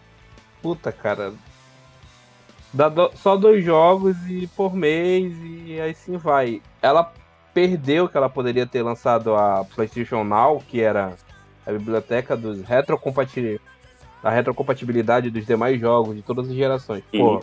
Puta, 0.61 0.91
cara. 0.91 1.33
Dá 2.73 2.87
do- 2.89 3.11
só 3.15 3.35
dois 3.35 3.63
jogos 3.63 4.15
e 4.29 4.47
por 4.47 4.73
mês 4.75 5.33
e 5.43 5.79
aí 5.79 5.93
sim 5.93 6.17
vai. 6.17 6.61
Ela 6.81 7.11
perdeu 7.53 8.07
que 8.07 8.15
ela 8.15 8.29
poderia 8.29 8.65
ter 8.65 8.81
lançado 8.81 9.35
a 9.35 9.65
PlayStation 9.75 10.23
Now, 10.23 10.63
que 10.67 10.81
era 10.81 11.15
a 11.65 11.71
biblioteca 11.71 12.35
dos 12.37 12.61
retrocompatibilidade, 12.61 13.61
a 14.23 14.29
retrocompatibilidade 14.29 15.29
dos 15.29 15.45
demais 15.45 15.79
jogos 15.79 16.15
de 16.15 16.21
todas 16.21 16.47
as 16.49 16.55
gerações. 16.55 17.03
Pô, 17.11 17.35
Uhum. 17.35 17.41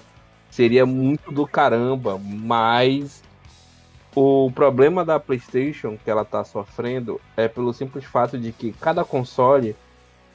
seria 0.51 0.87
muito 0.87 1.31
do 1.31 1.47
caramba, 1.47 2.19
mas 2.23 3.23
o 4.19 4.51
problema 4.51 5.05
da 5.05 5.21
PlayStation 5.21 5.97
que 5.97 6.11
ela 6.11 6.25
tá 6.25 6.43
sofrendo 6.43 7.21
é 7.37 7.47
pelo 7.47 7.73
simples 7.73 8.05
fato 8.05 8.37
de 8.37 8.51
que 8.51 8.73
cada 8.73 9.05
console 9.05 9.77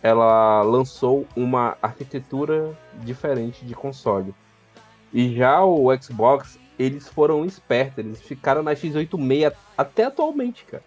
ela 0.02 0.62
lançou 0.62 1.28
uma 1.36 1.78
arquitetura 1.82 2.78
diferente 3.02 3.66
de 3.66 3.76
console. 3.76 4.34
E 5.14 5.36
já 5.36 5.66
o 5.66 5.90
Xbox, 6.02 6.58
eles 6.80 7.10
foram 7.10 7.44
espertos, 7.44 7.98
eles 7.98 8.22
ficaram 8.22 8.64
na 8.64 8.72
x86 8.72 9.54
até 9.78 10.06
atualmente, 10.06 10.64
cara. 10.64 10.84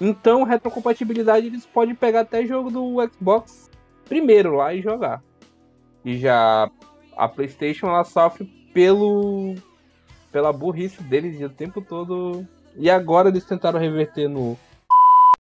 Então, 0.00 0.42
retrocompatibilidade, 0.42 1.46
eles 1.46 1.66
podem 1.66 1.94
pegar 1.94 2.20
até 2.20 2.44
jogo 2.44 2.68
do 2.68 2.96
Xbox 3.12 3.70
primeiro 4.08 4.56
lá 4.56 4.74
e 4.74 4.82
jogar. 4.82 5.22
E 6.04 6.18
já 6.18 6.68
a 7.16 7.28
PlayStation, 7.28 7.86
ela 7.86 8.02
sofre 8.02 8.44
pelo 8.74 9.54
pela 10.30 10.52
burrice 10.52 11.02
deles 11.02 11.40
o 11.40 11.48
tempo 11.48 11.80
todo. 11.80 12.46
E 12.76 12.88
agora 12.88 13.28
eles 13.28 13.44
tentaram 13.44 13.78
reverter 13.80 14.28
no. 14.28 14.56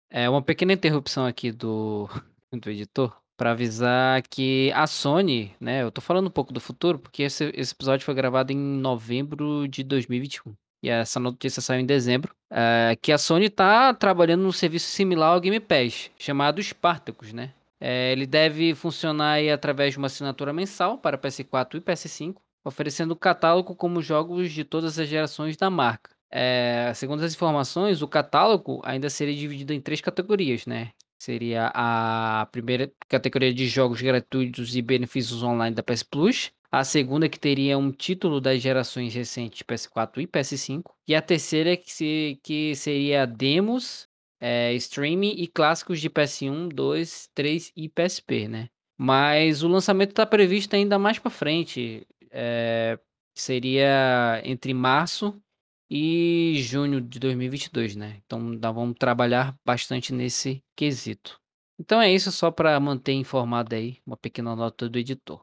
É 0.09 0.29
uma 0.29 0.41
pequena 0.41 0.73
interrupção 0.73 1.25
aqui 1.25 1.51
do, 1.51 2.09
do 2.51 2.69
editor 2.69 3.15
para 3.37 3.51
avisar 3.51 4.23
que 4.23 4.71
a 4.73 4.87
Sony, 4.87 5.53
né? 5.59 5.83
Eu 5.83 5.91
tô 5.91 6.01
falando 6.01 6.27
um 6.27 6.31
pouco 6.31 6.51
do 6.51 6.59
futuro 6.59 6.97
porque 6.97 7.23
esse, 7.23 7.51
esse 7.55 7.73
episódio 7.73 8.05
foi 8.05 8.15
gravado 8.15 8.51
em 8.51 8.57
novembro 8.57 9.67
de 9.67 9.83
2021. 9.83 10.53
E 10.83 10.89
essa 10.89 11.19
notícia 11.19 11.61
saiu 11.61 11.81
em 11.81 11.85
dezembro. 11.85 12.33
é, 12.51 12.95
que 13.01 13.11
a 13.11 13.17
Sony 13.17 13.49
tá 13.49 13.93
trabalhando 13.93 14.43
num 14.43 14.51
serviço 14.51 14.87
similar 14.87 15.33
ao 15.33 15.41
Game 15.41 15.59
Pass, 15.59 16.09
chamado 16.17 16.61
Spartacus, 16.61 17.33
né? 17.33 17.51
É, 17.79 18.11
ele 18.11 18.25
deve 18.25 18.73
funcionar 18.73 19.39
através 19.53 19.93
de 19.93 19.99
uma 19.99 20.07
assinatura 20.07 20.51
mensal 20.51 20.97
para 20.97 21.17
PS4 21.17 21.75
e 21.75 21.81
PS5, 21.81 22.35
oferecendo 22.67 23.13
um 23.13 23.17
catálogo 23.17 23.75
como 23.75 24.01
jogos 24.01 24.51
de 24.51 24.63
todas 24.63 24.99
as 24.99 25.07
gerações 25.07 25.55
da 25.55 25.69
marca. 25.69 26.11
É, 26.29 26.91
segundo 26.93 27.23
as 27.23 27.33
informações, 27.33 28.01
o 28.01 28.07
catálogo 28.07 28.81
ainda 28.83 29.09
seria 29.09 29.35
dividido 29.35 29.73
em 29.73 29.79
três 29.79 30.01
categorias, 30.01 30.65
né? 30.65 30.91
Seria 31.17 31.71
a 31.73 32.47
primeira 32.51 32.91
categoria 33.07 33.53
de 33.53 33.67
jogos 33.67 34.01
gratuitos 34.01 34.75
e 34.75 34.81
benefícios 34.81 35.41
online 35.41 35.75
da 35.75 35.81
PS 35.81 36.03
Plus. 36.03 36.51
A 36.69 36.83
segunda 36.83 37.29
que 37.29 37.39
teria 37.39 37.77
um 37.77 37.91
título 37.91 38.41
das 38.41 38.61
gerações 38.61 39.13
recentes 39.13 39.63
PS4 39.63 40.17
e 40.17 40.27
PS5. 40.27 40.83
E 41.07 41.15
a 41.15 41.21
terceira 41.21 41.77
que, 41.77 41.91
se, 41.91 42.39
que 42.43 42.75
seria 42.75 43.25
demos, 43.25 44.07
é, 44.39 44.73
streaming 44.73 45.35
e 45.37 45.47
clássicos 45.47 46.01
de 46.01 46.09
PS1, 46.09 46.67
2, 46.73 47.29
3 47.33 47.71
e 47.75 47.89
PSP, 47.89 48.47
né? 48.49 48.69
Mas 48.97 49.63
o 49.63 49.67
lançamento 49.67 50.09
está 50.09 50.25
previsto 50.25 50.75
ainda 50.75 50.99
mais 50.99 51.19
para 51.19 51.31
frente. 51.31 52.05
É, 52.39 52.99
seria 53.35 54.39
entre 54.43 54.71
março 54.71 55.41
e 55.89 56.61
junho 56.61 57.01
de 57.01 57.17
2022, 57.17 57.95
né? 57.95 58.17
Então 58.23 58.39
nós 58.39 58.75
vamos 58.75 58.95
trabalhar 58.99 59.55
bastante 59.65 60.13
nesse 60.13 60.63
quesito. 60.75 61.39
Então 61.79 61.99
é 61.99 62.11
isso, 62.11 62.31
só 62.31 62.51
para 62.51 62.79
manter 62.79 63.13
informado 63.13 63.73
aí, 63.73 63.97
uma 64.05 64.15
pequena 64.15 64.55
nota 64.55 64.87
do 64.87 64.99
editor. 64.99 65.41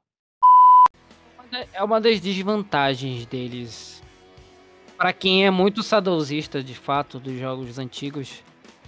É 1.72 1.82
uma 1.82 2.00
das 2.00 2.20
desvantagens 2.20 3.26
deles. 3.26 4.02
Para 4.96 5.12
quem 5.12 5.46
é 5.46 5.50
muito 5.50 5.82
saudosista 5.82 6.62
de 6.62 6.74
fato 6.74 7.18
dos 7.18 7.38
jogos 7.38 7.78
antigos. 7.78 8.42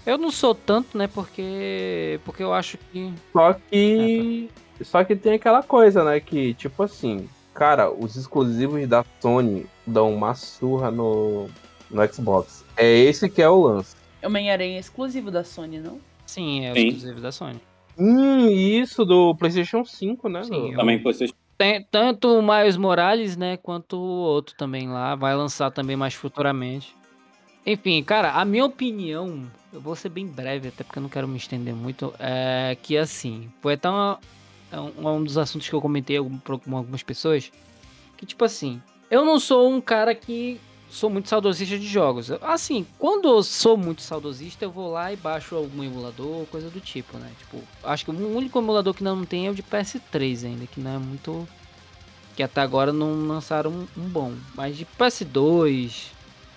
Eu 0.04 0.16
não 0.16 0.30
sou 0.30 0.54
tanto, 0.54 0.96
né? 0.96 1.08
Porque 1.08 2.20
porque 2.24 2.42
eu 2.42 2.52
acho 2.52 2.78
que 2.78 3.12
Só 3.32 3.52
que. 3.52 4.48
Só 4.82 5.02
que 5.04 5.16
tem 5.16 5.34
aquela 5.34 5.62
coisa, 5.62 6.04
né? 6.04 6.20
Que, 6.20 6.54
tipo 6.54 6.82
assim, 6.82 7.28
cara, 7.56 7.90
os 7.90 8.16
exclusivos 8.16 8.86
da 8.86 9.04
Sony 9.20 9.66
dão 9.86 10.12
uma 10.14 10.34
surra 10.34 10.90
no, 10.90 11.48
no 11.90 12.12
Xbox. 12.12 12.64
É 12.76 12.86
esse 12.98 13.28
que 13.30 13.40
é 13.40 13.48
o 13.48 13.62
lance. 13.62 13.96
Homem-Aranha 14.22 14.76
é 14.76 14.80
exclusivo 14.80 15.30
da 15.30 15.42
Sony, 15.42 15.78
não? 15.78 15.98
sim, 16.26 16.64
é 16.66 16.74
Sim. 16.74 16.88
exclusivo 16.88 17.20
da 17.20 17.30
Sony. 17.32 17.60
Hum, 17.98 18.48
isso 18.50 19.04
do 19.04 19.34
PlayStation 19.36 19.84
5, 19.84 20.28
né? 20.28 20.42
Sim, 20.42 20.72
eu- 20.72 20.76
Também 20.78 21.00
PlayStation. 21.00 21.34
Tem 21.56 21.82
tanto 21.90 22.28
o 22.28 22.42
Miles 22.42 22.76
Morales, 22.76 23.36
né, 23.36 23.56
quanto 23.56 23.96
o 23.96 24.00
outro 24.02 24.54
também 24.56 24.88
lá, 24.88 25.14
vai 25.14 25.34
lançar 25.34 25.70
também 25.70 25.96
mais 25.96 26.12
futuramente. 26.12 26.94
Enfim, 27.64 28.02
cara, 28.02 28.32
a 28.32 28.44
minha 28.44 28.64
opinião, 28.66 29.42
eu 29.72 29.80
vou 29.80 29.96
ser 29.96 30.08
bem 30.10 30.26
breve, 30.26 30.68
até 30.68 30.84
porque 30.84 30.98
eu 30.98 31.02
não 31.02 31.08
quero 31.08 31.26
me 31.26 31.36
estender 31.38 31.74
muito, 31.74 32.12
é 32.18 32.76
que 32.82 32.96
assim, 32.98 33.48
foi 33.62 33.74
até 33.74 33.88
uma- 33.88 34.18
é 34.20 34.26
um, 34.80 35.08
um 35.08 35.24
dos 35.24 35.38
assuntos 35.38 35.68
que 35.68 35.74
eu 35.74 35.80
comentei 35.80 36.18
com 36.18 36.76
algumas 36.76 37.02
pessoas, 37.02 37.50
que 38.16 38.26
tipo 38.26 38.44
assim, 38.44 38.80
eu 39.10 39.24
não 39.24 39.38
sou 39.38 39.70
um 39.70 39.80
cara 39.80 40.14
que 40.14 40.60
sou 40.90 41.10
muito 41.10 41.28
saudosista 41.28 41.78
de 41.78 41.86
jogos. 41.86 42.30
Assim, 42.42 42.86
quando 42.98 43.28
eu 43.28 43.42
sou 43.42 43.76
muito 43.76 44.02
saudosista, 44.02 44.64
eu 44.64 44.70
vou 44.70 44.90
lá 44.90 45.12
e 45.12 45.16
baixo 45.16 45.54
algum 45.54 45.82
emulador, 45.82 46.46
coisa 46.46 46.70
do 46.70 46.80
tipo, 46.80 47.18
né? 47.18 47.30
Tipo, 47.38 47.62
acho 47.84 48.04
que 48.04 48.10
o 48.10 48.36
único 48.36 48.58
emulador 48.58 48.94
que 48.94 49.04
não 49.04 49.24
tem 49.24 49.46
é 49.46 49.50
o 49.50 49.54
de 49.54 49.62
PS3 49.62 50.46
ainda, 50.46 50.66
que 50.66 50.80
não 50.80 50.94
é 50.94 50.98
muito. 50.98 51.46
Que 52.34 52.42
até 52.42 52.60
agora 52.60 52.92
não 52.92 53.26
lançaram 53.26 53.70
um, 53.70 53.86
um 53.96 54.08
bom. 54.08 54.34
Mas 54.54 54.76
de 54.76 54.86
PS2, 54.98 56.08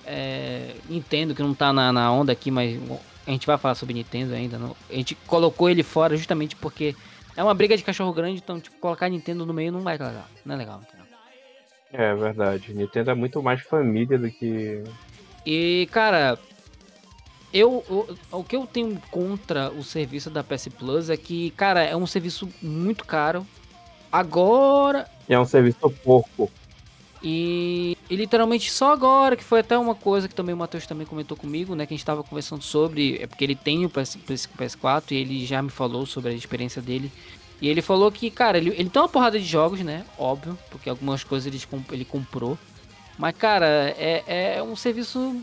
é, 0.05 0.76
Nintendo, 0.89 1.34
que 1.34 1.41
não 1.41 1.53
tá 1.53 1.72
na, 1.72 1.91
na 1.91 2.11
onda 2.11 2.32
aqui, 2.32 2.51
mas 2.51 2.78
a 3.26 3.32
gente 3.32 3.47
vai 3.47 3.57
falar 3.57 3.76
sobre 3.76 3.93
Nintendo 3.93 4.34
ainda. 4.34 4.57
Não, 4.57 4.76
a 4.89 4.93
gente 4.93 5.15
colocou 5.28 5.70
ele 5.70 5.84
fora 5.84 6.17
justamente 6.17 6.55
porque 6.55 6.95
é 7.40 7.44
uma 7.44 7.54
briga 7.54 7.78
de 7.78 7.84
cachorro 7.84 8.12
grande, 8.12 8.42
então, 8.44 8.60
tipo, 8.60 8.78
colocar 8.80 9.08
Nintendo 9.08 9.46
no 9.46 9.54
meio 9.54 9.72
não 9.72 9.80
vai 9.80 9.94
legal. 9.98 10.26
Não 10.46 10.56
é 10.56 10.58
legal, 10.58 10.82
entendeu? 10.82 11.06
É 11.94 12.14
verdade. 12.14 12.74
Nintendo 12.74 13.12
é 13.12 13.14
muito 13.16 13.42
mais 13.42 13.62
família 13.62 14.20
do 14.20 14.30
que. 14.30 14.84
E, 15.46 15.88
cara, 15.90 16.38
eu, 17.54 17.78
o- 17.90 18.18
o 18.40 18.44
que 18.44 18.58
eu 18.58 18.68
tenho 18.68 19.02
contra 19.10 19.72
o 19.72 19.82
serviço 19.84 20.30
da 20.30 20.44
PS 20.44 20.70
Plus 20.70 21.10
é 21.10 21.16
que, 21.16 21.52
cara, 21.52 21.82
é 21.82 21.96
um 21.96 22.06
serviço 22.06 22.50
muito 22.62 23.06
caro. 23.06 23.48
Agora, 24.12 25.08
É 25.30 25.40
um 25.40 25.46
serviço 25.46 25.90
porco. 26.04 26.52
E, 27.22 27.97
e 28.09 28.15
literalmente 28.15 28.72
só 28.72 28.93
agora, 28.93 29.36
que 29.36 29.43
foi 29.43 29.59
até 29.59 29.78
uma 29.78 29.95
coisa 29.95 30.28
que 30.28 30.36
também 30.36 30.55
o 30.55 30.57
Matheus 30.57 30.88
também 30.88 31.05
comentou 31.05 31.36
comigo, 31.36 31.76
né? 31.76 31.86
Que 31.86 31.93
a 31.93 31.97
gente 31.97 32.05
tava 32.05 32.24
conversando 32.24 32.63
sobre, 32.63 33.17
é 33.22 33.28
porque 33.28 33.43
ele 33.43 33.55
tem 33.55 33.86
o 33.86 33.89
PS, 33.89 34.15
PS, 34.15 34.49
PS4 34.57 35.11
e 35.11 35.15
ele 35.15 35.45
já 35.45 35.61
me 35.61 35.70
falou 35.70 36.05
sobre 36.05 36.32
a 36.32 36.34
experiência 36.34 36.82
dele. 36.82 37.11
E 37.61 37.67
ele 37.67 37.82
falou 37.82 38.09
que, 38.09 38.32
cara, 38.32 38.57
ele, 38.57 38.70
ele 38.70 38.89
tem 38.89 39.01
uma 39.01 39.09
porrada 39.09 39.38
de 39.38 39.45
jogos, 39.45 39.82
né? 39.82 40.05
Óbvio, 40.17 40.57
porque 40.70 40.89
algumas 40.89 41.24
coisas 41.24 41.45
ele, 41.45 41.61
ele 41.91 42.05
comprou. 42.05 42.57
Mas, 43.17 43.36
cara, 43.36 43.65
é, 43.97 44.55
é 44.55 44.63
um 44.63 44.78
serviço. 44.78 45.41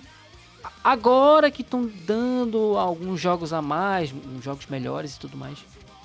Agora 0.82 1.50
que 1.50 1.60
estão 1.60 1.88
dando 2.06 2.78
alguns 2.78 3.20
jogos 3.20 3.52
a 3.52 3.60
mais, 3.60 4.14
jogos 4.40 4.66
melhores 4.66 5.14
e 5.14 5.20
tudo 5.20 5.36
mais. 5.36 5.58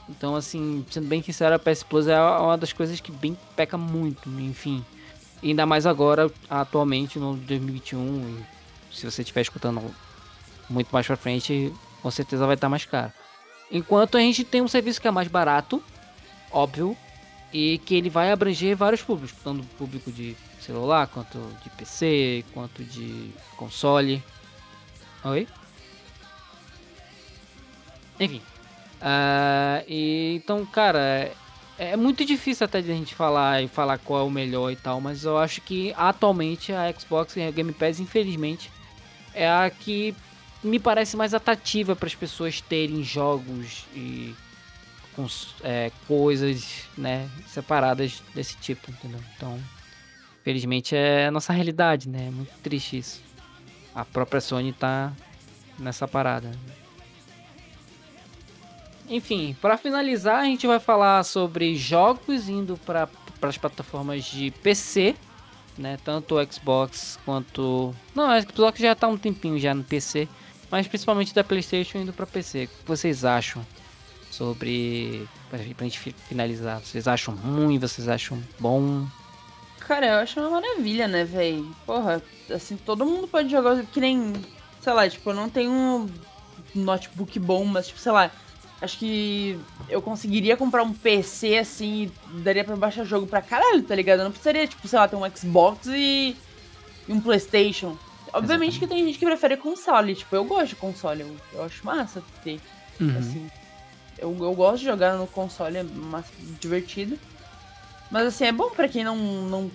Então, 0.10 0.36
assim, 0.36 0.86
sendo 0.92 1.08
bem 1.08 1.24
sincero, 1.24 1.56
a 1.56 1.60
PS 1.60 1.84
Plus 1.84 2.08
é 2.08 2.20
uma 2.20 2.58
das 2.58 2.74
coisas 2.74 3.00
que 3.00 3.12
bem 3.12 3.38
peca 3.56 3.78
muito, 3.78 4.30
enfim. 4.30 4.84
Ainda 5.44 5.66
mais 5.66 5.86
agora, 5.86 6.32
atualmente, 6.50 7.18
no 7.18 7.36
2021. 7.36 8.38
Se 8.92 9.10
você 9.10 9.22
estiver 9.22 9.42
escutando 9.42 9.82
muito 10.70 10.90
mais 10.92 11.08
pra 11.08 11.16
frente, 11.16 11.74
com 12.02 12.12
certeza 12.12 12.46
vai 12.46 12.56
estar 12.56 12.70
mais 12.70 12.86
caro. 12.86 13.12
Enquanto 13.72 14.18
a 14.18 14.20
gente 14.20 14.44
tem 14.44 14.62
um 14.62 14.68
serviço 14.68 15.02
que 15.02 15.08
é 15.08 15.12
mais 15.12 15.28
barato, 15.28 15.82
óbvio, 16.52 16.96
e 17.54 17.80
que 17.80 17.96
ele 17.96 18.10
vai 18.10 18.32
abranger 18.32 18.76
vários 18.76 19.02
públicos, 19.02 19.36
tanto 19.44 19.64
público 19.78 20.12
de 20.12 20.36
celular, 20.60 21.08
quanto 21.08 21.40
de 21.64 21.70
PC, 21.72 22.46
quanto 22.54 22.84
de 22.84 23.32
console. 23.58 24.24
Oi? 25.24 25.48
Enfim. 28.20 28.42
Uh, 29.02 29.84
e, 29.88 30.36
então, 30.36 30.66
cara, 30.66 31.32
é, 31.78 31.92
é 31.92 31.98
muito 31.98 32.24
difícil 32.26 32.66
até 32.66 32.82
de 32.82 32.92
a 32.92 32.96
gente 32.96 33.16
falar 33.16 33.62
e 33.62 33.68
falar 33.68 33.98
qual 33.98 34.22
é 34.22 34.24
o 34.24 34.30
melhor 34.30 34.72
e 34.72 34.76
tal, 34.76 35.02
mas 35.02 35.24
eu 35.24 35.38
acho 35.38 35.62
que 35.62 35.94
atualmente 35.96 36.72
a 36.72 36.92
Xbox 36.92 37.36
e 37.36 37.42
a 37.42 37.52
Game 37.52 37.74
Pass, 37.74 38.00
infelizmente, 38.00 38.72
é 39.34 39.50
a 39.50 39.70
que 39.70 40.16
me 40.64 40.80
parece 40.80 41.18
mais 41.18 41.34
atrativa 41.34 41.96
para 41.96 42.08
as 42.08 42.16
pessoas 42.16 42.62
terem 42.62 43.04
jogos 43.04 43.86
e 43.96 44.36
com 45.16 45.28
é, 45.64 45.92
coisas 46.08 46.86
né, 46.98 47.30
separadas 47.48 48.22
desse 48.34 48.56
tipo, 48.58 48.90
entendeu? 48.90 49.20
Então, 49.36 49.60
felizmente 50.44 50.96
é 50.96 51.28
a 51.28 51.32
nossa 51.32 51.52
realidade, 51.52 52.08
né? 52.08 52.28
É 52.28 52.32
muito 52.32 52.54
triste 52.62 52.98
isso. 52.98 53.22
A 53.94 54.06
própria 54.06 54.40
Sony 54.40 54.72
tá 54.72 55.12
nessa 55.78 56.08
parada. 56.08 56.52
Enfim, 59.12 59.54
para 59.62 59.76
finalizar, 59.78 60.40
a 60.40 60.46
gente 60.46 60.66
vai 60.66 60.80
falar 60.80 61.22
sobre 61.24 61.76
jogos 61.76 62.48
indo 62.48 62.78
para 62.78 63.10
as 63.42 63.58
plataformas 63.58 64.24
de 64.24 64.52
PC, 64.64 65.14
né? 65.78 65.98
Tanto 66.02 66.36
o 66.36 66.54
Xbox 66.54 67.20
quanto. 67.26 67.94
Não, 68.16 68.30
o 68.30 68.42
Xbox 68.42 68.80
já 68.80 68.96
tá 68.96 69.10
um 69.10 69.18
tempinho 69.18 69.60
já 69.60 69.74
no 69.74 69.84
PC, 69.84 70.30
mas 70.72 70.88
principalmente 70.88 71.36
da 71.36 71.44
PlayStation 71.44 71.98
indo 71.98 72.14
para 72.14 72.26
PC. 72.26 72.64
O 72.64 72.68
que 72.70 72.88
vocês 72.88 73.26
acham 73.26 73.68
sobre. 74.32 75.28
Pra 75.50 75.60
gente 75.60 76.00
finalizar, 76.30 76.80
vocês 76.80 77.06
acham 77.06 77.36
ruim? 77.36 77.78
Vocês 77.78 78.08
acham 78.08 78.42
bom? 78.58 79.06
Cara, 79.82 80.06
eu 80.06 80.20
acho 80.20 80.40
uma 80.40 80.52
maravilha, 80.52 81.10
né, 81.10 81.26
velho? 81.26 81.76
Porra, 81.86 82.24
assim, 82.50 82.78
todo 82.78 83.06
mundo 83.06 83.28
pode 83.28 83.50
jogar 83.50 83.84
que 83.84 84.00
nem. 84.00 84.32
Sei 84.80 84.94
lá, 84.94 85.10
tipo, 85.10 85.32
eu 85.32 85.36
não 85.36 85.50
tenho 85.50 85.70
um 85.70 86.10
notebook 86.74 87.38
bom, 87.40 87.66
mas, 87.66 87.88
tipo, 87.88 88.00
sei 88.00 88.14
lá 88.14 88.32
Acho 88.82 88.98
que 88.98 89.60
eu 89.88 90.02
conseguiria 90.02 90.58
comprar 90.58 90.84
um 90.84 90.92
PC 90.92 91.60
assim 91.60 92.04
e 92.04 92.42
daria 92.42 92.64
pra 92.64 92.76
baixar 92.76 93.04
jogo 93.04 93.28
pra 93.28 93.42
caralho, 93.42 93.84
tá 93.84 93.94
ligado? 93.94 94.20
Eu 94.20 94.24
não 94.26 94.32
precisaria, 94.32 94.66
tipo, 94.66 94.88
sei 94.88 94.98
lá, 94.98 95.08
ter 95.08 95.16
um 95.16 95.36
Xbox 95.36 95.86
e, 95.88 96.36
e 97.08 97.14
um 97.14 97.22
PlayStation. 97.22 97.96
Obviamente 98.34 98.76
Exatamente. 98.76 98.80
que 98.80 98.88
tem 98.88 99.06
gente 99.06 99.20
que 99.20 99.26
prefere 99.26 99.58
console, 99.58 100.16
tipo, 100.16 100.36
eu 100.36 100.46
gosto 100.46 100.70
de 100.70 100.76
console, 100.78 101.22
eu, 101.22 101.38
eu 101.54 101.64
acho 101.64 101.86
massa 101.86 102.24
ter. 102.44 102.60
Uhum. 103.00 103.18
Assim, 103.18 103.52
eu, 104.18 104.36
eu 104.42 104.54
gosto 104.56 104.80
de 104.80 104.86
jogar 104.86 105.16
no 105.16 105.28
console, 105.28 105.78
é 105.78 105.84
massa, 105.84 106.32
divertido. 106.60 107.20
Mas 108.10 108.28
assim, 108.28 108.46
é 108.46 108.52
bom 108.52 108.70
pra 108.72 108.88
quem 108.88 109.04
não, 109.04 109.16
não 109.16 109.72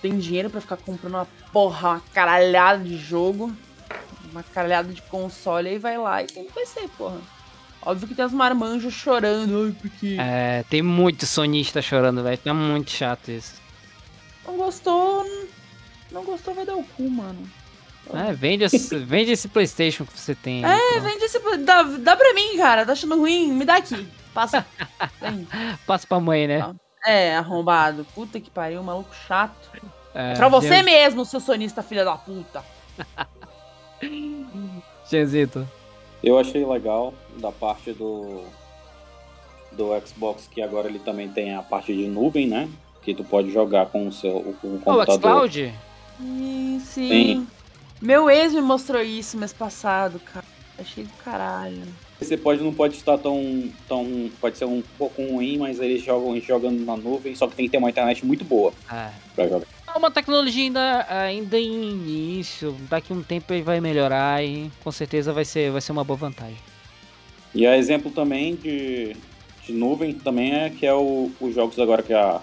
tem 0.00 0.16
dinheiro 0.16 0.48
pra 0.48 0.60
ficar 0.60 0.76
comprando 0.78 1.14
uma 1.14 1.28
porra, 1.52 1.90
uma 1.90 2.00
caralhada 2.14 2.82
de 2.82 2.96
jogo, 2.96 3.52
uma 4.30 4.42
caralhada 4.42 4.92
de 4.92 5.02
console, 5.02 5.68
aí 5.68 5.78
vai 5.78 5.98
lá 5.98 6.22
e 6.22 6.26
tem 6.26 6.44
PC, 6.44 6.88
porra. 6.96 7.20
Óbvio 7.84 8.08
que 8.08 8.14
tem 8.14 8.24
as 8.24 8.32
marmanjos 8.32 8.94
chorando, 8.94 9.64
ai, 9.64 9.74
porque. 9.80 10.16
É, 10.18 10.64
tem 10.70 10.82
muito 10.82 11.26
sonista 11.26 11.82
chorando, 11.82 12.22
velho. 12.22 12.38
Tá 12.38 12.54
muito 12.54 12.90
chato 12.90 13.30
isso. 13.30 13.60
Não 14.46 14.56
gostou. 14.56 15.24
Não 16.10 16.24
gostou, 16.24 16.54
vai 16.54 16.64
dar 16.64 16.76
o 16.76 16.84
cu, 16.84 17.08
mano. 17.10 17.42
É, 18.14 18.32
vende 18.32 18.64
esse, 18.64 18.96
vende 19.04 19.32
esse 19.32 19.48
Playstation 19.48 20.04
que 20.04 20.18
você 20.18 20.34
tem. 20.34 20.64
É, 20.64 20.90
então. 20.90 21.02
vende 21.02 21.24
esse. 21.24 21.38
Dá, 21.58 21.82
dá 21.82 22.16
pra 22.16 22.32
mim, 22.34 22.56
cara. 22.56 22.86
Tá 22.86 22.92
achando 22.92 23.18
ruim? 23.18 23.52
Me 23.52 23.64
dá 23.64 23.76
aqui. 23.76 24.08
Passa. 24.32 24.64
Passa 25.86 26.06
pra 26.06 26.20
mãe, 26.20 26.46
né? 26.46 26.74
É, 27.04 27.36
arrombado. 27.36 28.06
Puta 28.14 28.40
que 28.40 28.50
pariu, 28.50 28.82
maluco 28.82 29.14
chato. 29.26 29.70
É, 30.14 30.34
pra 30.34 30.48
você 30.48 30.82
mesmo, 30.82 31.24
seu 31.24 31.40
sonista 31.40 31.82
filha 31.82 32.04
da 32.04 32.16
puta. 32.16 32.64
Genzito. 35.10 35.68
Eu 36.22 36.38
achei 36.38 36.64
legal 36.64 37.12
da 37.38 37.50
parte 37.50 37.92
do 37.92 38.44
do 39.72 39.88
Xbox 40.06 40.46
que 40.50 40.60
agora 40.60 40.88
ele 40.88 40.98
também 40.98 41.28
tem 41.28 41.54
a 41.54 41.62
parte 41.62 41.94
de 41.94 42.06
nuvem, 42.06 42.46
né? 42.46 42.68
Que 43.02 43.14
tu 43.14 43.24
pode 43.24 43.50
jogar 43.50 43.86
com 43.86 44.06
o 44.06 44.12
seu 44.12 44.54
com 44.60 44.76
o 44.76 44.80
computador. 44.80 45.08
O 45.08 45.48
xCloud? 45.48 45.74
Sim, 46.18 46.80
sim. 46.84 47.08
sim. 47.08 47.46
Meu 48.00 48.28
ex 48.28 48.52
me 48.52 48.60
mostrou 48.60 49.02
isso 49.02 49.36
mês 49.38 49.52
passado, 49.52 50.20
cara. 50.20 50.44
Achei 50.78 51.04
do 51.04 51.12
caralho. 51.24 51.82
Você 52.20 52.36
pode 52.36 52.62
não 52.62 52.72
pode 52.72 52.94
estar 52.94 53.18
tão 53.18 53.70
tão 53.88 54.30
pode 54.40 54.56
ser 54.56 54.64
um 54.64 54.82
pouco 54.96 55.22
ruim, 55.22 55.58
mas 55.58 55.80
eles 55.80 56.02
jogam 56.02 56.38
jogando 56.40 56.84
na 56.84 56.96
nuvem, 56.96 57.34
só 57.34 57.46
que 57.46 57.56
tem 57.56 57.66
que 57.66 57.72
ter 57.72 57.78
uma 57.78 57.90
internet 57.90 58.24
muito 58.24 58.44
boa 58.44 58.72
é. 58.90 59.10
para 59.34 59.48
jogar. 59.48 59.66
É 59.94 59.98
uma 59.98 60.10
tecnologia 60.10 60.64
ainda, 60.64 61.06
ainda 61.08 61.58
em 61.58 61.90
início, 61.90 62.74
daqui 62.88 63.12
a 63.12 63.16
um 63.16 63.22
tempo 63.22 63.52
ele 63.52 63.62
vai 63.62 63.78
melhorar 63.78 64.42
e 64.42 64.70
com 64.82 64.90
certeza 64.90 65.32
vai 65.32 65.44
ser, 65.44 65.70
vai 65.70 65.82
ser 65.82 65.92
uma 65.92 66.02
boa 66.02 66.16
vantagem. 66.16 66.56
E 67.54 67.66
a 67.66 67.76
exemplo 67.76 68.10
também 68.10 68.54
de, 68.56 69.14
de 69.66 69.72
nuvem 69.72 70.14
também 70.14 70.54
é 70.54 70.70
que 70.70 70.86
é 70.86 70.94
o, 70.94 71.30
os 71.38 71.54
jogos 71.54 71.78
agora 71.78 72.02
que 72.02 72.14
a, 72.14 72.40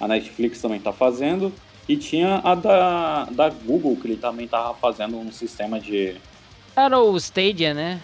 a 0.00 0.08
Netflix 0.08 0.62
também 0.62 0.78
está 0.78 0.92
fazendo. 0.92 1.52
E 1.86 1.96
tinha 1.96 2.40
a 2.42 2.54
da, 2.54 3.24
da 3.24 3.50
Google, 3.50 3.96
que 3.96 4.06
ele 4.06 4.16
também 4.16 4.46
estava 4.46 4.74
fazendo 4.74 5.18
um 5.18 5.30
sistema 5.32 5.78
de. 5.78 6.16
Era 6.76 6.98
o 6.98 7.16
Stadia, 7.16 7.72
né? 7.72 8.00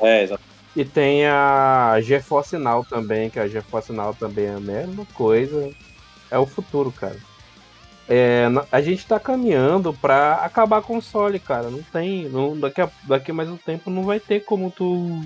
É, 0.00 0.24
exato. 0.24 0.42
E 0.76 0.84
tem 0.84 1.26
a 1.26 1.98
GeForce 2.02 2.56
Now 2.56 2.84
também, 2.84 3.30
que 3.30 3.38
a 3.38 3.48
GeForce 3.48 3.92
Now 3.92 4.14
também 4.14 4.46
é 4.46 4.54
a 4.54 4.60
mesma 4.60 5.06
coisa. 5.14 5.70
É 6.30 6.38
o 6.38 6.46
futuro, 6.46 6.92
cara. 6.92 7.16
É, 8.08 8.46
a 8.72 8.80
gente 8.80 9.06
tá 9.06 9.20
caminhando 9.20 9.92
pra 9.92 10.36
acabar 10.36 10.80
console, 10.80 11.38
cara. 11.38 11.68
Não 11.68 11.82
tem. 11.82 12.26
Não, 12.28 12.58
daqui, 12.58 12.80
a, 12.80 12.88
daqui 13.04 13.32
mais 13.32 13.50
um 13.50 13.56
tempo 13.56 13.90
não 13.90 14.02
vai 14.02 14.18
ter 14.18 14.44
como 14.44 14.70
tu. 14.70 15.22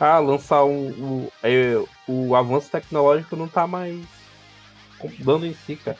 Ah, 0.00 0.18
lançar 0.18 0.64
um. 0.64 0.88
um 0.88 1.28
é, 1.42 1.74
o 2.06 2.34
avanço 2.34 2.70
tecnológico 2.70 3.36
não 3.36 3.46
tá 3.46 3.66
mais 3.66 4.00
dando 5.18 5.44
em 5.44 5.52
si, 5.52 5.76
cara. 5.76 5.98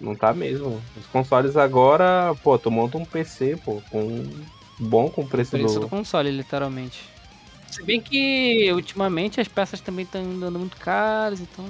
Não 0.00 0.14
tá 0.14 0.32
mesmo. 0.32 0.82
Os 0.96 1.06
consoles 1.06 1.56
agora, 1.56 2.34
pô, 2.42 2.58
tu 2.58 2.70
monta 2.70 2.96
um 2.96 3.04
PC, 3.04 3.58
pô, 3.62 3.82
com 3.90 4.26
bom 4.80 5.10
com 5.10 5.20
o 5.20 5.28
preço, 5.28 5.50
preço 5.50 5.74
do... 5.74 5.80
do 5.80 5.88
console, 5.88 6.30
literalmente. 6.30 7.04
Se 7.70 7.82
bem 7.82 8.00
que 8.00 8.70
ultimamente 8.72 9.40
as 9.40 9.48
peças 9.48 9.80
também 9.80 10.04
estão 10.04 10.22
andando 10.22 10.58
muito 10.58 10.76
caras, 10.76 11.40
então 11.40 11.64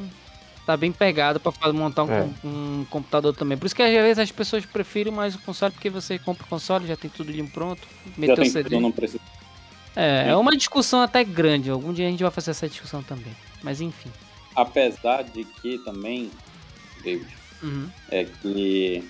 tá 0.64 0.76
bem 0.76 0.92
pegado 0.92 1.40
para 1.40 1.72
montar 1.72 2.04
um, 2.04 2.12
é. 2.12 2.28
um, 2.44 2.86
computador 2.88 3.34
também. 3.34 3.58
Por 3.58 3.66
isso 3.66 3.74
que 3.74 3.82
às 3.82 3.90
vezes 3.90 4.18
as 4.18 4.32
pessoas 4.32 4.64
preferem 4.64 5.12
mais 5.12 5.34
o 5.34 5.38
console, 5.40 5.72
porque 5.72 5.90
você 5.90 6.18
compra 6.18 6.44
o 6.44 6.48
console, 6.48 6.86
já 6.86 6.96
tem 6.96 7.10
tudo 7.10 7.30
ali 7.30 7.42
pronto, 7.44 7.86
meteu 8.16 8.36
tem 8.36 8.50
CD. 8.50 8.78
Não 8.78 8.92
precisa. 8.92 9.22
É, 9.94 10.28
é 10.28 10.36
uma 10.36 10.56
discussão 10.56 11.02
até 11.02 11.22
grande. 11.24 11.70
Algum 11.70 11.92
dia 11.92 12.06
a 12.06 12.10
gente 12.10 12.22
vai 12.22 12.32
fazer 12.32 12.52
essa 12.52 12.68
discussão 12.68 13.02
também. 13.02 13.34
Mas 13.62 13.80
enfim. 13.80 14.10
Apesar 14.54 15.22
de 15.24 15.44
que 15.44 15.78
também, 15.78 16.30
David, 17.02 17.28
uhum. 17.62 17.88
é 18.10 18.24
que, 18.24 19.08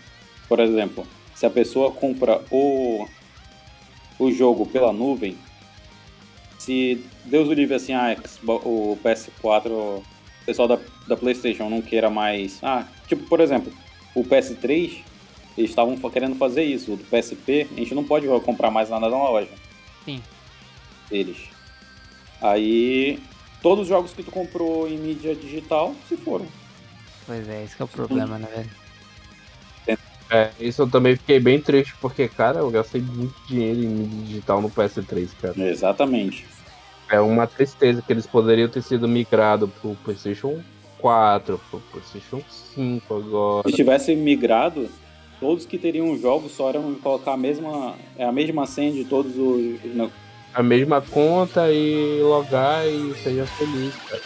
por 0.48 0.61
exemplo, 0.61 1.07
se 1.34 1.46
a 1.46 1.50
pessoa 1.50 1.90
compra 1.92 2.40
o, 2.50 3.07
o 4.18 4.30
jogo 4.30 4.66
pela 4.66 4.92
nuvem, 4.92 5.36
se 6.59 7.05
Deus 7.24 7.48
o 7.48 7.53
livre 7.53 7.74
assim, 7.74 7.92
ah, 7.92 8.16
o 8.46 8.96
PS4 9.05 10.03
o 10.43 10.45
pessoal 10.45 10.68
da, 10.68 10.78
da 11.07 11.16
PlayStation 11.16 11.68
não 11.68 11.80
queira 11.80 12.11
mais. 12.11 12.59
Ah, 12.62 12.84
tipo, 13.07 13.24
por 13.28 13.40
exemplo, 13.40 13.72
o 14.14 14.24
PS3, 14.24 15.03
eles 15.57 15.70
estavam 15.70 15.97
querendo 16.11 16.36
fazer 16.36 16.64
isso. 16.64 16.93
O 16.93 16.97
do 16.97 17.05
PSP, 17.05 17.68
a 17.72 17.78
gente 17.78 17.95
não 17.95 18.05
pode 18.05 18.26
comprar 18.45 18.70
mais 18.70 18.90
nada 18.90 19.09
na 19.09 19.16
loja. 19.16 19.49
Sim. 20.05 20.20
Eles. 21.11 21.38
Aí, 22.40 23.20
todos 23.62 23.82
os 23.82 23.88
jogos 23.88 24.12
que 24.12 24.22
tu 24.22 24.30
comprou 24.30 24.88
em 24.88 24.99
mídia 24.99 25.34
digital 25.34 25.95
se 26.09 26.16
foram. 26.16 26.47
Pois 27.24 27.49
é, 27.49 27.64
esse 27.64 27.80
é 27.80 27.84
o 27.84 27.88
problema, 27.88 28.38
né, 28.38 28.49
velho? 28.55 28.82
É, 30.30 30.51
isso 30.59 30.80
eu 30.80 30.90
também 30.90 31.14
fiquei 31.14 31.38
bem 31.38 31.61
triste, 31.61 31.95
porque, 32.01 32.26
cara, 32.26 32.61
eu 32.61 32.70
gastei 32.70 33.03
muito 33.03 33.34
dinheiro 33.47 33.80
em 33.80 33.86
mídia 33.86 34.26
digital 34.26 34.62
no 34.62 34.70
PS3, 34.70 35.28
cara. 35.40 35.68
Exatamente. 35.68 36.47
É 37.13 37.21
uma 37.21 37.47
tristeza 37.47 38.01
que 38.01 38.11
eles 38.11 38.27
poderiam 38.27 38.69
ter 38.69 38.83
sido 38.83 39.07
migrados 39.07 39.69
pro 39.83 39.95
PlayStation 40.03 40.63
4, 40.99 41.61
pro 41.71 41.79
PlayStation 41.91 42.43
5 42.75 43.15
agora. 43.15 43.69
Se 43.69 43.77
tivesse 43.77 44.17
migrado, 44.17 44.89
todos 45.39 45.67
que 45.67 45.77
teriam 45.77 46.17
jogos 46.17 46.53
só 46.53 46.71
eram 46.71 46.95
colocar 46.95 47.35
a 47.35 47.37
mesma, 47.37 47.95
é 48.17 48.25
a 48.25 48.33
mesma 48.33 48.65
senha 48.65 48.93
de 48.93 49.05
todos 49.05 49.33
os. 49.37 49.95
não, 49.95 50.11
A 50.55 50.63
mesma 50.63 51.03
conta 51.03 51.71
e 51.71 52.19
logar 52.23 52.89
e 52.89 53.13
seja 53.23 53.45
feliz, 53.45 53.95
cara. 54.09 54.23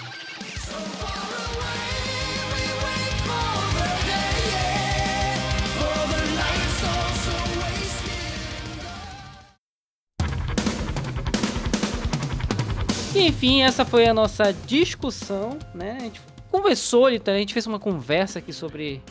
E, 13.17 13.29
enfim, 13.29 13.63
essa 13.63 13.85
foi 13.85 14.07
a 14.07 14.13
nossa 14.15 14.53
discussão, 14.67 15.59
né? 15.75 15.97
A 15.99 16.01
gente 16.03 16.21
conversou, 16.51 17.07
a 17.07 17.11
gente 17.11 17.53
fez 17.55 17.67
uma 17.67 17.79
conversa 17.79 18.39
aqui 18.41 18.53
sobre 18.53 19.03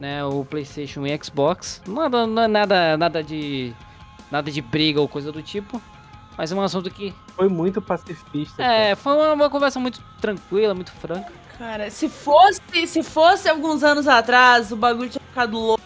né, 0.00 0.24
o 0.24 0.44
PlayStation 0.44 1.06
e 1.06 1.16
Xbox. 1.24 1.80
Nada, 1.86 2.26
não 2.26 2.42
é 2.42 2.48
nada, 2.48 2.96
nada 2.96 3.22
de 3.22 3.72
nada 4.30 4.50
de 4.50 4.60
briga 4.62 5.00
ou 5.00 5.06
coisa 5.06 5.30
do 5.30 5.42
tipo, 5.42 5.80
mas 6.38 6.50
é 6.50 6.54
um 6.54 6.60
assunto 6.62 6.90
que 6.90 7.14
Foi 7.36 7.48
muito 7.48 7.80
pacifista. 7.82 8.56
cara. 8.56 8.74
é, 8.74 8.94
foi 8.96 9.12
uma, 9.14 9.32
uma 9.34 9.50
conversa 9.50 9.78
muito 9.78 10.02
tranquila, 10.20 10.74
muito 10.74 10.90
franca. 10.90 11.30
Cara, 11.58 11.90
se 11.90 12.08
fosse, 12.08 12.60
se 12.86 13.02
fosse 13.02 13.48
alguns 13.48 13.84
anos 13.84 14.08
atrás, 14.08 14.72
o 14.72 14.76
bagulho 14.76 15.10
tinha 15.10 15.22
ficado 15.22 15.56
louco. 15.58 15.82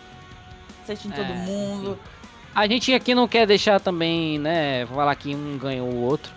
Assistindo 0.85 1.15
todo 1.15 1.25
É, 1.31 1.35
mundo. 1.35 1.99
A 2.55 2.67
gente 2.69 2.95
aqui 2.95 3.15
não 3.15 3.27
quer 3.29 3.47
deixar 3.47 3.81
também, 3.81 4.39
né, 4.39 4.87
falar 4.87 5.15
que 5.17 5.35
um 5.35 5.59
ganhou 5.59 5.89
o 5.91 6.03
outro, 6.05 6.33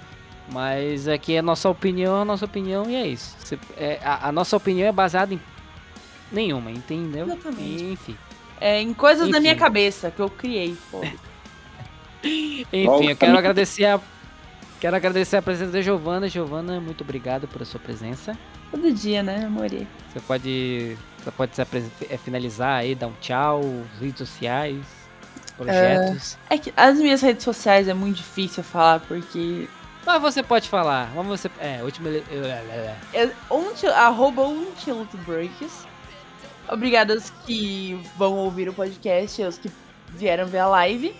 mas 0.51 1.07
aqui 1.07 1.35
é 1.35 1.39
a 1.39 1.43
nossa 1.43 1.69
opinião, 1.69 2.17
é 2.17 2.21
a 2.21 2.25
nossa 2.25 2.45
opinião 2.45 2.89
e 2.89 2.95
é 2.95 3.07
isso. 3.07 3.35
Você- 3.39 3.59
é, 3.77 3.99
a, 4.03 4.29
a 4.29 4.31
nossa 4.31 4.55
opinião 4.57 4.87
é 4.87 4.91
baseada 4.91 5.33
em 5.33 5.39
nenhuma, 6.31 6.71
entendeu? 6.71 7.25
Exatamente. 7.25 7.83
E, 7.83 7.91
enfim. 7.93 8.17
É, 8.61 8.81
em 8.81 8.93
coisas 8.93 9.23
da 9.29 9.37
Enfim. 9.37 9.39
minha 9.41 9.55
cabeça 9.55 10.11
que 10.11 10.21
eu 10.21 10.29
criei, 10.29 10.75
foda. 10.75 11.07
Enfim, 12.21 13.09
eu 13.09 13.15
quero 13.15 13.37
agradecer 13.37 13.85
a 13.85 13.99
quero 14.81 14.95
agradecer 14.95 15.37
a 15.37 15.41
presença 15.41 15.71
da 15.71 15.81
Giovana. 15.81 16.27
Giovana, 16.27 16.79
muito 16.81 17.01
obrigado 17.01 17.47
pela 17.47 17.63
sua 17.63 17.79
presença. 17.79 18.37
Todo 18.71 18.91
dia, 18.91 19.23
né, 19.23 19.45
amore? 19.45 19.87
Você 20.11 20.19
pode 20.19 20.97
você 21.17 21.31
pode 21.31 21.55
se 21.55 21.61
é, 22.09 22.17
finalizar 22.17 22.79
aí, 22.79 22.95
dar 22.95 23.07
um 23.07 23.13
tchau, 23.21 23.61
redes 23.99 24.17
sociais, 24.17 24.85
projetos. 25.57 26.37
É 26.49 26.57
que 26.57 26.73
as 26.75 26.97
minhas 26.97 27.21
redes 27.21 27.43
sociais 27.43 27.87
é 27.87 27.93
muito 27.93 28.17
difícil 28.17 28.63
falar, 28.63 28.99
porque. 29.01 29.67
Mas 30.05 30.21
você 30.21 30.41
pode 30.41 30.67
falar. 30.69 31.11
Vamos 31.13 31.39
você 31.39 31.51
é, 31.59 31.81
último 31.83 32.07
ele- 32.07 32.23
É 33.13 33.29
unti, 33.51 33.85
arroba 33.87 34.43
untiltbreaks. 34.43 35.85
Obrigado 36.67 37.11
aos 37.11 37.29
que 37.45 37.99
vão 38.15 38.35
ouvir 38.35 38.69
o 38.69 38.73
podcast, 38.73 39.41
aos 39.43 39.57
que 39.57 39.71
vieram 40.09 40.45
ver 40.47 40.59
a 40.59 40.67
live. 40.67 41.15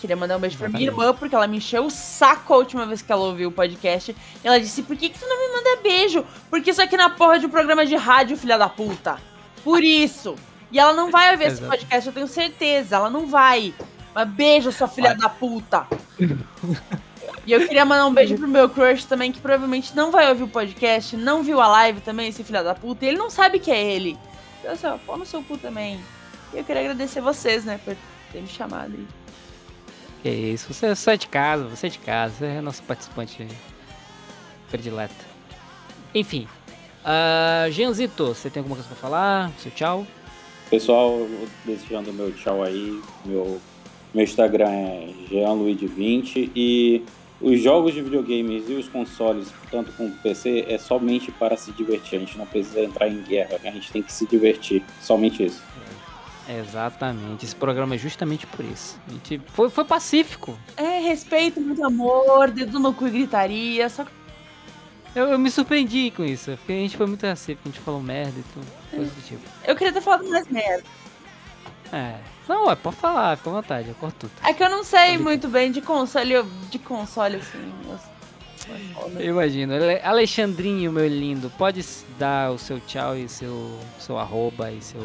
Queria 0.00 0.16
mandar 0.16 0.36
um 0.36 0.40
beijo 0.40 0.58
pra 0.58 0.68
minha 0.68 0.82
irmã, 0.84 1.14
porque 1.14 1.34
ela 1.34 1.46
me 1.46 1.56
encheu 1.56 1.86
o 1.86 1.90
saco 1.90 2.52
a 2.52 2.56
última 2.58 2.84
vez 2.84 3.00
que 3.00 3.10
ela 3.10 3.22
ouviu 3.22 3.48
o 3.48 3.52
podcast. 3.52 4.14
E 4.44 4.46
ela 4.46 4.60
disse, 4.60 4.82
por 4.82 4.94
que, 4.96 5.08
que 5.08 5.18
tu 5.18 5.26
não 5.26 5.38
me 5.38 5.54
manda 5.56 5.82
beijo? 5.82 6.24
Porque 6.50 6.70
isso 6.70 6.82
aqui 6.82 6.96
na 6.98 7.08
porra 7.10 7.38
de 7.38 7.46
um 7.46 7.50
programa 7.50 7.86
de 7.86 7.96
rádio, 7.96 8.36
filha 8.36 8.58
da 8.58 8.68
puta. 8.68 9.18
Por 9.64 9.82
isso. 9.82 10.36
E 10.70 10.78
ela 10.78 10.92
não 10.92 11.10
vai 11.10 11.32
ouvir 11.32 11.44
esse 11.46 11.62
podcast, 11.62 12.06
eu 12.08 12.12
tenho 12.12 12.28
certeza. 12.28 12.96
Ela 12.96 13.08
não 13.08 13.26
vai. 13.26 13.74
Mas 14.14 14.28
beijo, 14.28 14.70
sua 14.72 14.88
filha 14.88 15.14
da 15.14 15.28
puta. 15.30 15.86
E 17.46 17.52
eu 17.52 17.60
queria 17.66 17.84
mandar 17.84 18.06
um 18.06 18.14
beijo 18.14 18.36
pro 18.36 18.48
meu 18.48 18.68
crush 18.68 19.04
também, 19.04 19.32
que 19.32 19.40
provavelmente 19.40 19.94
não 19.94 20.10
vai 20.10 20.28
ouvir 20.28 20.44
o 20.44 20.48
podcast, 20.48 21.16
não 21.16 21.42
viu 21.42 21.60
a 21.60 21.68
live 21.68 22.00
também, 22.00 22.28
esse 22.28 22.42
filho 22.42 22.62
da 22.62 22.74
puta, 22.74 23.04
e 23.04 23.08
ele 23.08 23.18
não 23.18 23.30
sabe 23.30 23.58
que 23.58 23.70
é 23.70 23.82
ele. 23.82 24.18
Então, 24.60 24.72
assim, 24.72 24.86
ó, 24.86 24.98
pau 24.98 25.16
no 25.16 25.26
seu 25.26 25.42
cu 25.42 25.56
também. 25.56 26.00
E 26.52 26.58
eu 26.58 26.64
queria 26.64 26.82
agradecer 26.82 27.20
vocês, 27.20 27.64
né, 27.64 27.80
por 27.84 27.96
ter 28.32 28.40
me 28.40 28.48
chamado 28.48 28.94
aí. 28.94 29.06
Que 30.22 30.28
isso, 30.28 30.72
você, 30.72 30.94
você 30.94 31.12
é 31.12 31.16
de 31.16 31.28
casa, 31.28 31.64
você 31.64 31.86
é 31.86 31.90
de 31.90 31.98
casa, 31.98 32.34
você 32.34 32.44
é 32.46 32.60
nosso 32.60 32.82
participante 32.82 33.46
predileta. 34.68 35.24
Enfim. 36.14 36.48
Uh, 37.04 37.70
Jeanzito, 37.70 38.26
você 38.26 38.50
tem 38.50 38.60
alguma 38.60 38.76
coisa 38.76 38.88
pra 38.88 38.98
falar? 38.98 39.52
Seu 39.58 39.70
tchau? 39.70 40.06
Pessoal, 40.68 41.20
eu 41.20 41.28
vou 41.28 41.48
desejando 41.64 42.12
meu 42.12 42.32
tchau 42.32 42.62
aí. 42.64 43.00
Meu, 43.24 43.60
meu 44.16 44.24
Instagram 44.24 44.70
é 44.70 45.08
jeanluid20 45.30 46.50
e 46.56 47.04
os 47.38 47.60
jogos 47.60 47.92
de 47.92 48.00
videogames 48.00 48.64
e 48.66 48.72
os 48.72 48.88
consoles, 48.88 49.52
tanto 49.70 49.92
com 49.92 50.06
o 50.06 50.10
PC, 50.10 50.64
é 50.66 50.78
somente 50.78 51.30
para 51.30 51.54
se 51.54 51.70
divertir. 51.72 52.16
A 52.16 52.20
gente 52.20 52.38
não 52.38 52.46
precisa 52.46 52.80
entrar 52.80 53.08
em 53.08 53.20
guerra, 53.20 53.60
a 53.62 53.70
gente 53.70 53.92
tem 53.92 54.02
que 54.02 54.10
se 54.10 54.26
divertir. 54.26 54.82
Somente 55.02 55.44
isso. 55.44 55.62
Exatamente, 56.48 57.44
esse 57.44 57.54
programa 57.54 57.96
é 57.96 57.98
justamente 57.98 58.46
por 58.46 58.64
isso. 58.64 58.98
A 59.06 59.12
gente 59.12 59.38
foi, 59.48 59.68
foi 59.68 59.84
pacífico. 59.84 60.58
É, 60.78 61.00
respeito, 61.00 61.60
muito 61.60 61.84
amor, 61.84 62.50
dedo 62.50 62.78
no 62.78 62.94
cu 62.94 63.08
e 63.08 63.10
gritaria, 63.10 63.86
só 63.90 64.04
que 64.04 64.12
Eu, 65.14 65.26
eu 65.26 65.38
me 65.38 65.50
surpreendi 65.50 66.10
com 66.10 66.24
isso, 66.24 66.52
porque 66.56 66.72
a 66.72 66.76
gente 66.76 66.96
foi 66.96 67.06
muito 67.06 67.20
pacífico, 67.20 67.68
a 67.68 67.70
gente 67.70 67.80
falou 67.80 68.00
merda 68.00 68.38
e 68.38 68.44
tudo, 68.54 68.66
coisa 68.90 69.10
do 69.10 69.22
tipo. 69.26 69.42
eu 69.66 69.76
queria 69.76 69.92
ter 69.92 70.00
falado 70.00 70.26
mais 70.26 70.48
merda. 70.48 70.84
É. 71.92 72.14
Não, 72.48 72.70
é, 72.70 72.76
pode 72.76 72.96
falar, 72.96 73.36
fica 73.36 73.50
à 73.50 73.52
vontade, 73.54 73.88
eu 73.88 73.94
corto 73.96 74.28
tudo. 74.28 74.48
É 74.48 74.52
que 74.52 74.62
eu 74.62 74.70
não 74.70 74.84
sei 74.84 75.18
muito 75.18 75.48
bem 75.48 75.70
de 75.72 75.80
console, 75.80 76.42
de 76.70 76.78
console, 76.78 77.36
assim. 77.36 77.72
eu-. 77.88 78.16
Eu 79.20 79.30
imagino. 79.30 79.74
Ale- 79.74 80.00
Alexandrinho, 80.02 80.90
meu 80.92 81.06
lindo, 81.06 81.50
pode 81.56 81.84
dar 82.18 82.50
o 82.50 82.58
seu 82.58 82.80
tchau 82.80 83.16
e 83.16 83.28
seu, 83.28 83.78
seu 83.98 84.18
arroba 84.18 84.70
e 84.72 84.80
seu 84.82 85.00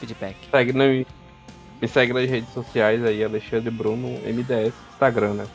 feedback. 0.00 0.36
Segue 0.50 0.72
no- 0.72 1.06
me 1.80 1.88
segue 1.88 2.12
nas 2.12 2.28
redes 2.28 2.52
sociais 2.52 3.04
aí, 3.04 3.22
Alexandre 3.22 3.70
Bruno, 3.70 4.08
MDS, 4.24 4.72
Instagram, 4.92 5.34
né? 5.34 5.46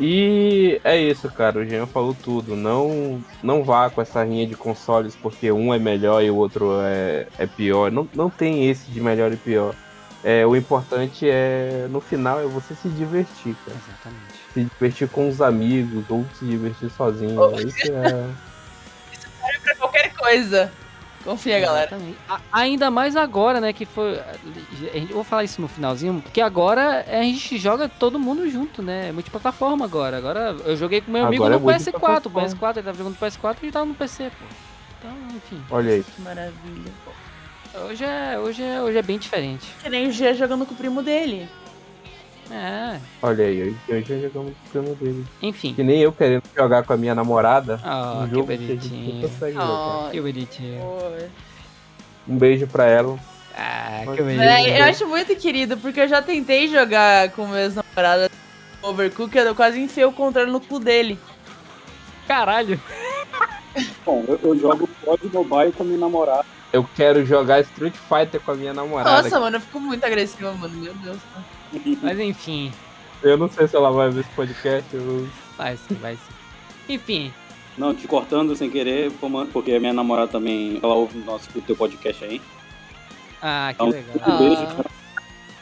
E 0.00 0.80
é 0.82 0.96
isso, 0.96 1.30
cara. 1.30 1.58
O 1.58 1.64
Jean 1.64 1.86
falou 1.86 2.14
tudo. 2.14 2.56
Não, 2.56 3.22
não 3.42 3.62
vá 3.62 3.90
com 3.90 4.00
essa 4.00 4.24
rinha 4.24 4.46
de 4.46 4.56
consoles 4.56 5.14
porque 5.14 5.52
um 5.52 5.74
é 5.74 5.78
melhor 5.78 6.24
e 6.24 6.30
o 6.30 6.36
outro 6.36 6.80
é, 6.80 7.26
é 7.38 7.46
pior. 7.46 7.92
Não, 7.92 8.08
não 8.14 8.30
tem 8.30 8.70
esse 8.70 8.90
de 8.90 8.98
melhor 8.98 9.30
e 9.30 9.36
pior. 9.36 9.74
É, 10.24 10.46
o 10.46 10.56
importante 10.56 11.28
é, 11.28 11.86
no 11.90 12.00
final, 12.00 12.40
é 12.40 12.44
você 12.44 12.74
se 12.74 12.88
divertir, 12.88 13.54
cara. 13.66 13.76
Exatamente. 13.76 14.34
Se 14.54 14.64
divertir 14.64 15.08
com 15.08 15.28
os 15.28 15.42
amigos 15.42 16.04
ou 16.08 16.24
se 16.34 16.46
divertir 16.46 16.90
sozinho. 16.90 17.38
Isso 17.60 17.92
é. 17.92 18.30
Pra 19.62 19.76
qualquer 19.76 20.14
coisa. 20.14 20.72
Confia, 21.24 21.60
galera. 21.60 21.98
A- 22.28 22.40
ainda 22.50 22.90
mais 22.90 23.14
agora, 23.14 23.60
né, 23.60 23.72
que 23.72 23.84
foi... 23.84 24.18
gente- 24.92 25.12
vou 25.12 25.22
falar 25.22 25.44
isso 25.44 25.60
no 25.60 25.68
finalzinho, 25.68 26.20
porque 26.22 26.40
agora 26.40 27.04
a 27.06 27.22
gente 27.22 27.58
joga 27.58 27.88
todo 27.88 28.18
mundo 28.18 28.48
junto, 28.50 28.82
né? 28.82 29.08
É 29.08 29.12
multiplataforma 29.12 29.84
agora. 29.84 30.16
Agora 30.16 30.56
eu 30.64 30.76
joguei 30.76 31.00
com 31.02 31.10
meu 31.12 31.26
amigo 31.26 31.44
Agora 31.44 31.56
é 31.56 31.58
no 31.58 31.64
PS4. 31.66 31.70
O 31.70 32.30
multiplataforma. 32.30 32.48
PS4, 32.48 32.76
ele 32.76 32.82
tava 32.84 32.98
jogando 32.98 33.16
no 33.20 33.26
PS4 33.26 33.56
e 33.62 33.70
tava 33.70 33.84
no 33.86 33.94
PC, 33.94 34.30
pô. 34.30 34.44
Então, 34.98 35.12
enfim. 35.36 35.62
Olha 35.70 35.92
aí. 35.92 36.04
Que 36.04 36.22
maravilha. 36.22 36.92
Hoje 37.88 38.04
é, 38.04 38.38
hoje 38.38 38.62
é, 38.62 38.80
hoje 38.82 38.98
é 38.98 39.02
bem 39.02 39.18
diferente. 39.18 39.66
Que 39.82 39.88
nem 39.88 40.08
o 40.08 40.12
G 40.12 40.34
jogando 40.34 40.66
com 40.66 40.74
o 40.74 40.76
primo 40.76 41.02
dele. 41.02 41.48
É, 42.50 42.98
Olha 43.22 43.44
aí. 43.44 43.76
Eu 43.88 44.02
já 44.02 44.18
jogamos 44.18 44.52
o 44.52 44.70
primo 44.70 44.94
dele. 44.96 45.24
enfim. 45.40 45.72
Que 45.74 45.82
nem 45.84 46.00
eu 46.00 46.12
querendo 46.12 46.42
jogar 46.56 46.82
com 46.84 46.92
a 46.92 46.96
minha 46.96 47.14
namorada. 47.14 47.80
Ah, 47.84 48.22
um 48.24 48.28
que 48.28 48.34
que 48.34 48.42
bonitinho. 48.42 49.28
jogar. 49.38 50.06
Oh, 50.06 50.10
Que 50.10 50.20
bonitinho. 50.20 50.80
Um 52.28 52.36
beijo 52.36 52.66
pra 52.66 52.86
ela. 52.86 53.18
Ah, 53.56 54.02
Mas- 54.06 54.16
que 54.16 54.22
bonitinho. 54.22 54.42
É, 54.42 54.80
eu 54.80 54.84
acho 54.84 55.06
muito 55.06 55.34
querido, 55.36 55.76
porque 55.76 56.00
eu 56.00 56.08
já 56.08 56.20
tentei 56.20 56.66
jogar 56.68 57.30
com 57.30 57.46
meus 57.46 57.74
namorados 57.74 58.28
Overcooked, 58.82 59.46
eu 59.46 59.54
quase 59.54 59.78
enfiei 59.80 60.06
o 60.06 60.12
controle 60.12 60.50
no 60.50 60.60
cu 60.60 60.80
dele. 60.80 61.18
Caralho. 62.26 62.80
Bom, 64.04 64.24
eu, 64.26 64.40
eu 64.42 64.58
jogo 64.58 64.88
COD 65.04 65.28
Mobile 65.32 65.72
com 65.72 65.84
minha 65.84 65.98
namorada. 65.98 66.44
Eu 66.72 66.88
quero 66.96 67.24
jogar 67.26 67.60
Street 67.60 67.94
Fighter 67.94 68.40
com 68.40 68.52
a 68.52 68.54
minha 68.54 68.72
namorada. 68.72 69.22
Nossa, 69.22 69.38
mano, 69.40 69.56
eu 69.56 69.60
fico 69.60 69.78
muito 69.80 70.04
agressiva, 70.04 70.52
mano. 70.52 70.74
Meu 70.76 70.94
Deus. 70.94 71.18
Mas 72.02 72.18
enfim. 72.18 72.72
Eu 73.22 73.36
não 73.36 73.48
sei 73.48 73.68
se 73.68 73.76
ela 73.76 73.90
vai 73.90 74.10
ver 74.10 74.20
esse 74.20 74.30
podcast. 74.30 74.88
Eu... 74.94 75.28
Vai 75.56 75.76
sim, 75.76 75.94
vai 75.96 76.14
sim. 76.16 76.94
Enfim. 76.94 77.32
Não, 77.76 77.94
te 77.94 78.06
cortando 78.08 78.54
sem 78.56 78.70
querer, 78.70 79.12
porque 79.52 79.72
a 79.72 79.80
minha 79.80 79.92
namorada 79.92 80.28
também, 80.28 80.80
ela 80.82 80.94
ouve 80.94 81.18
o 81.18 81.24
nosso 81.24 81.48
o 81.56 81.62
teu 81.62 81.76
podcast 81.76 82.24
aí. 82.24 82.40
Ah, 83.40 83.72
que 83.76 83.82
Então, 83.82 83.88
legal. 83.88 84.28
um 84.28 84.38
beijo, 84.38 84.84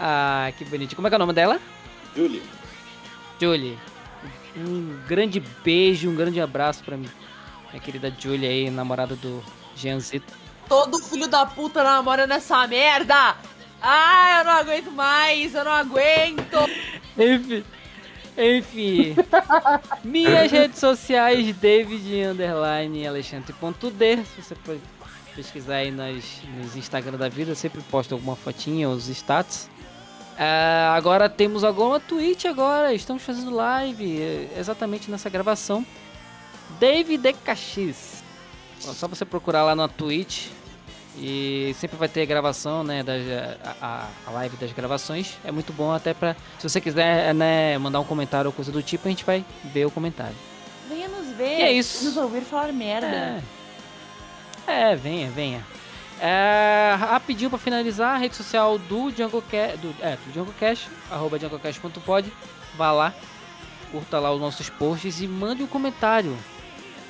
Ah, 0.01 0.53
que 0.57 0.65
bonitinho. 0.65 0.97
Como 0.97 1.07
é 1.07 1.11
que 1.11 1.15
é 1.15 1.17
o 1.17 1.19
nome 1.21 1.33
dela? 1.33 1.61
Julie. 2.17 2.43
Julie. 3.41 3.79
Um 4.57 4.99
grande 5.07 5.41
beijo, 5.63 6.09
um 6.09 6.15
grande 6.15 6.41
abraço 6.41 6.83
pra 6.83 6.97
mim. 6.97 7.09
Minha 7.71 7.83
querida 7.83 8.13
Julie 8.19 8.49
aí, 8.49 8.71
namorada 8.71 9.15
do 9.15 9.43
Jeanzito. 9.77 10.33
Todo 10.69 10.99
filho 10.99 11.29
da 11.29 11.47
puta 11.47 11.83
namora 11.85 12.27
nessa 12.27 12.67
merda! 12.67 13.37
Ah, 13.81 14.39
eu 14.41 14.45
não 14.45 14.53
aguento 14.53 14.91
mais, 14.91 15.55
eu 15.55 15.65
não 15.65 15.73
aguento! 15.73 16.59
Enfim. 17.17 17.65
Enfim. 18.37 19.17
Minhas 20.05 20.51
redes 20.51 20.79
sociais, 20.79 21.55
David 21.57 22.23
underline 22.25 23.07
Alexandre.d. 23.07 24.25
Se 24.25 24.43
você 24.43 24.55
pode 24.55 24.81
pesquisar 25.35 25.77
aí 25.77 25.91
nas, 25.91 26.25
nos 26.57 26.77
Instagram 26.77 27.19
da 27.19 27.29
vida, 27.29 27.51
eu 27.51 27.57
sempre 27.57 27.83
posto 27.83 28.13
alguma 28.13 28.37
fotinha, 28.37 28.89
os 28.89 29.09
status. 29.09 29.69
Ah, 30.39 30.95
agora 30.97 31.29
temos 31.29 31.65
alguma 31.65 31.99
Twitch 31.99 32.45
agora, 32.45 32.95
estamos 32.95 33.25
fazendo 33.25 33.51
live 33.51 34.21
eh, 34.21 34.49
exatamente 34.57 35.11
nessa 35.11 35.29
gravação. 35.29 35.85
David 36.79 37.19
DKX. 37.19 38.23
Só 38.79 39.09
você 39.09 39.25
procurar 39.25 39.65
lá 39.65 39.75
na 39.75 39.89
Twitch 39.89 40.47
e 41.21 41.75
sempre 41.79 41.97
vai 41.97 42.09
ter 42.09 42.25
gravação, 42.27 42.83
né, 42.85 43.03
das, 43.03 43.23
a, 43.81 44.09
a- 44.27 44.31
live 44.31 44.57
das 44.57 44.73
gravações. 44.73 45.37
É 45.45 45.51
muito 45.51 45.73
bom 45.73 45.93
até 45.93 46.15
pra, 46.15 46.35
se 46.59 46.69
você 46.69 46.81
quiser, 46.81 47.35
né, 47.35 47.77
mandar 47.79 48.01
um 48.01 48.05
comentário 48.05 48.49
ou 48.49 48.53
coisa 48.53 48.71
do 48.71 48.83
tipo, 48.83 49.09
a 49.09 49.11
gente 49.11 49.25
vai 49.25 49.45
ver 49.65 49.87
o 49.87 49.91
comentário. 49.91 50.35
Venha 50.89 51.09
nos 51.09 51.29
ver. 51.37 51.59
E 51.59 51.63
é 51.63 51.73
isso. 51.73 52.05
Nos 52.05 52.17
ouvir 52.17 52.43
falar 52.43 52.73
merda. 52.73 53.07
É, 54.67 54.93
é 54.93 54.97
venha, 54.97 55.31
venha. 55.31 55.65
É, 56.21 56.97
rapidinho 56.99 57.49
pra 57.51 57.59
finalizar, 57.59 58.15
a 58.15 58.19
rede 58.19 58.35
social 58.35 58.77
do 58.79 59.11
Jungle 59.11 59.43
Cash, 59.43 59.79
do, 59.79 59.95
é, 60.01 60.17
do 60.35 60.55
Cash, 60.59 60.89
arroba 61.11 61.39
junglecast.pod, 61.39 62.33
vá 62.77 62.91
lá, 62.91 63.15
curta 63.93 64.19
lá 64.19 64.33
os 64.33 64.41
nossos 64.41 64.69
posts 64.69 65.21
e 65.21 65.29
mande 65.29 65.63
um 65.63 65.67
comentário. 65.67 66.37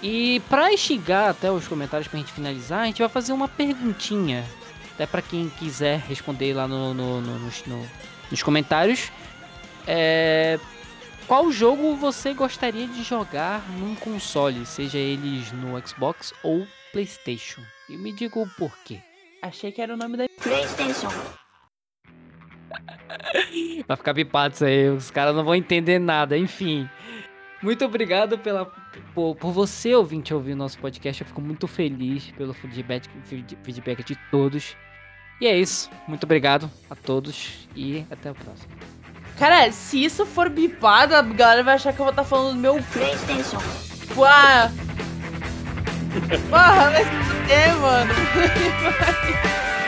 E 0.03 0.40
pra 0.49 0.72
instigar 0.72 1.30
até 1.30 1.51
os 1.51 1.66
comentários 1.66 2.09
pra 2.09 2.18
gente 2.18 2.32
finalizar, 2.32 2.82
a 2.82 2.86
gente 2.86 3.01
vai 3.01 3.09
fazer 3.09 3.32
uma 3.32 3.49
perguntinha, 3.49 4.44
até 4.94 5.07
pra 5.07 5.20
quem 5.20 5.49
quiser 5.49 5.99
responder 6.01 6.55
lá 6.55 6.68
no, 6.68 6.94
no- 6.94 7.20
no- 7.20 7.38
nos, 7.40 7.64
no- 7.66 7.86
nos 8.30 8.42
comentários. 8.42 9.11
É, 9.86 10.59
qual 11.26 11.51
jogo 11.51 11.96
você 11.96 12.32
gostaria 12.32 12.86
de 12.86 13.03
jogar 13.03 13.61
num 13.78 13.94
console, 13.96 14.64
seja 14.66 14.99
eles 14.99 15.51
no 15.53 15.84
Xbox 15.86 16.32
ou 16.44 16.64
PlayStation? 16.92 17.61
E 17.88 17.96
me 17.96 18.12
diga 18.12 18.38
o 18.38 18.49
porquê. 18.57 19.01
Achei 19.42 19.72
que 19.72 19.80
era 19.82 19.94
o 19.94 19.96
nome 19.96 20.16
da. 20.16 20.26
PlayStation. 20.40 21.09
Vai 23.86 23.96
ficar 23.96 24.14
pipado 24.14 24.55
isso 24.55 24.64
aí, 24.64 24.88
os 24.90 25.11
caras 25.11 25.34
não 25.34 25.44
vão 25.44 25.55
entender 25.55 25.99
nada, 25.99 26.36
enfim. 26.36 26.88
Muito 27.62 27.84
obrigado 27.84 28.38
pela, 28.38 28.66
por, 29.14 29.34
por 29.34 29.50
você, 29.52 29.94
ouvinte, 29.94 30.32
ouvir 30.32 30.52
o 30.52 30.56
nosso 30.56 30.78
podcast. 30.78 31.22
Eu 31.22 31.26
fico 31.28 31.40
muito 31.40 31.66
feliz 31.66 32.30
pelo 32.36 32.52
feedback, 32.54 33.09
feed- 33.24 33.59
feedback 33.64 34.04
de 34.04 34.16
todos. 34.30 34.76
E 35.40 35.46
é 35.46 35.56
isso. 35.59 35.90
Muito 36.06 36.24
obrigado 36.24 36.70
a 36.88 36.94
todos 36.94 37.68
e 37.74 38.04
até 38.11 38.30
o 38.30 38.34
próximo. 38.34 38.68
Cara, 39.38 39.70
se 39.72 40.02
isso 40.04 40.24
for 40.26 40.48
bipado, 40.48 41.14
a 41.14 41.22
galera 41.22 41.62
vai 41.62 41.74
achar 41.74 41.92
que 41.92 42.00
eu 42.00 42.04
vou 42.04 42.11
estar 42.11 42.24
falando 42.24 42.54
do 42.56 42.61
meu 42.61 42.82
PlayStation. 42.92 43.59
Uá! 44.16 44.70
Porra, 46.50 46.96
se 46.96 47.04
fuder, 47.04 47.76
mano. 47.76 48.12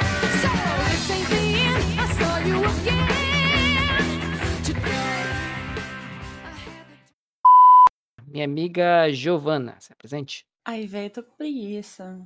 Minha 8.30 8.44
amiga 8.44 9.10
Giovana, 9.10 9.76
se 9.80 9.92
apresente. 9.92 10.46
Ai, 10.64 10.86
velho, 10.86 11.10
tô 11.10 11.20
com 11.24 11.36
preguiça. 11.36 12.24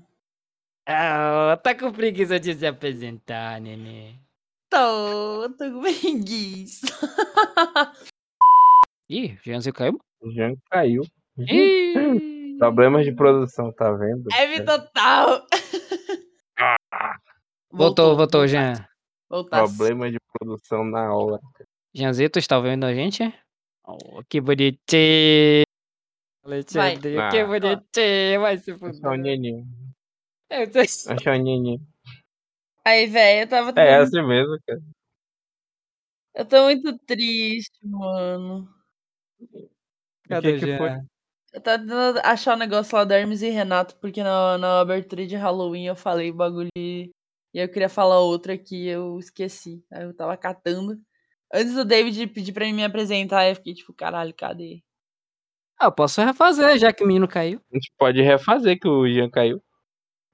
Ah, 0.86 1.58
tá 1.62 1.74
com 1.74 1.90
preguiça 1.90 2.38
de 2.38 2.54
se 2.54 2.66
apresentar, 2.66 3.58
nenê. 3.58 4.16
Tô, 4.68 5.48
tô 5.56 5.64
com 5.72 5.80
preguiça. 5.80 6.86
Ih, 9.08 9.32
o 9.32 9.38
Jeanzinho 9.42 9.72
caiu? 9.72 9.98
O 10.20 10.30
Jean 10.30 10.54
caiu. 10.70 11.04
Ih! 11.38 12.58
Problemas 12.60 13.06
de 13.06 13.12
produção, 13.12 13.72
tá 13.72 13.90
vendo? 13.92 14.28
Heavy 14.30 14.62
total. 14.62 15.46
Voltou, 17.72 18.14
voltou, 18.14 18.46
Jean. 18.46 18.74
Voltasse. 19.28 19.74
Problemas 19.74 20.12
de 20.12 20.18
produção 20.38 20.84
na 20.84 21.14
hora. 21.14 21.40
Jeanzito, 21.94 22.38
está 22.38 22.58
ouvindo 22.58 22.84
a 22.84 22.94
gente? 22.94 23.22
Oh, 23.86 24.22
que 24.28 24.38
bonitinho. 24.40 25.63
Alexandre, 26.44 27.14
Vai. 27.16 27.30
que 27.30 27.38
Ah. 27.38 27.46
bonitinho. 27.46 28.40
Vai 28.40 28.58
se 28.58 28.70
Achar 28.72 28.86
o 28.86 28.92
fuder. 28.92 29.64
Eu 30.50 30.84
sei- 30.86 31.12
Achar 31.14 31.34
o 31.38 31.42
Nhenhen. 31.42 31.80
Aí, 32.84 33.06
velho, 33.06 33.40
eu 33.44 33.48
tava. 33.48 33.80
É 33.80 33.96
assim 33.96 34.22
mesmo, 34.22 34.58
cara. 34.66 34.82
Eu 36.34 36.44
tô 36.44 36.64
muito 36.64 36.98
triste, 36.98 37.78
mano. 37.86 38.68
Cadê 40.28 40.52
que 40.52 40.56
o 40.56 40.60
que 40.60 40.66
Jean? 40.66 40.78
foi? 40.78 40.90
Eu 41.52 41.60
tava 41.60 41.78
tentando 41.78 42.18
achar 42.24 42.54
o 42.54 42.58
negócio 42.58 42.96
lá 42.96 43.04
da 43.04 43.16
Hermes 43.18 43.40
e 43.42 43.48
Renato, 43.50 43.96
porque 44.00 44.22
na, 44.22 44.58
na 44.58 44.80
abertura 44.80 45.24
de 45.26 45.36
Halloween 45.36 45.86
eu 45.86 45.96
falei 45.96 46.30
o 46.30 46.34
bagulho 46.34 46.68
e 46.76 47.10
e 47.54 47.58
eu 47.60 47.68
queria 47.68 47.88
falar 47.88 48.18
outra 48.18 48.58
que 48.58 48.84
eu 48.88 49.16
esqueci. 49.20 49.80
Aí 49.92 50.02
eu 50.02 50.12
tava 50.12 50.36
catando. 50.36 51.00
Antes 51.52 51.72
do 51.74 51.84
David 51.84 52.26
pedir 52.26 52.52
pra 52.52 52.64
mim 52.64 52.72
me 52.72 52.82
apresentar, 52.84 53.48
eu 53.48 53.54
fiquei 53.54 53.72
tipo, 53.74 53.94
caralho, 53.94 54.34
cadê? 54.36 54.82
Ah, 55.84 55.88
eu 55.88 55.92
posso 55.92 56.22
refazer, 56.22 56.78
já 56.78 56.92
que 56.94 57.04
o 57.04 57.06
menino 57.06 57.28
caiu. 57.28 57.60
A 57.70 57.74
gente 57.76 57.92
pode 57.98 58.22
refazer 58.22 58.78
que 58.80 58.88
o 58.88 59.06
Jean 59.06 59.28
caiu. 59.28 59.62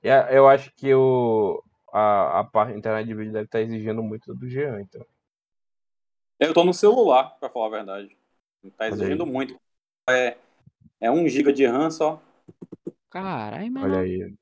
A- 0.04 0.32
Eu 0.32 0.48
acho 0.48 0.72
que 0.76 0.94
o, 0.94 1.60
a, 1.92 2.38
a 2.40 2.44
parte 2.44 2.76
internet 2.78 3.04
de 3.06 3.14
vídeo 3.14 3.32
deve 3.32 3.46
estar 3.46 3.60
exigindo 3.60 4.00
muito 4.00 4.32
do 4.34 4.48
Jean, 4.48 4.80
então. 4.80 5.04
Eu 6.38 6.54
tô 6.54 6.62
no 6.64 6.72
celular, 6.72 7.36
pra 7.40 7.50
falar 7.50 7.66
a 7.66 7.70
verdade. 7.70 8.16
Tá 8.76 8.88
exigindo 8.88 9.26
muito. 9.26 9.58
É, 10.08 10.36
é 11.00 11.10
1 11.10 11.28
GB 11.28 11.52
de 11.52 11.66
RAM 11.66 11.90
só. 11.90 12.22
Caralho, 13.10 13.72
mano. 13.72 13.86
Olha 13.86 14.00
aí. 14.00 14.32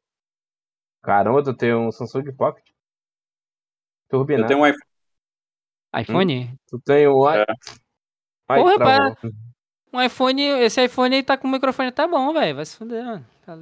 Caramba, 1.02 1.42
tu 1.42 1.54
tem 1.54 1.74
um 1.74 1.90
Samsung 1.90 2.32
Pocket? 2.36 2.66
Eu 2.68 4.18
Turbinado. 4.18 4.48
tenho 4.48 4.60
um 4.60 4.66
iPhone. 4.66 4.82
iPhone? 6.02 6.58
Tu 6.68 6.78
tem 6.80 7.06
o. 7.08 7.28
É. 7.30 7.46
Ai, 8.48 8.60
Porra, 8.60 8.74
travou. 8.76 9.16
Um 9.92 10.02
iPhone, 10.02 10.42
esse 10.42 10.84
iPhone 10.84 11.16
aí 11.16 11.22
tá 11.22 11.36
com 11.36 11.48
o 11.48 11.50
microfone 11.50 11.90
tá 11.90 12.06
bom, 12.06 12.32
velho. 12.32 12.56
Vai 12.56 12.66
se 12.66 12.76
fuder, 12.76 13.04
mano. 13.04 13.26
Tá? 13.44 13.56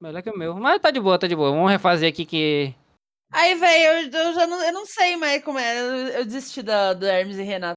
Melhor 0.00 0.22
que 0.22 0.30
o 0.30 0.38
meu. 0.38 0.54
Mas 0.54 0.80
tá 0.80 0.90
de 0.90 1.00
boa, 1.00 1.18
tá 1.18 1.26
de 1.26 1.34
boa. 1.34 1.50
Vamos 1.50 1.70
refazer 1.70 2.08
aqui 2.08 2.24
que. 2.24 2.74
Aí, 3.32 3.54
velho, 3.56 4.10
eu, 4.14 4.20
eu 4.20 4.34
já 4.34 4.46
não, 4.46 4.62
eu 4.64 4.72
não 4.72 4.86
sei 4.86 5.16
mais 5.16 5.42
como 5.42 5.58
é. 5.58 5.80
Eu, 5.80 6.08
eu 6.08 6.24
desisti 6.24 6.62
da, 6.62 6.94
do 6.94 7.04
Hermes 7.04 7.36
e 7.36 7.42
Renato. 7.42 7.76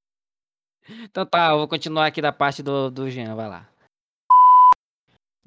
Então 0.87 1.25
tá, 1.25 1.51
eu 1.51 1.57
vou 1.57 1.67
continuar 1.67 2.07
aqui 2.07 2.21
da 2.21 2.31
parte 2.31 2.61
do, 2.61 2.89
do 2.89 3.09
Jean, 3.09 3.35
vai 3.35 3.49
lá. 3.49 3.67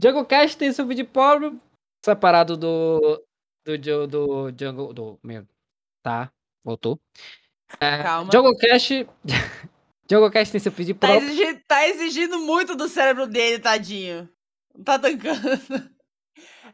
Jungle 0.01 0.25
Cast 0.27 0.57
tem 0.57 0.73
seu 0.73 0.87
vídeo 0.87 1.07
pobre 1.07 1.57
separado 2.05 2.57
do. 2.57 3.25
Do, 3.65 3.79
do, 3.79 4.07
do 4.07 4.55
Jungle. 4.59 4.93
Do. 4.93 5.19
Meu. 5.23 5.47
Tá, 6.03 6.31
voltou. 6.65 6.99
É, 7.81 8.03
Calma. 8.03 8.33
Jungle 8.33 8.57
Cast. 8.59 9.07
Jungle 10.11 10.31
Cast 10.31 10.53
tem 10.53 10.61
seu 10.61 10.73
vídeo 10.73 10.95
Tá 10.95 11.09
próprio. 11.09 11.29
exigindo, 11.29 11.61
tá 11.67 11.89
exigindo 11.89 12.39
muito 12.41 12.77
do 12.77 12.89
cérebro 12.89 13.27
dele, 13.27 13.59
tadinho. 13.59 14.29
Não 14.75 14.85
tá 14.85 14.99
tancando. 14.99 15.41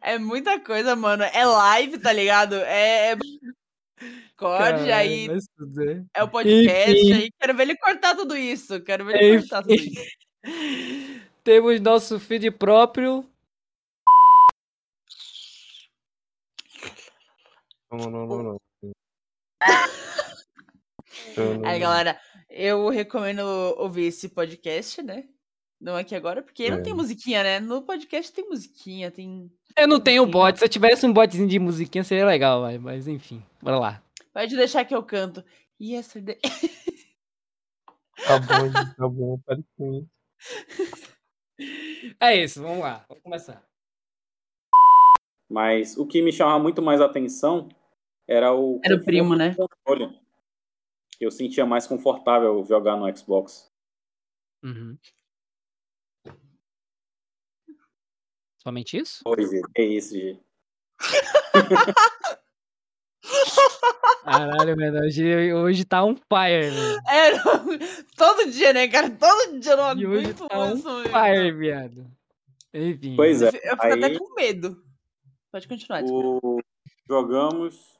É 0.02 0.18
muita 0.18 0.58
coisa, 0.58 0.96
mano. 0.96 1.22
É 1.24 1.44
live, 1.44 1.98
tá 1.98 2.10
ligado? 2.10 2.54
É. 2.54 3.12
é... 3.12 3.16
Discord, 4.00 4.90
aí 4.90 5.28
se 5.38 6.06
é 6.14 6.22
o 6.22 6.28
podcast, 6.28 6.90
Enfim. 6.90 7.12
aí 7.12 7.30
quero 7.38 7.54
ver 7.54 7.62
ele 7.64 7.76
cortar 7.76 8.16
tudo 8.16 8.34
isso. 8.34 8.80
Quero 8.82 9.04
ver 9.04 9.20
ele 9.20 9.40
cortar 9.40 9.60
tudo 9.60 9.74
isso. 9.74 10.00
Temos 11.44 11.80
nosso 11.80 12.18
feed 12.18 12.50
próprio. 12.50 13.28
Não, 17.92 17.98
não, 18.10 18.26
não, 18.26 18.42
não. 18.42 18.60
Não, 21.36 21.54
não, 21.54 21.68
Aí, 21.68 21.78
não. 21.78 21.86
galera, 21.86 22.20
eu 22.48 22.88
recomendo 22.88 23.40
ouvir 23.78 24.06
esse 24.06 24.28
podcast, 24.28 25.02
né? 25.02 25.24
Não 25.80 25.96
aqui 25.96 26.14
agora, 26.14 26.42
porque 26.42 26.70
não 26.70 26.78
É. 26.78 26.82
tem 26.82 26.92
musiquinha, 26.92 27.42
né? 27.42 27.58
No 27.60 27.82
podcast 27.82 28.32
tem 28.32 28.46
musiquinha, 28.48 29.10
tem. 29.10 29.50
Eu 29.76 29.88
não 29.88 29.98
tenho 30.00 30.26
bot. 30.26 30.58
Se 30.58 30.64
eu 30.64 30.68
tivesse 30.68 31.06
um 31.06 31.12
botzinho 31.12 31.48
de 31.48 31.58
musiquinha, 31.58 32.04
seria 32.04 32.26
legal, 32.26 32.60
vai. 32.62 32.76
mas 32.78 33.08
enfim. 33.08 33.42
Bora 33.62 33.78
lá. 33.78 34.02
Pode 34.32 34.54
deixar 34.56 34.84
que 34.84 34.94
eu 34.94 35.02
canto. 35.02 35.42
Yesterday. 35.80 36.38
Tá 38.26 38.38
bom, 38.38 38.64
gente, 38.70 38.96
tá 38.96 39.08
bom, 39.08 39.38
pare 39.46 39.64
com 39.78 39.94
isso. 39.94 41.10
É 42.20 42.36
isso, 42.36 42.60
vamos 42.62 42.80
lá. 42.80 43.02
Vamos 43.08 43.22
começar. 43.22 43.64
Mas 45.48 45.96
o 45.96 46.06
que 46.06 46.20
me 46.20 46.30
chamava 46.30 46.58
muito 46.62 46.82
mais 46.82 47.00
atenção 47.00 47.68
era 48.28 48.52
o. 48.54 48.78
Era 48.84 48.96
o 48.96 49.02
primo, 49.04 49.34
né? 49.34 49.54
controle. 49.54 50.19
Eu 51.20 51.30
sentia 51.30 51.66
mais 51.66 51.86
confortável 51.86 52.64
jogar 52.64 52.96
no 52.96 53.14
Xbox. 53.16 53.70
Uhum. 54.64 54.96
Somente 58.62 58.96
isso? 58.98 59.20
Pois 59.24 59.52
é, 59.52 59.60
é 59.76 59.84
isso, 59.84 60.14
gente. 60.14 60.42
Caralho, 64.24 64.76
mano. 64.76 65.00
Hoje, 65.04 65.52
hoje 65.52 65.84
tá 65.84 66.04
um 66.04 66.14
fire, 66.14 66.70
velho. 66.70 67.00
É, 67.08 67.32
não- 67.32 67.66
todo 68.16 68.50
dia, 68.50 68.72
né, 68.72 68.86
cara? 68.88 69.10
Todo 69.10 69.58
dia 69.58 69.72
eu 69.72 69.76
não 69.76 69.98
E 69.98 70.06
hoje 70.06 70.24
aguento 70.26 70.48
tá 70.48 70.58
um 70.58 70.74
isso, 70.74 70.84
mano. 70.84 71.08
fire, 71.08 71.52
viado. 71.52 72.10
Enfim. 72.72 73.16
Pois 73.16 73.42
é. 73.42 73.48
Eu 73.48 73.52
fico 73.52 73.68
até 73.76 74.06
Aí- 74.06 74.18
com 74.18 74.34
medo. 74.34 74.84
Pode 75.52 75.66
continuar. 75.68 76.02
O... 76.04 76.60
Jogamos. 77.08 77.98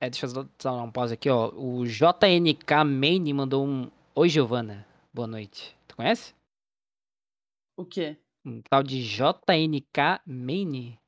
É, 0.00 0.08
deixa 0.08 0.26
eu 0.26 0.48
dar 0.62 0.72
um 0.82 0.90
pause 0.90 1.12
aqui, 1.14 1.28
ó. 1.28 1.50
O 1.54 1.84
JNK 1.86 2.84
Main 2.86 3.32
mandou 3.34 3.66
um. 3.66 3.90
Oi, 4.14 4.28
Giovana. 4.28 4.86
Boa 5.12 5.26
noite. 5.26 5.76
Tu 5.86 5.94
conhece? 5.94 6.34
O 7.76 7.84
quê? 7.84 8.16
Um 8.44 8.62
tal 8.62 8.82
de 8.82 9.02
JNK 9.02 10.22
Main. 10.26 10.98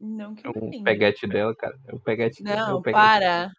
Não 0.00 0.34
que 0.34 0.44
É 0.44 0.50
um 0.50 0.70
lembre. 0.70 0.82
peguete 0.82 1.28
dela, 1.28 1.54
cara. 1.54 1.78
É 1.86 1.94
um 1.94 2.00
peguete 2.00 2.42
dela. 2.42 2.60
é 2.60 2.64
um 2.64 2.66
Não, 2.74 2.82
peguete. 2.82 3.00
para. 3.00 3.52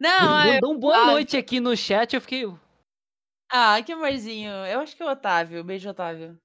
Não, 0.00 0.40
é 0.40 0.54
Mandou 0.54 0.74
um 0.74 0.78
boa 0.78 1.06
noite 1.06 1.36
aqui 1.36 1.58
no 1.60 1.74
chat, 1.76 2.14
eu 2.14 2.20
fiquei. 2.20 2.44
Ah, 3.50 3.82
que 3.82 3.92
amorzinho. 3.92 4.50
Eu 4.66 4.80
acho 4.80 4.94
que 4.96 5.02
é 5.02 5.06
o 5.06 5.10
Otávio. 5.10 5.64
Beijo, 5.64 5.88
Otávio. 5.88 6.38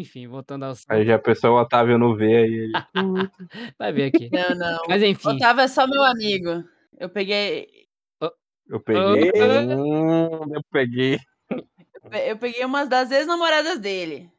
Enfim, 0.00 0.26
voltando 0.26 0.64
ao. 0.64 0.74
Aí 0.88 1.04
já 1.04 1.18
pensou 1.18 1.52
o 1.52 1.60
Otávio 1.60 1.98
não 1.98 2.16
vê 2.16 2.36
aí. 2.36 2.54
ele, 2.54 2.72
Vai 3.78 3.92
ver 3.92 4.04
aqui. 4.04 4.28
Não, 4.32 4.54
não. 4.54 4.78
Mas 4.88 5.02
enfim. 5.02 5.36
Otávio 5.36 5.62
é 5.62 5.68
só 5.68 5.86
meu 5.86 6.02
amigo. 6.02 6.64
Eu 6.98 7.08
peguei. 7.08 7.68
Eu 8.68 8.80
peguei. 8.80 9.30
Eu 9.34 10.62
peguei. 10.70 11.18
Eu 12.26 12.36
peguei 12.36 12.64
umas 12.64 12.88
das 12.88 13.10
ex-namoradas 13.10 13.78
dele. 13.78 14.30